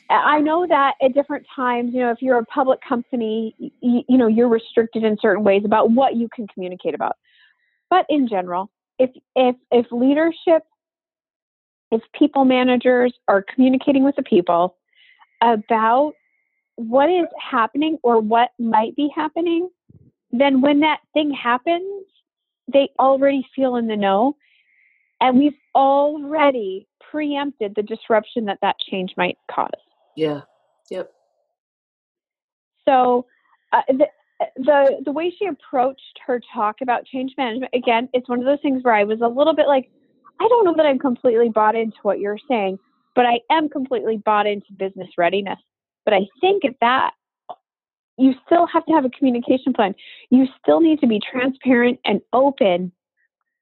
I 0.09 0.39
know 0.39 0.65
that 0.65 0.93
at 1.01 1.13
different 1.13 1.45
times, 1.55 1.93
you 1.93 1.99
know, 1.99 2.11
if 2.11 2.21
you're 2.21 2.39
a 2.39 2.45
public 2.45 2.79
company, 2.87 3.53
you, 3.59 4.03
you 4.07 4.17
know, 4.17 4.27
you're 4.27 4.47
restricted 4.47 5.03
in 5.03 5.17
certain 5.21 5.43
ways 5.43 5.63
about 5.65 5.91
what 5.91 6.15
you 6.15 6.29
can 6.33 6.47
communicate 6.47 6.95
about. 6.95 7.17
But 7.89 8.05
in 8.09 8.27
general, 8.27 8.71
if 8.97 9.11
if 9.35 9.55
if 9.71 9.85
leadership, 9.91 10.63
if 11.91 12.01
people 12.13 12.45
managers 12.45 13.13
are 13.27 13.41
communicating 13.43 14.03
with 14.03 14.15
the 14.15 14.23
people 14.23 14.75
about 15.41 16.13
what 16.75 17.09
is 17.09 17.27
happening 17.39 17.97
or 18.03 18.19
what 18.19 18.51
might 18.59 18.95
be 18.95 19.09
happening, 19.13 19.69
then 20.31 20.61
when 20.61 20.79
that 20.81 20.99
thing 21.13 21.31
happens, 21.31 22.05
they 22.71 22.89
already 22.99 23.45
feel 23.55 23.75
in 23.75 23.87
the 23.87 23.97
know, 23.97 24.35
and 25.19 25.37
we've 25.37 25.57
already 25.75 26.87
preempted 27.11 27.73
the 27.75 27.83
disruption 27.83 28.45
that 28.45 28.59
that 28.61 28.75
change 28.89 29.13
might 29.17 29.37
cause. 29.51 29.69
Yeah. 30.15 30.41
Yep. 30.91 31.11
So 32.87 33.25
uh, 33.71 33.81
the, 33.89 34.07
the 34.55 35.01
the 35.05 35.11
way 35.11 35.33
she 35.37 35.47
approached 35.47 36.19
her 36.25 36.39
talk 36.53 36.77
about 36.81 37.05
change 37.05 37.33
management 37.37 37.73
again, 37.73 38.09
it's 38.13 38.29
one 38.29 38.39
of 38.39 38.45
those 38.45 38.61
things 38.61 38.83
where 38.83 38.93
I 38.93 39.03
was 39.03 39.19
a 39.21 39.27
little 39.27 39.55
bit 39.55 39.67
like, 39.67 39.91
I 40.39 40.47
don't 40.47 40.65
know 40.65 40.73
that 40.77 40.85
I'm 40.85 40.99
completely 40.99 41.49
bought 41.49 41.75
into 41.75 41.97
what 42.03 42.19
you're 42.19 42.39
saying, 42.47 42.79
but 43.15 43.25
I 43.25 43.39
am 43.51 43.69
completely 43.69 44.17
bought 44.17 44.47
into 44.47 44.71
business 44.77 45.09
readiness. 45.17 45.59
But 46.05 46.13
I 46.13 46.27
think 46.41 46.65
at 46.65 46.75
that 46.81 47.13
you 48.17 48.33
still 48.45 48.67
have 48.67 48.85
to 48.85 48.91
have 48.91 49.05
a 49.05 49.09
communication 49.09 49.73
plan. 49.73 49.95
You 50.29 50.45
still 50.61 50.81
need 50.81 50.99
to 50.99 51.07
be 51.07 51.19
transparent 51.19 51.99
and 52.03 52.21
open 52.33 52.91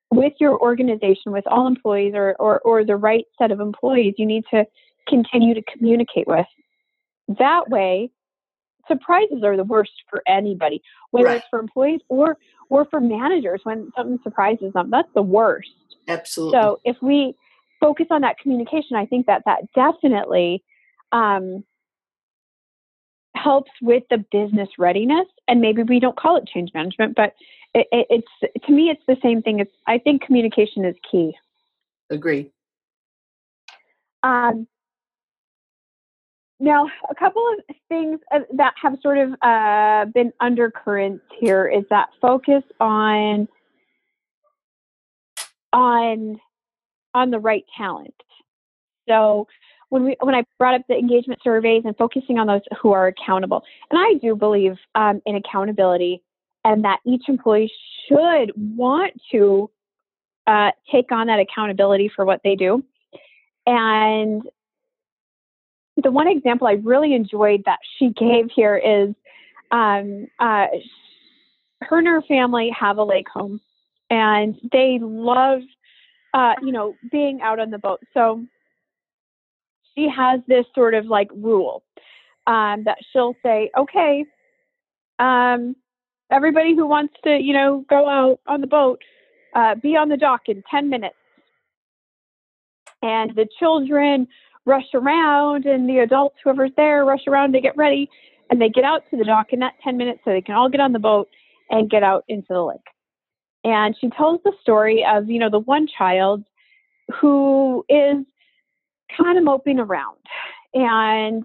with 0.09 0.34
your 0.39 0.59
organization, 0.59 1.32
with 1.32 1.45
all 1.47 1.67
employees 1.67 2.13
or, 2.15 2.36
or, 2.39 2.59
or 2.61 2.84
the 2.84 2.95
right 2.95 3.25
set 3.38 3.51
of 3.51 3.59
employees. 3.59 4.15
You 4.17 4.25
need 4.25 4.45
to 4.51 4.65
continue 5.07 5.53
to 5.53 5.61
communicate 5.61 6.28
with. 6.28 6.47
That 7.28 7.69
way, 7.69 8.09
surprises 8.88 9.44
are 9.44 9.58
the 9.58 9.64
worst 9.64 9.92
for 10.10 10.22
anybody, 10.28 10.82
whether 11.12 11.28
right. 11.28 11.38
it's 11.38 11.48
for 11.50 11.60
employees 11.60 12.02
or 12.10 12.38
or 12.70 12.86
for 12.86 13.00
managers 13.00 13.62
when 13.64 13.92
something 13.96 14.20
surprises 14.24 14.74
them. 14.74 14.90
That's 14.90 15.12
the 15.14 15.22
worst. 15.22 15.70
Absolutely. 16.08 16.60
So 16.60 16.80
if 16.84 16.98
we 17.02 17.36
focus 17.80 18.08
on 18.10 18.22
that 18.22 18.38
communication, 18.40 18.98
I 18.98 19.06
think 19.06 19.26
that 19.28 19.44
that 19.46 19.72
definitely 19.74 20.64
um, 21.12 21.64
helps 23.36 23.72
with 23.82 24.04
the 24.10 24.24
business 24.32 24.70
readiness. 24.78 25.28
And 25.48 25.62
maybe 25.62 25.84
we 25.84 26.00
don't 26.00 26.18
call 26.18 26.38
it 26.38 26.48
change 26.48 26.72
management, 26.74 27.16
but 27.16 27.34
it, 27.74 27.88
it, 27.92 28.08
it's 28.10 28.66
to 28.66 28.72
me, 28.72 28.90
it's 28.90 29.04
the 29.08 29.18
same 29.22 29.42
thing. 29.42 29.60
It's 29.60 29.72
I 29.86 29.98
think 29.98 30.24
communication 30.24 30.86
is 30.86 30.96
key. 31.10 31.36
Agree. 32.10 32.52
Um, 34.24 34.68
now, 36.60 36.89
a 37.10 37.16
couple 37.16 37.43
of 37.53 37.76
things 37.88 38.20
uh, 38.34 38.39
that 38.55 38.74
have 38.82 38.97
sort 39.01 39.20
of 39.20 39.34
uh, 39.41 40.05
been 40.05 40.32
undercurrents 40.39 41.24
here 41.39 41.68
is 41.68 41.84
that 41.91 42.10
focus 42.20 42.64
on 42.80 43.47
on 45.72 46.39
on 47.14 47.30
the 47.30 47.39
right 47.39 47.64
talent. 47.78 48.16
So 49.08 49.47
when 49.89 50.03
we 50.03 50.18
when 50.20 50.34
I 50.34 50.43
brought 50.58 50.74
up 50.74 50.82
the 50.89 50.95
engagement 50.95 51.41
surveys 51.43 51.84
and 51.86 51.95
focusing 51.95 52.39
on 52.39 52.47
those 52.47 52.62
who 52.82 52.91
are 52.91 53.08
accountable, 53.08 53.64
and 53.91 53.99
I 53.99 54.16
do 54.20 54.36
believe 54.36 54.78
um, 54.95 55.22
in 55.28 55.36
accountability 55.36 56.24
and 56.66 56.84
that 56.84 56.99
each 57.05 57.24
employee 57.28 57.72
should 58.08 58.51
want 58.55 59.14
to 59.32 59.70
uh, 60.47 60.72
take 60.91 61.12
on 61.12 61.28
that 61.28 61.39
accountability 61.39 62.12
for 62.14 62.26
what 62.26 62.41
they 62.43 62.55
do. 62.55 62.84
And 63.68 64.41
the 66.02 66.12
one 66.12 66.28
example 66.28 66.68
I 66.68 66.74
really 66.74 67.14
enjoyed 67.14 67.64
that 67.66 67.80
she 67.98 68.10
gave 68.18 68.50
here 68.54 68.78
is 68.78 69.16
um, 69.72 70.28
uh, 70.39 70.68
her 71.82 71.98
and 72.00 72.08
her 72.08 72.22
family 72.24 72.70
have 72.78 72.98
a 72.98 73.04
lake 73.04 73.28
home, 73.30 73.60
and 74.10 74.56
they 74.72 75.00
love, 75.02 75.62
uh, 76.34 76.54
you 76.62 76.72
know, 76.72 76.95
being 77.12 77.41
out 77.41 77.60
on 77.60 77.70
the 77.70 77.78
boat. 77.78 78.00
So 78.14 78.45
she 79.95 80.08
has 80.10 80.39
this 80.48 80.66
sort 80.74 80.93
of 80.93 81.06
like 81.06 81.30
rule 81.36 81.84
um, 82.45 82.84
that 82.86 82.98
she'll 83.12 83.36
say, 83.43 83.70
okay, 83.78 84.26
um, 85.20 85.76
everybody 86.32 86.76
who 86.76 86.88
wants 86.88 87.14
to, 87.24 87.38
you 87.38 87.54
know, 87.54 87.86
go 87.89 88.08
out 88.08 88.39
on 88.48 88.62
the 88.62 88.68
boat, 88.68 89.02
uh, 89.56 89.76
be 89.76 89.95
on 89.95 90.10
the 90.10 90.18
dock 90.18 90.41
in 90.48 90.64
10 90.70 90.89
minutes. 90.89 91.16
And 93.02 93.36
the 93.36 93.48
children 93.60 94.28
rush 94.68 94.93
around, 94.93 95.65
and 95.65 95.89
the 95.89 95.99
adults, 95.99 96.36
whoever's 96.43 96.72
there, 96.76 97.05
rush 97.05 97.26
around 97.26 97.53
to 97.53 97.61
get 97.61 97.76
ready. 97.78 98.09
And 98.49 98.61
they 98.61 98.70
get 98.70 98.84
out 98.84 99.03
to 99.09 99.18
the 99.18 99.24
dock 99.24 99.47
in 99.51 99.59
that 99.59 99.74
10 99.84 99.97
minutes 99.97 100.20
so 100.24 100.32
they 100.32 100.41
can 100.41 100.55
all 100.55 100.70
get 100.70 100.82
on 100.82 100.93
the 100.93 100.99
boat 100.99 101.30
and 101.70 101.89
get 101.89 102.03
out 102.03 102.24
into 102.28 102.47
the 102.49 102.61
lake. 102.61 102.80
And 103.63 103.95
she 103.99 104.09
tells 104.09 104.39
the 104.43 104.53
story 104.61 105.03
of, 105.09 105.30
you 105.30 105.39
know, 105.39 105.49
the 105.49 105.59
one 105.59 105.88
child 105.88 106.43
who 107.20 107.84
is 107.89 108.26
kind 109.15 109.38
of 109.38 109.43
moping 109.43 109.80
around. 109.80 110.18
And 110.74 111.43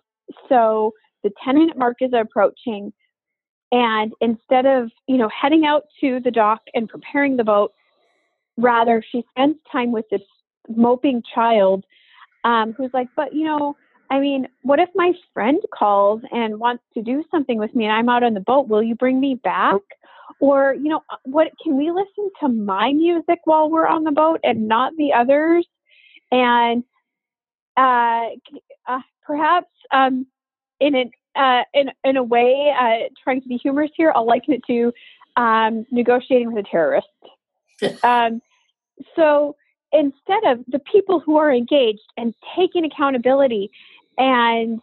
so 0.49 0.93
the 1.23 1.31
10 1.45 1.59
minute 1.59 1.79
mark 1.79 1.99
is 2.01 2.11
approaching. 2.13 2.93
And 3.71 4.13
instead 4.21 4.67
of, 4.67 4.91
you 5.07 5.17
know, 5.17 5.29
heading 5.29 5.65
out 5.65 5.85
to 6.01 6.21
the 6.21 6.31
dock 6.31 6.61
and 6.75 6.89
preparing 6.89 7.37
the 7.37 7.45
boat, 7.45 7.73
rather 8.57 9.03
she 9.11 9.25
spends 9.31 9.57
time 9.71 9.93
with 9.93 10.05
this 10.11 10.23
moping 10.69 11.23
child 11.35 11.85
um, 12.45 12.73
who's 12.73 12.91
like, 12.93 13.09
but, 13.17 13.35
you 13.35 13.45
know, 13.45 13.77
I 14.11 14.21
mean, 14.21 14.47
what 14.63 14.79
if 14.79 14.91
my 14.95 15.13
friend 15.33 15.59
calls 15.73 16.21
and 16.31 16.61
wants 16.61 16.85
to 16.95 17.03
do 17.03 17.25
something 17.31 17.59
with 17.59 17.75
me 17.75 17.85
and 17.85 17.95
I'm 17.95 18.09
out 18.09 18.23
on 18.23 18.35
the 18.35 18.41
boat? 18.41 18.69
Will 18.69 18.83
you 18.83 18.95
bring 18.95 19.21
me 19.21 19.37
back? 19.37 19.81
Or, 20.39 20.75
you 20.75 20.89
know, 20.89 21.03
uh, 21.09 21.17
what 21.25 21.49
can 21.63 21.77
we 21.77 21.91
listen 21.91 22.31
to 22.41 22.49
my 22.49 22.93
music 22.93 23.41
while 23.45 23.71
we're 23.71 23.87
on 23.87 24.05
the 24.05 24.11
boat 24.11 24.41
and 24.43 24.69
not 24.69 24.93
the 24.99 25.13
others? 25.13 25.67
And 26.31 26.85
uh, 27.77 28.27
uh, 28.87 29.01
perhaps 29.25 29.71
um, 29.93 30.27
in 30.81 30.95
an 30.95 31.11
uh, 31.35 31.63
in 31.73 31.91
in 32.05 32.17
a 32.17 32.23
way, 32.23 32.75
uh, 32.79 33.09
trying 33.23 33.41
to 33.41 33.49
be 33.49 33.57
humorous 33.57 33.91
here, 33.97 34.13
I'll 34.15 34.27
liken 34.27 34.55
it 34.55 34.63
to 34.67 34.93
um, 35.37 35.87
negotiating 35.91 36.53
with 36.53 36.67
a 36.67 36.69
terrorist. 36.69 37.09
um, 38.03 38.43
so 39.17 39.57
instead 39.93 40.45
of 40.45 40.65
the 40.69 40.79
people 40.81 41.21
who 41.21 41.37
are 41.37 41.53
engaged 41.53 42.01
and 42.17 42.35
taking 42.57 42.85
accountability 42.85 43.71
and 44.19 44.81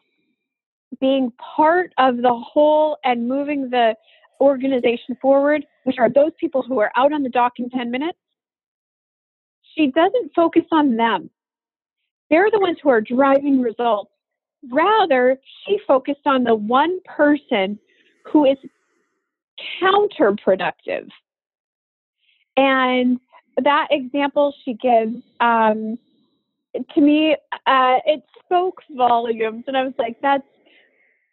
being 1.00 1.32
part 1.56 1.94
of 1.98 2.18
the 2.18 2.34
whole 2.34 2.98
and 3.04 3.28
moving 3.28 3.70
the 3.70 3.96
organization 4.42 5.18
forward, 5.22 5.66
which 5.84 5.98
are 6.00 6.10
those 6.10 6.32
people 6.40 6.62
who 6.62 6.80
are 6.80 6.92
out 6.96 7.14
on 7.14 7.24
the 7.24 7.30
dock 7.30 7.54
in 7.58 7.70
10 7.70 7.92
minutes, 7.92 8.18
she 9.76 9.88
doesn't 9.88 10.32
focus 10.36 10.64
on 10.72 10.96
them. 10.96 11.30
They're 12.30 12.52
the 12.52 12.60
ones 12.60 12.78
who 12.82 12.90
are 12.90 13.02
driving 13.02 13.62
results. 13.62 14.12
Rather, 14.72 15.38
she 15.66 15.80
focused 15.88 16.26
on 16.26 16.44
the 16.44 16.56
one 16.56 17.00
person 17.06 17.80
who 18.26 18.46
is 18.46 18.58
counterproductive. 19.82 21.08
And 22.58 23.20
that 23.62 23.88
example 23.92 24.54
she 24.64 24.74
gives, 24.74 25.16
um, 25.40 25.98
to 26.94 27.02
me, 27.02 27.36
uh, 27.66 27.98
it 28.06 28.24
spoke 28.44 28.82
volumes. 28.92 29.64
And 29.68 29.76
I 29.76 29.84
was 29.84 29.94
like, 29.98 30.18
that's, 30.22 30.44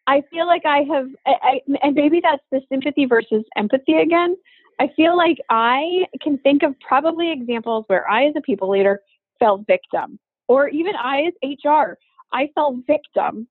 I 0.06 0.22
feel 0.30 0.46
like 0.46 0.64
I 0.64 0.82
have, 0.92 1.08
I, 1.26 1.60
and 1.82 1.94
maybe 1.94 2.20
that's 2.22 2.42
the 2.52 2.60
sympathy 2.68 3.06
versus 3.06 3.44
empathy 3.56 3.94
again. 3.94 4.36
I 4.78 4.88
feel 4.94 5.16
like 5.16 5.38
I 5.50 6.06
can 6.20 6.38
think 6.38 6.62
of 6.62 6.78
probably 6.80 7.32
examples 7.32 7.84
where 7.88 8.08
I, 8.10 8.26
as 8.26 8.34
a 8.36 8.40
people 8.40 8.70
leader, 8.70 9.00
fell 9.38 9.58
victim, 9.66 10.18
or 10.48 10.68
even 10.68 10.94
I, 10.94 11.22
as 11.22 11.32
HR, 11.42 11.98
I 12.32 12.50
fell 12.54 12.80
victim 12.86 13.48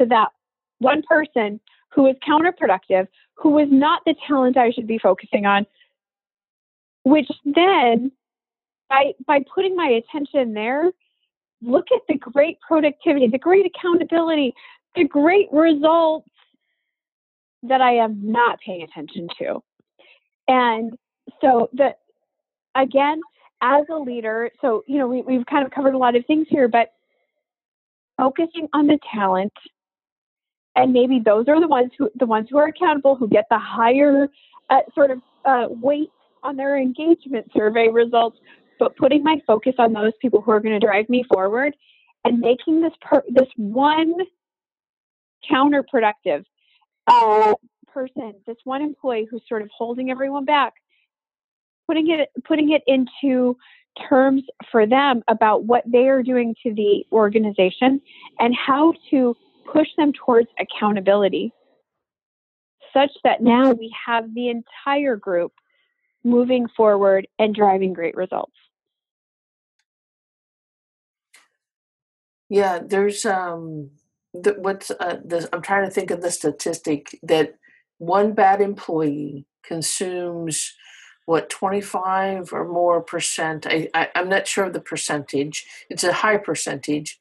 to 0.00 0.06
that 0.06 0.28
one 0.78 1.02
person 1.02 1.60
who 1.90 2.02
was 2.04 2.16
counterproductive, 2.26 3.08
who 3.34 3.50
was 3.50 3.68
not 3.70 4.02
the 4.06 4.14
talent 4.26 4.56
I 4.56 4.70
should 4.70 4.86
be 4.86 4.98
focusing 4.98 5.46
on, 5.46 5.66
which 7.06 7.30
then 7.44 8.10
by 8.90 9.12
by 9.28 9.38
putting 9.54 9.76
my 9.76 9.86
attention 9.86 10.52
there, 10.54 10.90
look 11.62 11.86
at 11.94 12.00
the 12.08 12.16
great 12.18 12.58
productivity, 12.60 13.28
the 13.28 13.38
great 13.38 13.64
accountability, 13.64 14.52
the 14.96 15.04
great 15.04 15.46
results 15.52 16.28
that 17.62 17.80
I 17.80 17.92
am 17.92 18.20
not 18.32 18.58
paying 18.58 18.82
attention 18.82 19.28
to. 19.38 19.62
And 20.48 20.98
so 21.40 21.70
the 21.74 21.94
again, 22.74 23.20
as 23.62 23.84
a 23.88 23.96
leader, 23.96 24.50
so 24.60 24.82
you 24.88 24.98
know, 24.98 25.06
we, 25.06 25.22
we've 25.22 25.46
kind 25.46 25.64
of 25.64 25.70
covered 25.70 25.94
a 25.94 25.98
lot 25.98 26.16
of 26.16 26.26
things 26.26 26.48
here, 26.50 26.66
but 26.66 26.88
focusing 28.16 28.66
on 28.72 28.88
the 28.88 28.98
talent 29.14 29.52
and 30.74 30.92
maybe 30.92 31.22
those 31.24 31.46
are 31.46 31.60
the 31.60 31.68
ones 31.68 31.92
who 31.96 32.10
the 32.16 32.26
ones 32.26 32.48
who 32.50 32.58
are 32.58 32.66
accountable 32.66 33.14
who 33.14 33.28
get 33.28 33.44
the 33.48 33.58
higher 33.60 34.26
uh, 34.70 34.80
sort 34.92 35.12
of 35.12 35.20
uh, 35.44 35.66
weight 35.70 36.10
on 36.46 36.56
their 36.56 36.78
engagement 36.78 37.50
survey 37.56 37.88
results 37.88 38.38
but 38.78 38.96
putting 38.96 39.22
my 39.22 39.40
focus 39.46 39.74
on 39.78 39.92
those 39.92 40.12
people 40.20 40.40
who 40.40 40.50
are 40.50 40.60
going 40.60 40.78
to 40.78 40.86
drive 40.86 41.08
me 41.08 41.24
forward 41.32 41.74
and 42.24 42.38
making 42.38 42.80
this 42.80 42.92
per- 43.00 43.24
this 43.28 43.48
one 43.56 44.14
counterproductive 45.50 46.44
uh, 47.08 47.54
person 47.92 48.34
this 48.46 48.56
one 48.64 48.82
employee 48.82 49.26
who's 49.30 49.42
sort 49.48 49.62
of 49.62 49.68
holding 49.76 50.10
everyone 50.10 50.44
back 50.44 50.74
putting 51.86 52.10
it 52.10 52.28
putting 52.44 52.72
it 52.72 52.82
into 52.86 53.56
terms 54.08 54.42
for 54.70 54.86
them 54.86 55.22
about 55.28 55.64
what 55.64 55.82
they 55.90 56.08
are 56.08 56.22
doing 56.22 56.54
to 56.62 56.74
the 56.74 57.04
organization 57.12 58.00
and 58.38 58.54
how 58.54 58.92
to 59.10 59.34
push 59.72 59.88
them 59.96 60.12
towards 60.12 60.48
accountability 60.60 61.52
such 62.92 63.10
that 63.24 63.42
now 63.42 63.72
we 63.72 63.92
have 64.06 64.32
the 64.34 64.48
entire 64.48 65.16
group 65.16 65.52
moving 66.26 66.68
forward 66.76 67.28
and 67.40 67.54
driving 67.54 67.94
great 67.94 68.16
results. 68.16 68.52
Yeah, 72.50 72.80
there's 72.86 73.26
um 73.26 73.90
the, 74.34 74.54
what's 74.58 74.92
uh, 74.92 75.18
I'm 75.52 75.62
trying 75.62 75.86
to 75.86 75.92
think 75.92 76.12
of 76.12 76.22
the 76.22 76.32
statistic 76.32 77.18
that 77.24 77.56
one 77.98 78.34
bad 78.34 78.62
employee 78.62 79.46
consumes 79.64 80.74
what 81.26 81.50
25 81.50 82.52
or 82.52 82.68
more 82.68 83.02
percent 83.02 83.66
I, 83.66 83.88
I 83.94 84.10
am 84.14 84.30
not 84.30 84.48
sure 84.48 84.66
of 84.66 84.74
the 84.74 84.80
percentage 84.80 85.66
it's 85.90 86.04
a 86.04 86.12
high 86.14 86.38
percentage 86.38 87.18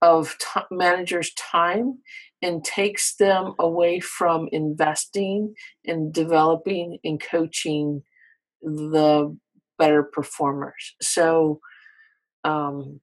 of 0.00 0.36
t- 0.38 0.60
managers 0.70 1.32
time 1.34 1.98
and 2.42 2.64
takes 2.64 3.16
them 3.16 3.54
away 3.58 4.00
from 4.00 4.48
investing 4.52 5.54
and 5.86 6.12
developing 6.12 6.98
and 7.04 7.20
coaching 7.20 8.02
the 8.62 9.36
better 9.78 10.02
performers. 10.02 10.94
So 11.00 11.60
um 12.44 13.00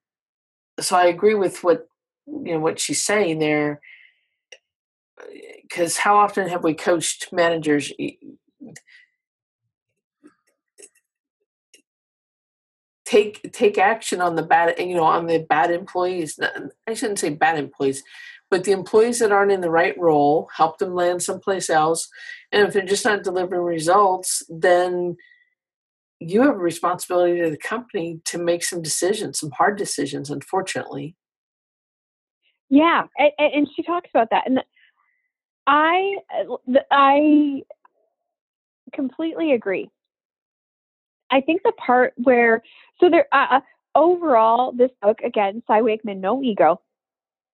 so 0.80 0.96
i 0.96 1.06
agree 1.06 1.36
with 1.36 1.64
what 1.64 1.88
you 2.28 2.54
know 2.54 2.60
what 2.60 2.80
she's 2.80 3.04
saying 3.04 3.40
there 3.40 3.82
because 5.64 5.98
how 5.98 6.18
often 6.18 6.48
have 6.48 6.64
we 6.64 6.74
coached 6.74 7.32
managers 7.32 7.92
take 13.06 13.52
take 13.52 13.78
action 13.78 14.22
on 14.22 14.36
the 14.36 14.44
bad 14.44 14.78
you 14.80 14.96
know 14.96 15.04
on 15.04 15.26
the 15.28 15.40
bad 15.50 15.72
employees 15.72 16.40
i 16.88 16.94
shouldn't 16.94 17.20
say 17.20 17.30
bad 17.30 17.58
employees 17.58 18.04
but 18.52 18.64
the 18.64 18.72
employees 18.72 19.20
that 19.20 19.32
aren't 19.32 19.52
in 19.52 19.62
the 19.62 19.72
right 19.72 19.98
role 19.98 20.50
help 20.56 20.78
them 20.78 20.94
land 20.94 21.22
someplace 21.22 21.70
else 21.70 22.08
and 22.52 22.68
if 22.68 22.74
they're 22.74 22.86
just 22.86 23.06
not 23.06 23.24
delivering 23.24 23.62
results 23.62 24.44
then 24.50 25.16
you 26.20 26.42
have 26.42 26.56
a 26.56 26.60
responsibility 26.60 27.42
to 27.42 27.50
the 27.50 27.58
company 27.58 28.20
to 28.26 28.38
make 28.38 28.64
some 28.64 28.82
decisions 28.82 29.40
some 29.40 29.52
hard 29.52 29.78
decisions 29.78 30.30
unfortunately 30.30 31.16
yeah 32.70 33.04
and, 33.18 33.32
and 33.40 33.68
she 33.76 33.84
talks 33.84 34.10
about 34.14 34.30
that 34.30 34.46
and 34.46 34.60
i 35.68 36.16
i 36.92 37.62
completely 38.94 39.54
agree 39.54 39.90
I 41.32 41.42
think 41.42 41.62
the 41.64 41.72
part 41.74 42.14
where 42.18 42.64
so 43.00 43.10
there 43.10 43.28
uh, 43.32 43.46
uh, 43.52 43.60
overall 43.96 44.72
this 44.72 44.92
book 45.02 45.20
again, 45.24 45.64
Cy 45.68 45.82
Wakeman, 45.82 46.22
no 46.22 46.42
ego, 46.44 46.82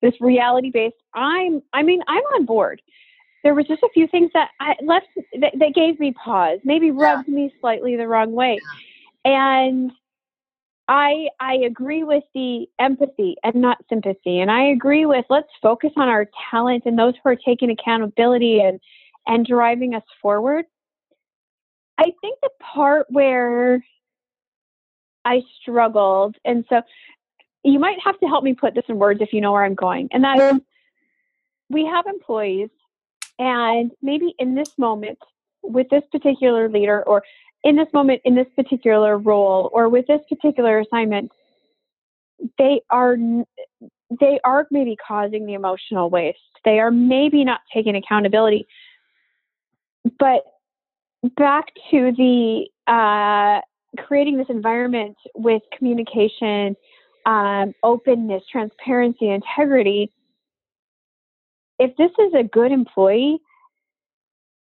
this 0.01 0.13
reality 0.19 0.71
based. 0.71 0.95
I'm 1.13 1.61
I 1.73 1.83
mean 1.83 2.01
I'm 2.07 2.23
on 2.35 2.45
board. 2.45 2.81
There 3.45 3.53
was 3.53 3.67
just 3.67 3.83
a 3.83 3.89
few 3.93 4.07
things 4.07 4.31
that 4.33 4.49
I 4.59 4.73
left 4.81 5.05
that, 5.39 5.53
that 5.59 5.75
gave 5.75 5.99
me 5.99 6.11
pause, 6.13 6.57
maybe 6.63 6.89
rubbed 6.89 7.27
yeah. 7.27 7.35
me 7.35 7.53
slightly 7.61 7.95
the 7.95 8.07
wrong 8.07 8.31
way. 8.31 8.59
And 9.23 9.91
I 10.87 11.27
I 11.39 11.53
agree 11.57 12.03
with 12.03 12.23
the 12.33 12.65
empathy 12.79 13.35
and 13.43 13.53
not 13.55 13.77
sympathy. 13.87 14.39
And 14.39 14.49
I 14.49 14.63
agree 14.69 15.05
with 15.05 15.25
let's 15.29 15.51
focus 15.61 15.91
on 15.95 16.09
our 16.09 16.27
talent 16.49 16.83
and 16.87 16.97
those 16.97 17.13
who 17.23 17.29
are 17.29 17.35
taking 17.35 17.69
accountability 17.69 18.61
and 18.61 18.79
and 19.27 19.45
driving 19.45 19.93
us 19.93 20.03
forward. 20.23 20.65
I 21.99 22.11
think 22.21 22.39
the 22.41 22.49
part 22.59 23.05
where 23.09 23.85
I 25.23 25.43
struggled, 25.61 26.35
and 26.43 26.65
so 26.67 26.81
you 27.63 27.77
might 27.77 27.99
have 28.03 28.19
to 28.21 28.25
help 28.25 28.43
me 28.43 28.55
put 28.55 28.73
this 28.73 28.85
in 28.87 28.97
words 28.97 29.21
if 29.21 29.33
you 29.33 29.41
know 29.41 29.51
where 29.51 29.63
I'm 29.63 29.75
going, 29.75 30.07
and 30.11 30.23
that 30.23 30.39
is 30.39 30.61
we 31.69 31.85
have 31.85 32.05
employees, 32.07 32.69
and 33.39 33.91
maybe 34.01 34.33
in 34.39 34.55
this 34.55 34.77
moment 34.77 35.19
with 35.63 35.87
this 35.89 36.03
particular 36.11 36.69
leader, 36.69 37.03
or 37.03 37.23
in 37.63 37.75
this 37.75 37.87
moment 37.93 38.21
in 38.25 38.35
this 38.35 38.47
particular 38.55 39.17
role, 39.17 39.69
or 39.73 39.89
with 39.89 40.07
this 40.07 40.21
particular 40.29 40.79
assignment, 40.79 41.31
they 42.57 42.81
are 42.89 43.17
they 44.19 44.39
are 44.43 44.67
maybe 44.71 44.95
causing 44.95 45.45
the 45.45 45.53
emotional 45.53 46.09
waste. 46.09 46.39
They 46.63 46.79
are 46.79 46.91
maybe 46.91 47.43
not 47.43 47.61
taking 47.73 47.95
accountability. 47.95 48.67
But 50.19 50.43
back 51.35 51.65
to 51.91 52.11
the 52.15 52.67
uh, 52.87 53.61
creating 54.01 54.37
this 54.37 54.47
environment 54.49 55.17
with 55.35 55.61
communication, 55.75 56.75
um, 57.25 57.73
openness, 57.83 58.43
transparency, 58.51 59.29
integrity. 59.29 60.11
If 61.79 61.95
this 61.97 62.11
is 62.19 62.33
a 62.33 62.43
good 62.43 62.71
employee, 62.71 63.39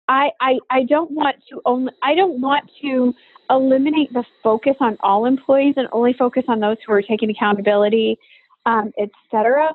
I, 0.07 0.31
I, 0.39 0.59
I 0.69 0.83
don't 0.83 1.11
want 1.11 1.37
to 1.49 1.61
only 1.65 1.93
I 2.03 2.15
don't 2.15 2.41
want 2.41 2.69
to 2.81 3.13
eliminate 3.49 4.11
the 4.13 4.23
focus 4.43 4.75
on 4.79 4.97
all 5.01 5.25
employees 5.25 5.75
and 5.77 5.87
only 5.91 6.13
focus 6.13 6.43
on 6.47 6.59
those 6.59 6.77
who 6.85 6.93
are 6.93 7.01
taking 7.01 7.29
accountability, 7.29 8.17
um, 8.65 8.91
etc. 8.99 9.71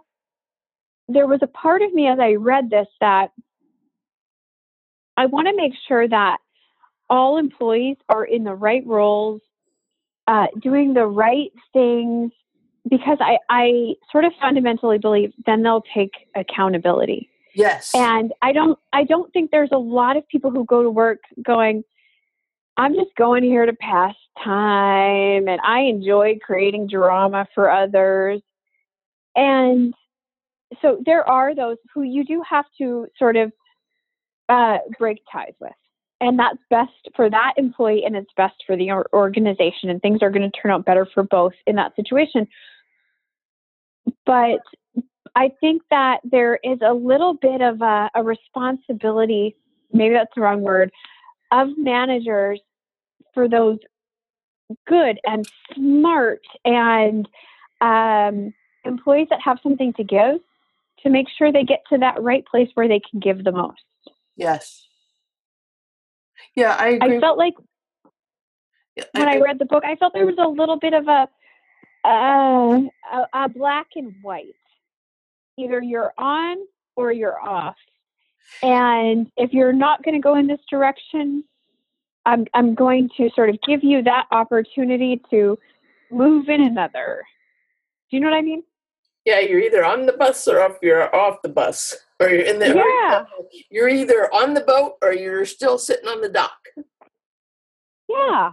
There 1.09 1.27
was 1.27 1.41
a 1.43 1.47
part 1.47 1.83
of 1.83 1.93
me 1.93 2.09
as 2.09 2.19
I 2.19 2.33
read 2.33 2.71
this 2.71 2.89
that 3.01 3.29
I 5.17 5.27
want 5.27 5.49
to 5.49 5.57
make 5.57 5.73
sure 5.89 6.07
that 6.07 6.39
all 7.09 7.39
employees 7.39 7.97
are 8.09 8.25
in 8.25 8.45
the 8.45 8.55
right 8.55 8.85
roles, 8.87 9.41
uh, 10.27 10.47
doing 10.61 10.93
the 10.93 11.07
right 11.07 11.53
things, 11.73 12.33
because 12.89 13.19
I, 13.21 13.39
I 13.49 13.95
sort 14.11 14.25
of 14.25 14.33
fundamentally 14.41 14.99
believe 14.99 15.33
then 15.45 15.63
they'll 15.63 15.85
take 15.95 16.13
accountability. 16.35 17.29
Yes. 17.55 17.91
And 17.95 18.33
I 18.43 18.53
don't 18.53 18.79
I 18.93 19.05
don't 19.05 19.33
think 19.33 19.51
there's 19.51 19.71
a 19.73 19.79
lot 19.79 20.17
of 20.17 20.29
people 20.29 20.51
who 20.51 20.65
go 20.67 20.83
to 20.83 20.91
work 20.91 21.21
going, 21.43 21.85
I'm 22.77 22.95
just 22.95 23.15
going 23.17 23.43
here 23.43 23.65
to 23.65 23.73
pass 23.73 24.15
time 24.45 25.49
and 25.49 25.61
I 25.63 25.81
enjoy 25.81 26.39
creating 26.45 26.89
drama 26.89 27.47
for 27.55 27.71
others. 27.71 28.43
And 29.35 29.95
so 30.83 31.01
there 31.05 31.27
are 31.27 31.55
those 31.55 31.77
who 31.95 32.03
you 32.03 32.25
do 32.25 32.43
have 32.49 32.67
to 32.79 33.07
sort 33.19 33.37
of 33.37 33.53
uh, 34.49 34.79
break 34.99 35.23
ties 35.33 35.55
with. 35.59 35.73
And 36.21 36.39
that's 36.39 36.59
best 36.71 36.93
for 37.15 37.29
that 37.29 37.55
employee 37.57 38.05
and 38.05 38.17
it's 38.17 38.31
best 38.37 38.57
for 38.67 38.77
the 38.77 38.91
organization. 39.13 39.91
And 39.91 40.01
things 40.01 40.23
are 40.23 40.31
going 40.31 40.51
to 40.51 40.61
turn 40.61 40.73
out 40.73 40.85
better 40.85 41.07
for 41.13 41.23
both 41.23 41.53
in 41.67 41.77
that 41.77 41.95
situation. 41.95 42.47
But 44.25 44.61
I 45.35 45.51
think 45.61 45.83
that 45.91 46.21
there 46.25 46.59
is 46.63 46.79
a 46.85 46.93
little 46.93 47.35
bit 47.35 47.61
of 47.61 47.83
a, 47.83 48.11
a 48.15 48.23
responsibility, 48.23 49.57
maybe 49.93 50.15
that's 50.15 50.33
the 50.35 50.41
wrong 50.41 50.63
word, 50.63 50.91
of 51.53 51.69
managers 51.77 52.61
for 53.35 53.49
those 53.49 53.79
good 54.87 55.21
and 55.25 55.49
smart 55.75 56.41
and 56.65 57.29
um, 57.81 58.53
employees 58.85 59.29
that 59.31 59.41
have 59.41 59.59
something 59.63 59.93
to 59.95 60.05
give 60.05 60.39
to 61.03 61.11
make 61.11 61.27
sure 61.37 61.53
they 61.53 61.65
get 61.65 61.83
to 61.91 61.99
that 61.99 62.21
right 62.23 62.45
place 62.47 62.69
where 62.75 62.89
they 62.89 63.01
can 63.01 63.21
give 63.21 63.45
the 63.45 63.53
most. 63.53 63.83
Yes. 64.37 64.87
Yeah, 66.55 66.75
I 66.79 66.89
agree. 66.89 67.19
I 67.19 67.21
felt 67.21 67.39
like 67.39 67.55
when 69.13 69.29
I, 69.29 69.35
I, 69.35 69.41
read 69.41 69.59
the 69.59 69.67
book, 69.67 69.85
I 69.85 69.97
felt 69.97 70.15
there 70.15 70.27
was 70.27 70.37
a 70.39 70.49
little 70.49 70.79
bit 70.79 70.95
of 70.95 71.07
a, 71.07 71.29
uh, 72.07 72.81
a, 73.13 73.45
a 73.45 73.49
black 73.49 73.89
and 73.97 74.15
white. 74.23 74.55
Either 75.59 75.83
you're 75.83 76.13
on 76.19 76.59
or 76.97 77.13
you're 77.13 77.41
off. 77.41 77.77
And 78.63 79.31
if 79.37 79.53
you're 79.53 79.73
not 79.73 80.03
going 80.03 80.15
to 80.15 80.21
go 80.21 80.37
in 80.37 80.47
this 80.47 80.61
direction, 80.71 81.45
I'm 82.25 82.47
I'm 82.55 82.75
going 82.75 83.09
to 83.17 83.31
sort 83.35 83.51
of 83.51 83.59
give 83.67 83.83
you 83.83 84.03
that 84.03 84.27
opportunity 84.31 85.21
to 85.31 85.59
move 86.11 86.49
in 86.49 86.63
another. 86.63 87.23
Do 88.11 88.17
you 88.17 88.21
know 88.21 88.31
what 88.31 88.37
I 88.37 88.43
mean? 88.43 88.63
Yeah, 89.25 89.41
you're 89.41 89.61
either 89.61 89.85
on 89.85 90.07
the 90.07 90.13
bus 90.13 90.47
or 90.47 90.63
off 90.63 90.77
you're 90.83 91.15
off 91.15 91.43
the 91.43 91.49
bus 91.49 91.97
or 92.21 92.29
you're 92.29 92.45
in 92.45 92.59
the 92.59 92.75
yeah. 92.75 93.25
you're 93.71 93.89
either 93.89 94.33
on 94.33 94.55
the 94.55 94.61
boat 94.61 94.95
or 95.03 95.13
you're 95.13 95.45
still 95.45 95.79
sitting 95.79 96.09
on 96.09 96.21
the 96.21 96.29
dock. 96.29 96.59
Yeah. 98.09 98.53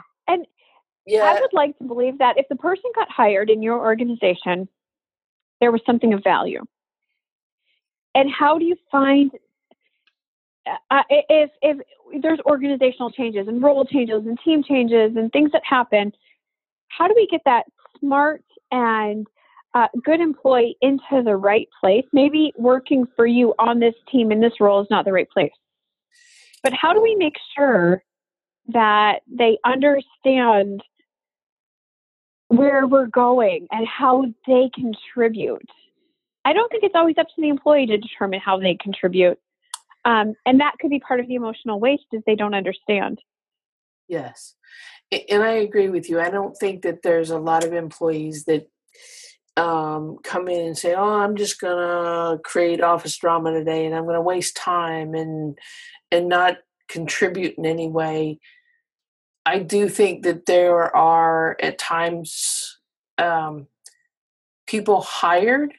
Yeah. 1.06 1.24
I 1.24 1.39
would 1.39 1.54
like 1.54 1.78
to 1.80 1.84
believe 1.84 2.18
that 2.20 2.38
if 2.38 2.47
the 2.49 2.56
person 2.56 2.89
got 2.95 3.10
hired 3.12 3.49
in 3.49 3.62
your 3.62 3.80
organization, 3.80 4.68
there 5.60 5.72
was 5.72 5.82
something 5.86 6.14
of 6.14 6.24
value. 6.24 6.62
And 8.16 8.30
how 8.32 8.58
do 8.58 8.66
you 8.66 8.76
find 8.91 9.32
uh, 10.66 10.76
uh 10.91 11.04
if 11.10 11.49
if 11.62 11.78
there's 12.22 12.39
organizational 12.45 13.12
changes 13.12 13.47
and 13.47 13.62
role 13.62 13.86
changes 13.86 14.26
and 14.26 14.38
team 14.45 14.64
changes 14.64 15.16
and 15.16 15.32
things 15.32 15.51
that 15.51 15.64
happen, 15.66 16.14
how 16.89 17.08
do 17.08 17.14
we 17.16 17.28
get 17.28 17.41
that 17.45 17.66
smart 17.99 18.43
and 18.72 19.28
uh, 19.74 19.88
good 20.04 20.20
employee 20.20 20.78
into 20.82 21.24
the 21.24 21.36
right 21.36 21.68
place. 21.80 22.06
Maybe 22.14 22.54
working 22.58 23.06
for 23.16 23.26
you 23.26 23.54
on 23.58 23.80
this 23.80 23.95
team 24.12 24.32
in 24.32 24.39
this 24.39 24.54
role 24.60 24.82
is 24.82 24.88
not 24.89 25.06
the 25.06 25.12
right 25.12 25.30
place. 25.30 25.51
But 26.62 26.74
how 26.74 26.93
do 26.93 27.01
we 27.01 27.16
make 27.16 27.36
sure 27.56 28.04
that 28.68 29.22
they 29.28 29.58
understand 29.66 30.82
where 32.58 32.88
we're 32.88 33.08
going 33.08 33.68
and 33.72 33.88
how 33.88 34.26
they 34.47 34.70
contribute? 34.74 35.70
I 36.45 36.54
don't 36.54 36.70
think 36.70 36.84
it's 36.84 36.95
always 36.95 37.18
up 37.18 37.28
to 37.28 37.41
the 37.41 37.49
employee 37.49 37.86
to 37.88 37.97
determine 37.97 38.39
how 38.39 38.60
they 38.60 38.76
contribute. 38.76 39.39
Um, 40.06 40.36
and 40.45 40.60
that 40.60 40.76
could 40.80 40.89
be 40.89 40.99
part 40.99 41.20
of 41.20 41.28
the 41.28 41.36
emotional 41.36 41.80
waste 41.80 42.06
is 42.12 42.22
they 42.26 42.36
don't 42.36 42.54
understand. 42.54 43.20
Yes. 44.08 44.56
And 45.30 45.43
I 45.43 45.54
agree 45.54 45.89
with 45.89 46.10
you. 46.10 46.20
I 46.20 46.30
don't 46.30 46.56
think 46.58 46.82
that 46.82 47.01
there's 47.04 47.30
a 47.30 47.38
lot 47.38 47.64
of 47.64 47.74
employees 47.74 48.45
that 48.45 48.68
um, 49.56 50.18
come 50.24 50.47
in 50.47 50.68
and 50.68 50.78
say, 50.78 50.95
"Oh, 50.95 51.20
I'm 51.20 51.36
just 51.36 51.62
gonna 51.62 52.39
create 52.43 52.82
office 52.82 53.16
drama 53.18 53.51
today, 53.51 53.86
and 53.86 53.93
I'm 53.93 54.06
gonna 54.06 54.22
waste 54.22 54.56
time 54.56 55.14
and 55.14 55.58
and 56.12 56.28
not 56.28 56.58
contribute 56.89 57.56
in 57.58 57.66
any 57.66 57.88
way." 57.88 58.39
I 59.46 59.60
do 59.60 59.89
think 59.89 60.24
that 60.24 60.46
there 60.46 60.96
are 60.96 61.58
at 61.62 61.78
times 61.78 62.80
um, 63.18 63.68
people 64.68 65.02
hired, 65.02 65.74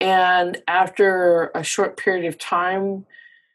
and 0.00 0.62
after 0.66 1.50
a 1.54 1.62
short 1.62 1.96
period 1.96 2.26
of 2.26 2.38
time, 2.38 3.06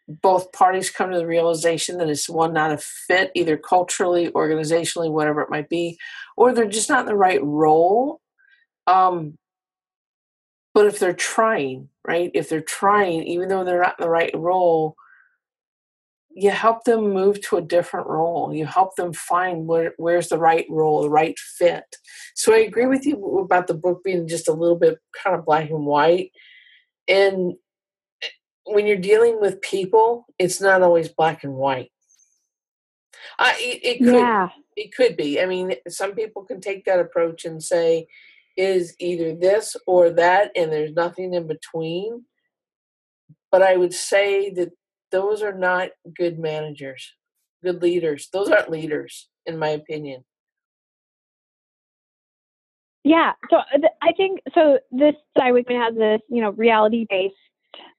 both 0.07 0.51
parties 0.51 0.91
come 0.91 1.11
to 1.11 1.17
the 1.17 1.25
realization 1.25 1.97
that 1.97 2.09
it's 2.09 2.29
one 2.29 2.53
not 2.53 2.71
a 2.71 2.77
fit, 2.77 3.31
either 3.35 3.57
culturally, 3.57 4.29
organizationally, 4.29 5.11
whatever 5.11 5.41
it 5.41 5.49
might 5.49 5.67
be, 5.67 5.97
or 6.37 6.53
they're 6.53 6.67
just 6.67 6.89
not 6.89 7.01
in 7.01 7.05
the 7.07 7.15
right 7.15 7.43
role 7.43 8.21
um, 8.87 9.37
but 10.73 10.85
if 10.87 10.99
they're 10.99 11.13
trying, 11.13 11.89
right? 12.05 12.31
If 12.33 12.49
they're 12.49 12.61
trying, 12.61 13.23
even 13.23 13.47
though 13.49 13.63
they're 13.63 13.81
not 13.81 13.95
in 13.99 14.03
the 14.03 14.09
right 14.09 14.31
role, 14.35 14.95
you 16.37 16.51
help 16.51 16.83
them 16.83 17.13
move 17.13 17.39
to 17.41 17.55
a 17.55 17.61
different 17.61 18.07
role. 18.07 18.53
You 18.53 18.65
help 18.65 18.97
them 18.97 19.13
find 19.13 19.67
where 19.67 19.93
where's 19.95 20.27
the 20.27 20.37
right 20.37 20.65
role, 20.69 21.01
the 21.01 21.09
right 21.09 21.39
fit. 21.39 21.95
So 22.35 22.53
I 22.53 22.59
agree 22.59 22.87
with 22.87 23.05
you 23.05 23.39
about 23.39 23.67
the 23.67 23.73
book 23.73 24.03
being 24.03 24.27
just 24.27 24.49
a 24.49 24.53
little 24.53 24.75
bit 24.75 24.99
kind 25.23 25.35
of 25.37 25.45
black 25.45 25.69
and 25.69 25.85
white. 25.85 26.31
And 27.07 27.53
eh, 28.21 28.27
when 28.65 28.85
you're 28.85 28.97
dealing 28.97 29.39
with 29.39 29.61
people, 29.61 30.25
it's 30.37 30.59
not 30.59 30.81
always 30.81 31.07
black 31.07 31.45
and 31.45 31.53
white. 31.53 31.91
Uh, 33.39 33.53
it, 33.55 33.79
it 33.83 33.97
could 33.99 34.15
yeah. 34.15 34.49
it 34.75 34.93
could 34.93 35.15
be. 35.15 35.39
I 35.39 35.45
mean, 35.45 35.73
some 35.87 36.15
people 36.15 36.43
can 36.43 36.59
take 36.59 36.83
that 36.83 36.99
approach 36.99 37.45
and 37.45 37.63
say, 37.63 38.07
is 38.57 38.93
either 38.99 39.33
this 39.33 39.77
or 39.87 40.09
that, 40.09 40.51
and 40.53 40.69
there's 40.69 40.93
nothing 40.93 41.33
in 41.33 41.47
between. 41.47 42.25
But 43.53 43.61
I 43.61 43.77
would 43.77 43.93
say 43.93 44.49
that 44.49 44.73
those 45.11 45.41
are 45.41 45.53
not 45.53 45.89
good 46.15 46.39
managers, 46.39 47.13
good 47.63 47.81
leaders. 47.81 48.29
Those 48.31 48.49
aren't 48.49 48.71
leaders, 48.71 49.29
in 49.45 49.57
my 49.57 49.69
opinion. 49.69 50.23
Yeah, 53.03 53.33
so 53.49 53.57
uh, 53.57 53.87
I 54.01 54.13
think 54.13 54.41
so. 54.55 54.79
This 54.91 55.13
Cy 55.37 55.51
Wakeman 55.51 55.79
has 55.79 55.95
this, 55.95 56.21
you 56.29 56.41
know, 56.41 56.51
reality-based 56.51 57.35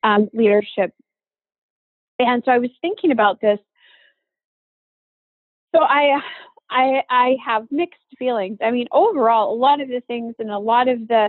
um, 0.03 0.29
leadership 0.33 0.93
and 2.19 2.43
so 2.45 2.53
I 2.53 2.59
was 2.59 2.71
thinking 2.81 3.13
about 3.13 3.41
this. 3.41 3.59
So 5.75 5.83
I 5.83 6.21
I 6.71 7.03
I 7.11 7.37
have 7.45 7.67
mixed 7.71 8.01
feelings. 8.19 8.59
I 8.63 8.71
mean, 8.71 8.89
overall, 8.93 9.53
a 9.53 9.59
lot 9.59 9.81
of 9.81 9.89
the 9.89 10.01
things 10.07 10.35
and 10.39 10.51
a 10.51 10.59
lot 10.59 10.89
of 10.89 11.07
the 11.09 11.29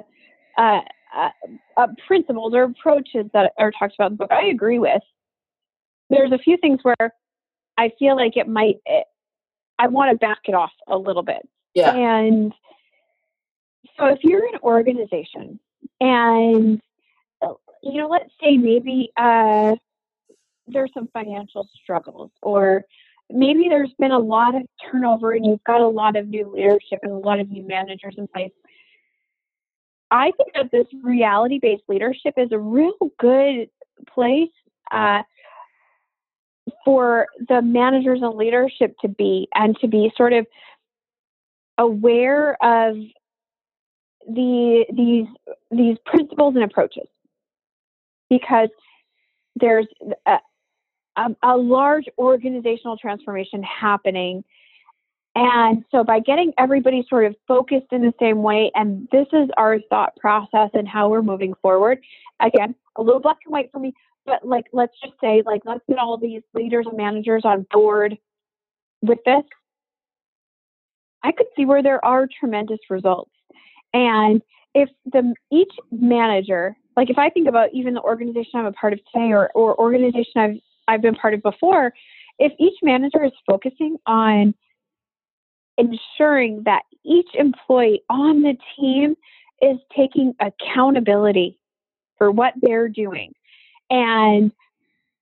uh, 0.58 0.82
uh, 1.16 1.30
uh, 1.76 1.88
principles 2.08 2.54
or 2.54 2.64
approaches 2.64 3.26
that 3.34 3.52
are 3.58 3.72
talked 3.72 3.96
about 3.96 4.12
in 4.12 4.14
the 4.14 4.18
book, 4.18 4.32
I 4.32 4.46
agree 4.46 4.80
with. 4.80 5.02
There's 6.10 6.32
a 6.32 6.38
few 6.38 6.58
things 6.58 6.80
where 6.84 7.14
I 7.78 7.92
feel 8.00 8.16
like 8.16 8.38
it 8.38 8.48
might. 8.48 8.78
It, 8.86 9.06
I 9.80 9.88
want 9.88 10.12
to 10.12 10.18
back 10.18 10.40
it 10.46 10.56
off 10.56 10.72
a 10.88 10.98
little 10.98 11.24
bit. 11.24 11.48
Yeah. 11.74 11.94
And 11.94 12.54
so, 13.98 14.06
if 14.06 14.20
you're 14.24 14.46
an 14.46 14.60
organization 14.64 15.60
and 16.00 16.82
you 17.84 18.02
know, 18.02 18.08
let's 18.08 18.32
say 18.42 18.58
maybe 18.58 19.12
uh, 19.18 19.76
there's 20.68 20.92
some 20.94 21.08
financial 21.14 21.68
struggles, 21.82 22.32
or 22.42 22.84
maybe 23.30 23.68
there's 23.70 23.94
been 24.00 24.12
a 24.12 24.20
lot 24.20 24.56
of 24.56 24.64
turnover 24.90 25.32
and 25.32 25.46
you've 25.46 25.64
got 25.64 25.82
a 25.82 25.88
lot 25.88 26.16
of 26.16 26.28
new 26.28 26.52
leadership 26.54 27.00
and 27.04 27.12
a 27.12 27.18
lot 27.18 27.40
of 27.40 27.50
new 27.50 27.66
managers 27.66 28.16
in 28.18 28.28
place. 28.28 28.52
I 30.10 30.32
think 30.32 30.54
that 30.56 30.72
this 30.72 30.88
reality 31.04 31.60
based 31.62 31.84
leadership 31.88 32.36
is 32.38 32.52
a 32.52 32.60
real 32.60 32.94
good 33.20 33.70
place 34.14 34.50
uh, 34.92 35.24
for 36.88 37.28
the 37.50 37.62
managers 37.62 38.22
and 38.22 38.38
leadership 38.38 38.96
to 39.02 39.10
be 39.10 39.50
and 39.54 39.78
to 39.82 39.90
be 39.90 40.10
sort 40.16 40.32
of 40.32 40.48
aware 41.78 42.54
of 42.64 42.96
the 44.26 44.86
these 44.96 45.28
these 45.70 45.98
principles 46.06 46.56
and 46.56 46.64
approaches 46.64 47.10
because 48.30 48.70
there's 49.58 49.86
a, 50.26 50.38
a, 51.18 51.36
a 51.44 51.58
large 51.58 52.06
organizational 52.18 52.96
transformation 52.96 53.62
happening 53.64 54.46
and 55.36 55.84
so 55.92 56.06
by 56.06 56.22
getting 56.22 56.54
everybody 56.58 57.06
sort 57.10 57.26
of 57.26 57.36
focused 57.50 57.88
in 57.92 58.02
the 58.02 58.14
same 58.20 58.42
way, 58.42 58.72
and 58.74 59.08
this 59.12 59.28
is 59.34 59.50
our 59.56 59.80
thought 59.90 60.16
process 60.16 60.70
and 60.74 60.88
how 60.88 61.10
we're 61.10 61.22
moving 61.22 61.54
forward. 61.62 62.00
Again, 62.40 62.74
a 62.96 63.04
little 63.04 63.20
black 63.22 63.38
and 63.46 63.52
white 63.52 63.72
for 63.72 63.78
me, 63.78 63.94
but 64.28 64.46
like 64.46 64.66
let's 64.74 64.94
just 65.04 65.20
say, 65.20 65.42
like 65.46 65.62
let's 65.66 65.82
get 65.90 65.98
all 65.98 66.18
these 66.18 66.44
leaders 66.54 66.86
and 66.88 66.98
managers 66.98 67.44
on 67.46 67.66
board 67.72 68.16
with 69.02 69.20
this. 69.26 69.44
I 71.24 71.32
could 71.32 71.48
see 71.56 71.66
where 71.66 71.82
there 71.82 72.04
are 72.06 72.28
tremendous 72.40 72.80
results. 72.90 73.32
And 73.94 74.42
if 74.76 74.90
the 75.06 75.34
each 75.52 75.72
manager, 75.92 76.76
like 76.96 77.10
if 77.10 77.18
I 77.18 77.30
think 77.30 77.48
about 77.48 77.70
even 77.74 77.96
the 77.96 78.02
organization 78.02 78.52
I'm 78.60 78.66
a 78.66 78.74
part 78.74 78.94
of 78.94 79.00
today 79.12 79.32
or, 79.32 79.50
or 79.56 79.80
organization 79.80 80.34
I've 80.36 80.58
I've 80.88 81.02
been 81.02 81.16
part 81.16 81.34
of 81.34 81.42
before, 81.42 81.94
if 82.38 82.52
each 82.60 82.78
manager 82.84 83.24
is 83.24 83.32
focusing 83.50 83.98
on 84.06 84.54
ensuring 85.78 86.64
that 86.66 86.84
each 87.06 87.30
employee 87.34 88.04
on 88.10 88.42
the 88.42 88.56
team 88.78 89.16
is 89.62 89.78
taking 89.96 90.34
accountability 90.40 91.60
for 92.18 92.32
what 92.32 92.54
they're 92.62 92.90
doing 92.90 93.32
and 93.90 94.52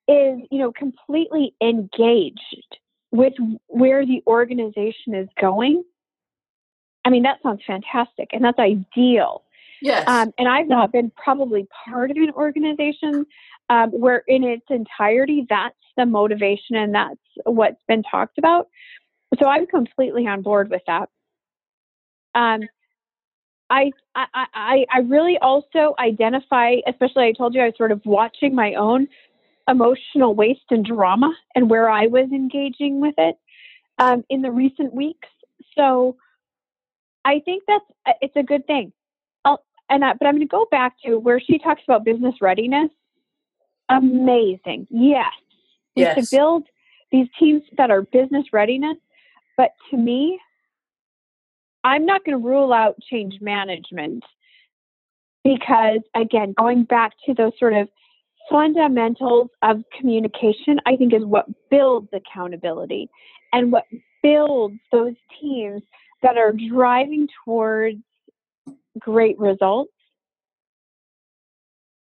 is 0.08 0.40
you 0.52 0.60
know 0.60 0.72
completely 0.72 1.56
engaged 1.62 2.78
with 3.12 3.34
where 3.68 4.06
the 4.06 4.22
organization 4.28 5.16
is 5.16 5.28
going 5.40 5.84
i 7.06 7.10
mean 7.10 7.24
that 7.24 7.42
sounds 7.42 7.62
fantastic 7.66 8.30
and 8.32 8.44
that's 8.44 8.60
ideal. 8.60 9.44
Yes. 9.82 10.08
Um, 10.08 10.32
and 10.38 10.48
i've 10.48 10.68
not 10.68 10.92
been 10.92 11.12
probably 11.16 11.68
part 11.86 12.12
of 12.12 12.18
an 12.18 12.32
organization 12.32 13.26
um, 13.70 13.92
where 13.92 14.24
in 14.28 14.44
its 14.44 14.66
entirety 14.70 15.46
that's 15.50 15.76
the 15.98 16.06
motivation 16.06 16.76
and 16.76 16.94
that's 16.94 17.20
what's 17.46 17.82
been 17.88 18.04
talked 18.04 18.38
about. 18.38 18.68
So 19.40 19.48
I'm 19.48 19.66
completely 19.66 20.28
on 20.28 20.42
board 20.42 20.70
with 20.70 20.82
that. 20.88 21.10
Um, 22.34 22.62
I, 23.70 23.92
I, 24.16 24.26
I, 24.54 24.86
I 24.94 25.00
really 25.00 25.38
also 25.42 25.96
identify, 26.00 26.76
especially 26.88 27.26
I 27.26 27.32
told 27.32 27.56
you 27.56 27.62
I 27.62 27.66
was 27.66 27.74
sort 27.78 27.92
of 27.92 28.02
watching 28.06 28.54
my 28.54 28.76
own 28.76 29.08
emotional 29.68 30.36
waste 30.36 30.70
and 30.70 30.86
drama 30.86 31.34
and 31.56 31.70
where 31.70 31.90
I 31.90 32.08
was 32.08 32.30
engaging 32.32 33.02
with 33.02 33.16
it 33.18 33.38
um, 33.98 34.24
in 34.30 34.42
the 34.42 34.52
recent 34.52 34.94
weeks. 34.94 35.28
So 35.76 36.16
I 37.24 37.42
think 37.44 37.64
that's 37.68 37.86
uh, 38.06 38.14
it's 38.22 38.36
a 38.36 38.44
good 38.44 38.68
thing. 38.68 38.94
I'll, 39.44 39.64
and 39.90 40.06
I, 40.06 40.14
but 40.14 40.28
I'm 40.28 40.36
going 40.36 40.48
to 40.48 40.52
go 40.52 40.68
back 40.70 40.94
to 41.06 41.18
where 41.18 41.40
she 41.40 41.58
talks 41.58 41.82
about 41.88 42.06
business 42.06 42.36
readiness. 42.42 42.90
Amazing, 43.90 44.88
yes. 44.90 45.32
Yes. 45.96 46.30
To 46.30 46.36
build 46.36 46.64
these 47.12 47.28
teams 47.40 47.64
that 47.78 47.90
are 47.90 48.02
business 48.02 48.46
readiness, 48.52 48.98
but 49.58 49.72
to 49.90 49.98
me, 49.98 50.40
I'm 51.86 52.04
not 52.06 52.26
going 52.26 52.42
to 52.42 52.46
rule 52.46 52.74
out 52.74 52.96
change 53.00 53.36
management 53.42 54.24
because, 55.44 56.00
again, 56.16 56.56
going 56.58 56.84
back 56.84 57.12
to 57.28 57.36
those 57.36 57.52
sort 57.60 57.74
of 57.74 57.88
fundamentals 58.50 59.50
of 59.62 59.84
communication, 59.98 60.80
I 60.88 60.96
think 60.96 61.14
is 61.14 61.24
what 61.24 61.46
builds 61.70 62.10
accountability 62.12 63.08
and 63.54 63.72
what 63.72 63.84
builds 64.24 64.80
those 64.92 65.14
teams 65.40 65.84
that 66.24 66.38
are 66.38 66.54
driving 66.54 67.28
towards 67.46 68.02
great 68.98 69.38
results. 69.38 69.92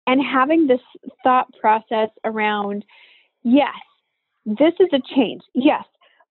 And 0.08 0.20
having 0.20 0.66
this 0.66 0.82
thought 1.24 1.46
process 1.62 2.10
around, 2.26 2.84
yes, 3.44 3.76
this 4.48 4.74
is 4.80 4.88
a 4.94 5.00
change. 5.16 5.44
Yes, 5.54 5.84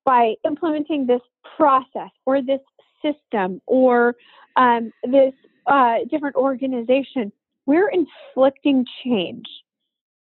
by 0.04 0.34
implementing 0.44 1.06
this 1.06 1.20
process 1.56 2.10
or 2.26 2.42
this 2.42 2.60
system 3.02 3.60
or 3.66 4.16
um, 4.56 4.92
this 5.04 5.32
uh, 5.66 5.96
different 6.10 6.36
organization, 6.36 7.32
we're 7.66 7.90
inflicting 7.90 8.86
change. 9.04 9.46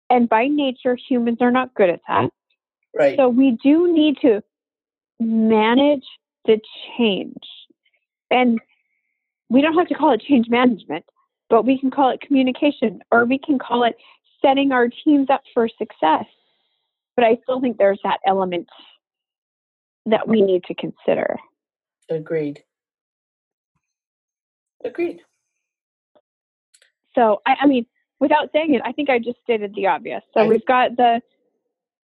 And 0.09 0.27
by 0.27 0.47
nature, 0.47 0.97
humans 1.07 1.37
are 1.41 1.51
not 1.51 1.73
good 1.75 1.89
at 1.89 2.01
that. 2.07 2.29
Right. 2.95 3.17
So 3.17 3.29
we 3.29 3.57
do 3.63 3.93
need 3.93 4.17
to 4.21 4.41
manage 5.19 6.05
the 6.45 6.59
change. 6.97 7.43
And 8.31 8.59
we 9.49 9.61
don't 9.61 9.75
have 9.75 9.87
to 9.87 9.95
call 9.95 10.13
it 10.13 10.21
change 10.21 10.47
management, 10.49 11.05
but 11.49 11.65
we 11.65 11.79
can 11.79 11.91
call 11.91 12.09
it 12.09 12.21
communication 12.21 13.01
or 13.11 13.25
we 13.25 13.39
can 13.39 13.59
call 13.59 13.83
it 13.83 13.95
setting 14.41 14.71
our 14.71 14.89
teams 14.89 15.29
up 15.29 15.41
for 15.53 15.67
success. 15.67 16.25
But 17.15 17.25
I 17.25 17.37
still 17.43 17.59
think 17.59 17.77
there's 17.77 17.99
that 18.03 18.19
element 18.25 18.67
that 20.05 20.27
we 20.27 20.41
need 20.41 20.63
to 20.65 20.75
consider. 20.75 21.37
Agreed. 22.09 22.63
Agreed. 24.83 25.21
So, 27.15 27.41
I, 27.45 27.55
I 27.61 27.67
mean, 27.67 27.85
without 28.19 28.49
saying 28.53 28.73
it, 28.73 28.81
I 28.85 28.91
think 28.91 29.09
I 29.09 29.19
just 29.19 29.37
stated 29.43 29.73
the 29.75 29.87
obvious. 29.87 30.21
So 30.33 30.45
we've 30.45 30.65
got 30.65 30.95
the, 30.95 31.21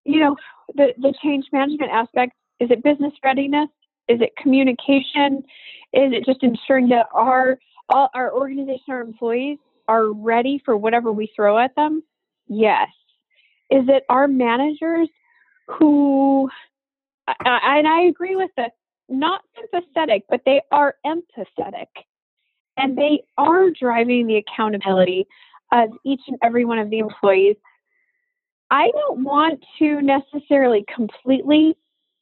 you 0.04 0.20
know, 0.20 0.36
the, 0.76 0.94
the 0.98 1.14
change 1.24 1.46
management 1.52 1.92
aspect. 1.92 2.34
Is 2.60 2.70
it 2.72 2.84
business 2.84 3.14
readiness? 3.24 3.70
Is 4.08 4.22
it 4.22 4.36
communication? 4.38 5.44
Is 5.94 6.12
it 6.14 6.26
just 6.26 6.44
ensuring 6.44 6.90
that 6.90 7.08
our 7.14 7.58
all 7.90 8.10
our 8.14 8.34
organization, 8.34 8.84
our 8.90 9.02
employees 9.02 9.60
are 9.88 10.12
ready 10.12 10.62
for 10.66 10.76
whatever 10.76 11.12
we 11.12 11.32
throw 11.36 11.58
at 11.58 11.76
them? 11.76 12.04
Yes. 12.48 12.90
Is 13.70 13.84
it 13.88 14.04
our 14.10 14.28
managers 14.28 15.10
who 15.68 16.50
and 17.28 17.88
I 17.88 18.02
agree 18.02 18.36
with 18.36 18.52
this. 18.56 18.70
Not 19.08 19.42
sympathetic, 19.56 20.24
but 20.30 20.42
they 20.46 20.62
are 20.72 20.96
empathetic, 21.06 21.88
and 22.78 22.98
they 22.98 23.24
are 23.38 23.70
driving 23.70 24.28
the 24.28 24.38
accountability 24.38 25.28
of 25.72 25.90
each 26.04 26.22
and 26.28 26.38
every 26.42 26.66
one 26.66 26.80
of 26.80 26.90
the 26.90 27.00
employees. 27.00 27.56
I 28.72 28.90
don't 28.92 29.24
want 29.24 29.64
to 29.80 30.02
necessarily 30.02 30.84
completely, 30.94 31.78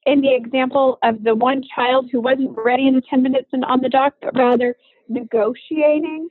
in 0.06 0.22
the 0.22 0.34
example 0.34 1.00
of 1.04 1.24
the 1.24 1.36
one 1.36 1.64
child 1.74 2.10
who 2.12 2.20
wasn't 2.20 2.58
ready 2.58 2.88
in 2.88 2.96
the 2.96 3.02
10 3.10 3.24
minutes 3.24 3.48
and 3.54 3.64
on 3.64 3.80
the 3.80 3.90
dock, 3.90 4.16
but 4.22 4.36
rather 4.36 4.76
negotiating. 5.08 6.28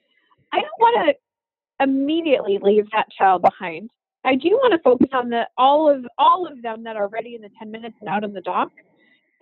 I 0.52 0.60
don't 0.60 0.78
want 0.78 1.08
to 1.08 1.84
immediately 1.84 2.58
leave 2.62 2.90
that 2.92 3.10
child 3.10 3.42
behind. 3.42 3.90
I 4.24 4.36
do 4.36 4.50
want 4.50 4.72
to 4.72 4.78
focus 4.80 5.08
on 5.12 5.30
the 5.30 5.48
all 5.56 5.90
of 5.90 6.06
all 6.18 6.46
of 6.46 6.62
them 6.62 6.84
that 6.84 6.96
are 6.96 7.08
ready 7.08 7.34
in 7.34 7.42
the 7.42 7.50
10 7.58 7.70
minutes 7.70 7.96
and 8.00 8.08
out 8.08 8.22
on 8.22 8.32
the 8.32 8.40
dock 8.40 8.70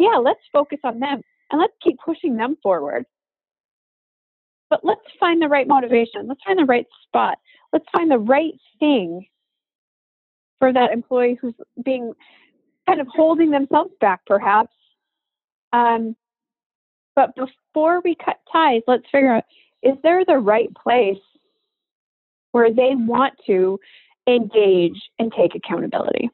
yeah, 0.00 0.16
let's 0.16 0.40
focus 0.52 0.78
on 0.82 0.98
them 0.98 1.20
and 1.50 1.60
let's 1.60 1.74
keep 1.82 1.96
pushing 2.04 2.36
them 2.36 2.56
forward. 2.62 3.04
But 4.70 4.80
let's 4.82 5.00
find 5.18 5.42
the 5.42 5.48
right 5.48 5.68
motivation. 5.68 6.26
Let's 6.26 6.42
find 6.44 6.58
the 6.58 6.64
right 6.64 6.86
spot. 7.06 7.38
Let's 7.72 7.86
find 7.92 8.10
the 8.10 8.18
right 8.18 8.54
thing 8.78 9.26
for 10.58 10.72
that 10.72 10.92
employee 10.92 11.38
who's 11.40 11.54
being 11.84 12.12
kind 12.86 13.00
of 13.00 13.08
holding 13.08 13.50
themselves 13.50 13.92
back, 14.00 14.20
perhaps. 14.26 14.72
Um, 15.72 16.16
but 17.14 17.34
before 17.34 18.00
we 18.02 18.14
cut 18.14 18.36
ties, 18.50 18.82
let's 18.86 19.04
figure 19.12 19.34
out 19.34 19.44
is 19.82 19.96
there 20.02 20.24
the 20.24 20.38
right 20.38 20.68
place 20.74 21.18
where 22.52 22.72
they 22.72 22.92
want 22.94 23.34
to 23.46 23.78
engage 24.26 25.00
and 25.18 25.32
take 25.32 25.54
accountability? 25.54 26.30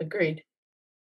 agreed. 0.00 0.42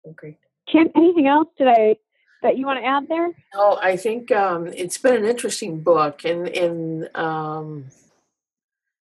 Agreed. 0.05 0.37
Kim, 0.71 0.89
anything 0.95 1.27
else 1.27 1.47
today 1.57 1.97
that 2.41 2.57
you 2.57 2.65
want 2.65 2.79
to 2.79 2.85
add 2.85 3.07
there? 3.07 3.29
No, 3.53 3.77
I 3.81 3.97
think 3.97 4.31
um, 4.31 4.67
it's 4.67 4.97
been 4.97 5.15
an 5.15 5.25
interesting 5.25 5.81
book, 5.81 6.23
and 6.25 6.47
and 6.47 7.15
um, 7.15 7.85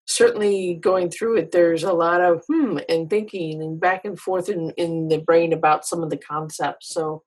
certainly 0.07 0.75
going 0.75 1.11
through 1.11 1.39
it, 1.39 1.53
there's 1.53 1.85
a 1.85 1.93
lot 1.93 2.21
of 2.21 2.43
hmm 2.49 2.79
and 2.89 3.09
thinking 3.09 3.63
and 3.63 3.81
back 3.81 4.05
and 4.05 4.19
forth 4.19 4.49
in 4.49 4.71
in 4.77 5.09
the 5.09 5.19
brain 5.19 5.53
about 5.53 5.87
some 5.87 6.03
of 6.03 6.11
the 6.11 6.19
concepts. 6.19 6.93
So, 6.93 7.23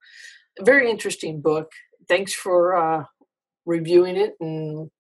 very 0.62 0.90
interesting 0.90 1.42
book. 1.42 1.72
Thanks 2.08 2.34
for 2.34 2.76
uh, 2.76 3.06
reviewing 3.66 4.18
it 4.18 4.34
and 4.40 4.92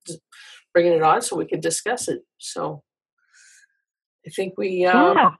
bringing 0.73 0.93
it 0.93 1.03
on 1.03 1.21
so 1.21 1.35
we 1.35 1.45
could 1.45 1.61
discuss 1.61 2.07
it. 2.07 2.21
So, 2.37 2.83
I 4.25 4.29
think 4.29 4.53
we. 4.57 4.85
Um, 4.85 5.17
yeah. 5.17 5.31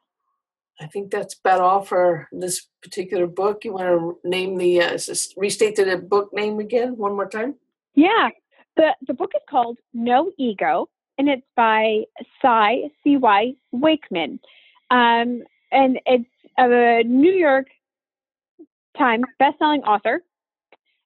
I 0.80 0.88
think 0.88 1.12
that's 1.12 1.36
about 1.36 1.62
all 1.62 1.84
for 1.84 2.28
this 2.32 2.68
particular 2.82 3.28
book. 3.28 3.64
You 3.64 3.74
want 3.74 3.88
to 3.88 4.30
name 4.30 4.58
the 4.58 4.82
uh, 4.82 4.98
restate 5.38 5.76
the 5.76 5.98
book 5.98 6.34
name 6.34 6.60
again 6.60 6.98
one 6.98 7.16
more 7.16 7.30
time? 7.30 7.56
Yeah, 7.96 8.30
the 8.76 8.96
the 9.08 9.14
book 9.14 9.32
is 9.36 9.42
called 9.50 9.78
No 9.94 10.32
Ego, 10.38 10.90
and 11.18 11.30
it's 11.30 11.46
by 11.56 12.04
Cy 12.42 12.90
C 13.04 13.18
Y 13.18 13.54
Wakeman, 13.72 14.40
um, 14.90 15.44
and 15.72 16.00
it's 16.06 16.26
a 16.58 17.04
New 17.04 17.34
York 17.34 17.68
Times 18.98 19.26
bestselling 19.40 19.84
author 19.84 20.24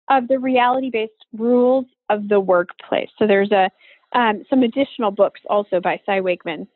of 0.09 0.28
the 0.28 0.39
reality-based 0.39 1.26
rules 1.34 1.86
of 2.09 2.30
the 2.30 2.39
workplace. 2.39 3.09
So 3.20 3.28
there's 3.28 3.51
a 3.51 3.70
um, 4.13 4.43
some 4.49 4.63
additional 4.63 5.11
books 5.11 5.41
also 5.49 5.82
by 5.82 5.99
Cy 6.05 6.22
Wakeman 6.22 6.68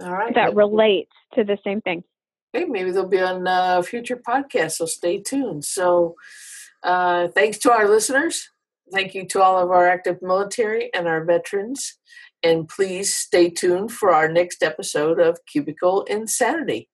All 0.00 0.12
right. 0.12 0.32
that 0.34 0.54
relate 0.54 1.08
to 1.34 1.42
the 1.42 1.58
same 1.64 1.80
thing. 1.80 2.04
Okay, 2.54 2.64
maybe 2.64 2.90
they'll 2.90 3.06
be 3.06 3.20
on 3.20 3.46
uh, 3.46 3.82
future 3.82 4.16
podcasts, 4.16 4.76
so 4.76 4.86
stay 4.86 5.20
tuned. 5.20 5.64
So, 5.64 6.14
uh, 6.82 7.28
thanks 7.28 7.58
to 7.58 7.72
our 7.72 7.88
listeners. 7.88 8.48
Thank 8.92 9.14
you 9.14 9.26
to 9.26 9.42
all 9.42 9.58
of 9.58 9.70
our 9.70 9.86
active 9.86 10.22
military 10.22 10.90
and 10.94 11.06
our 11.06 11.24
veterans. 11.24 11.98
And 12.42 12.68
please 12.68 13.14
stay 13.14 13.50
tuned 13.50 13.92
for 13.92 14.14
our 14.14 14.30
next 14.30 14.62
episode 14.62 15.20
of 15.20 15.38
Cubicle 15.46 16.04
Insanity. 16.04 16.88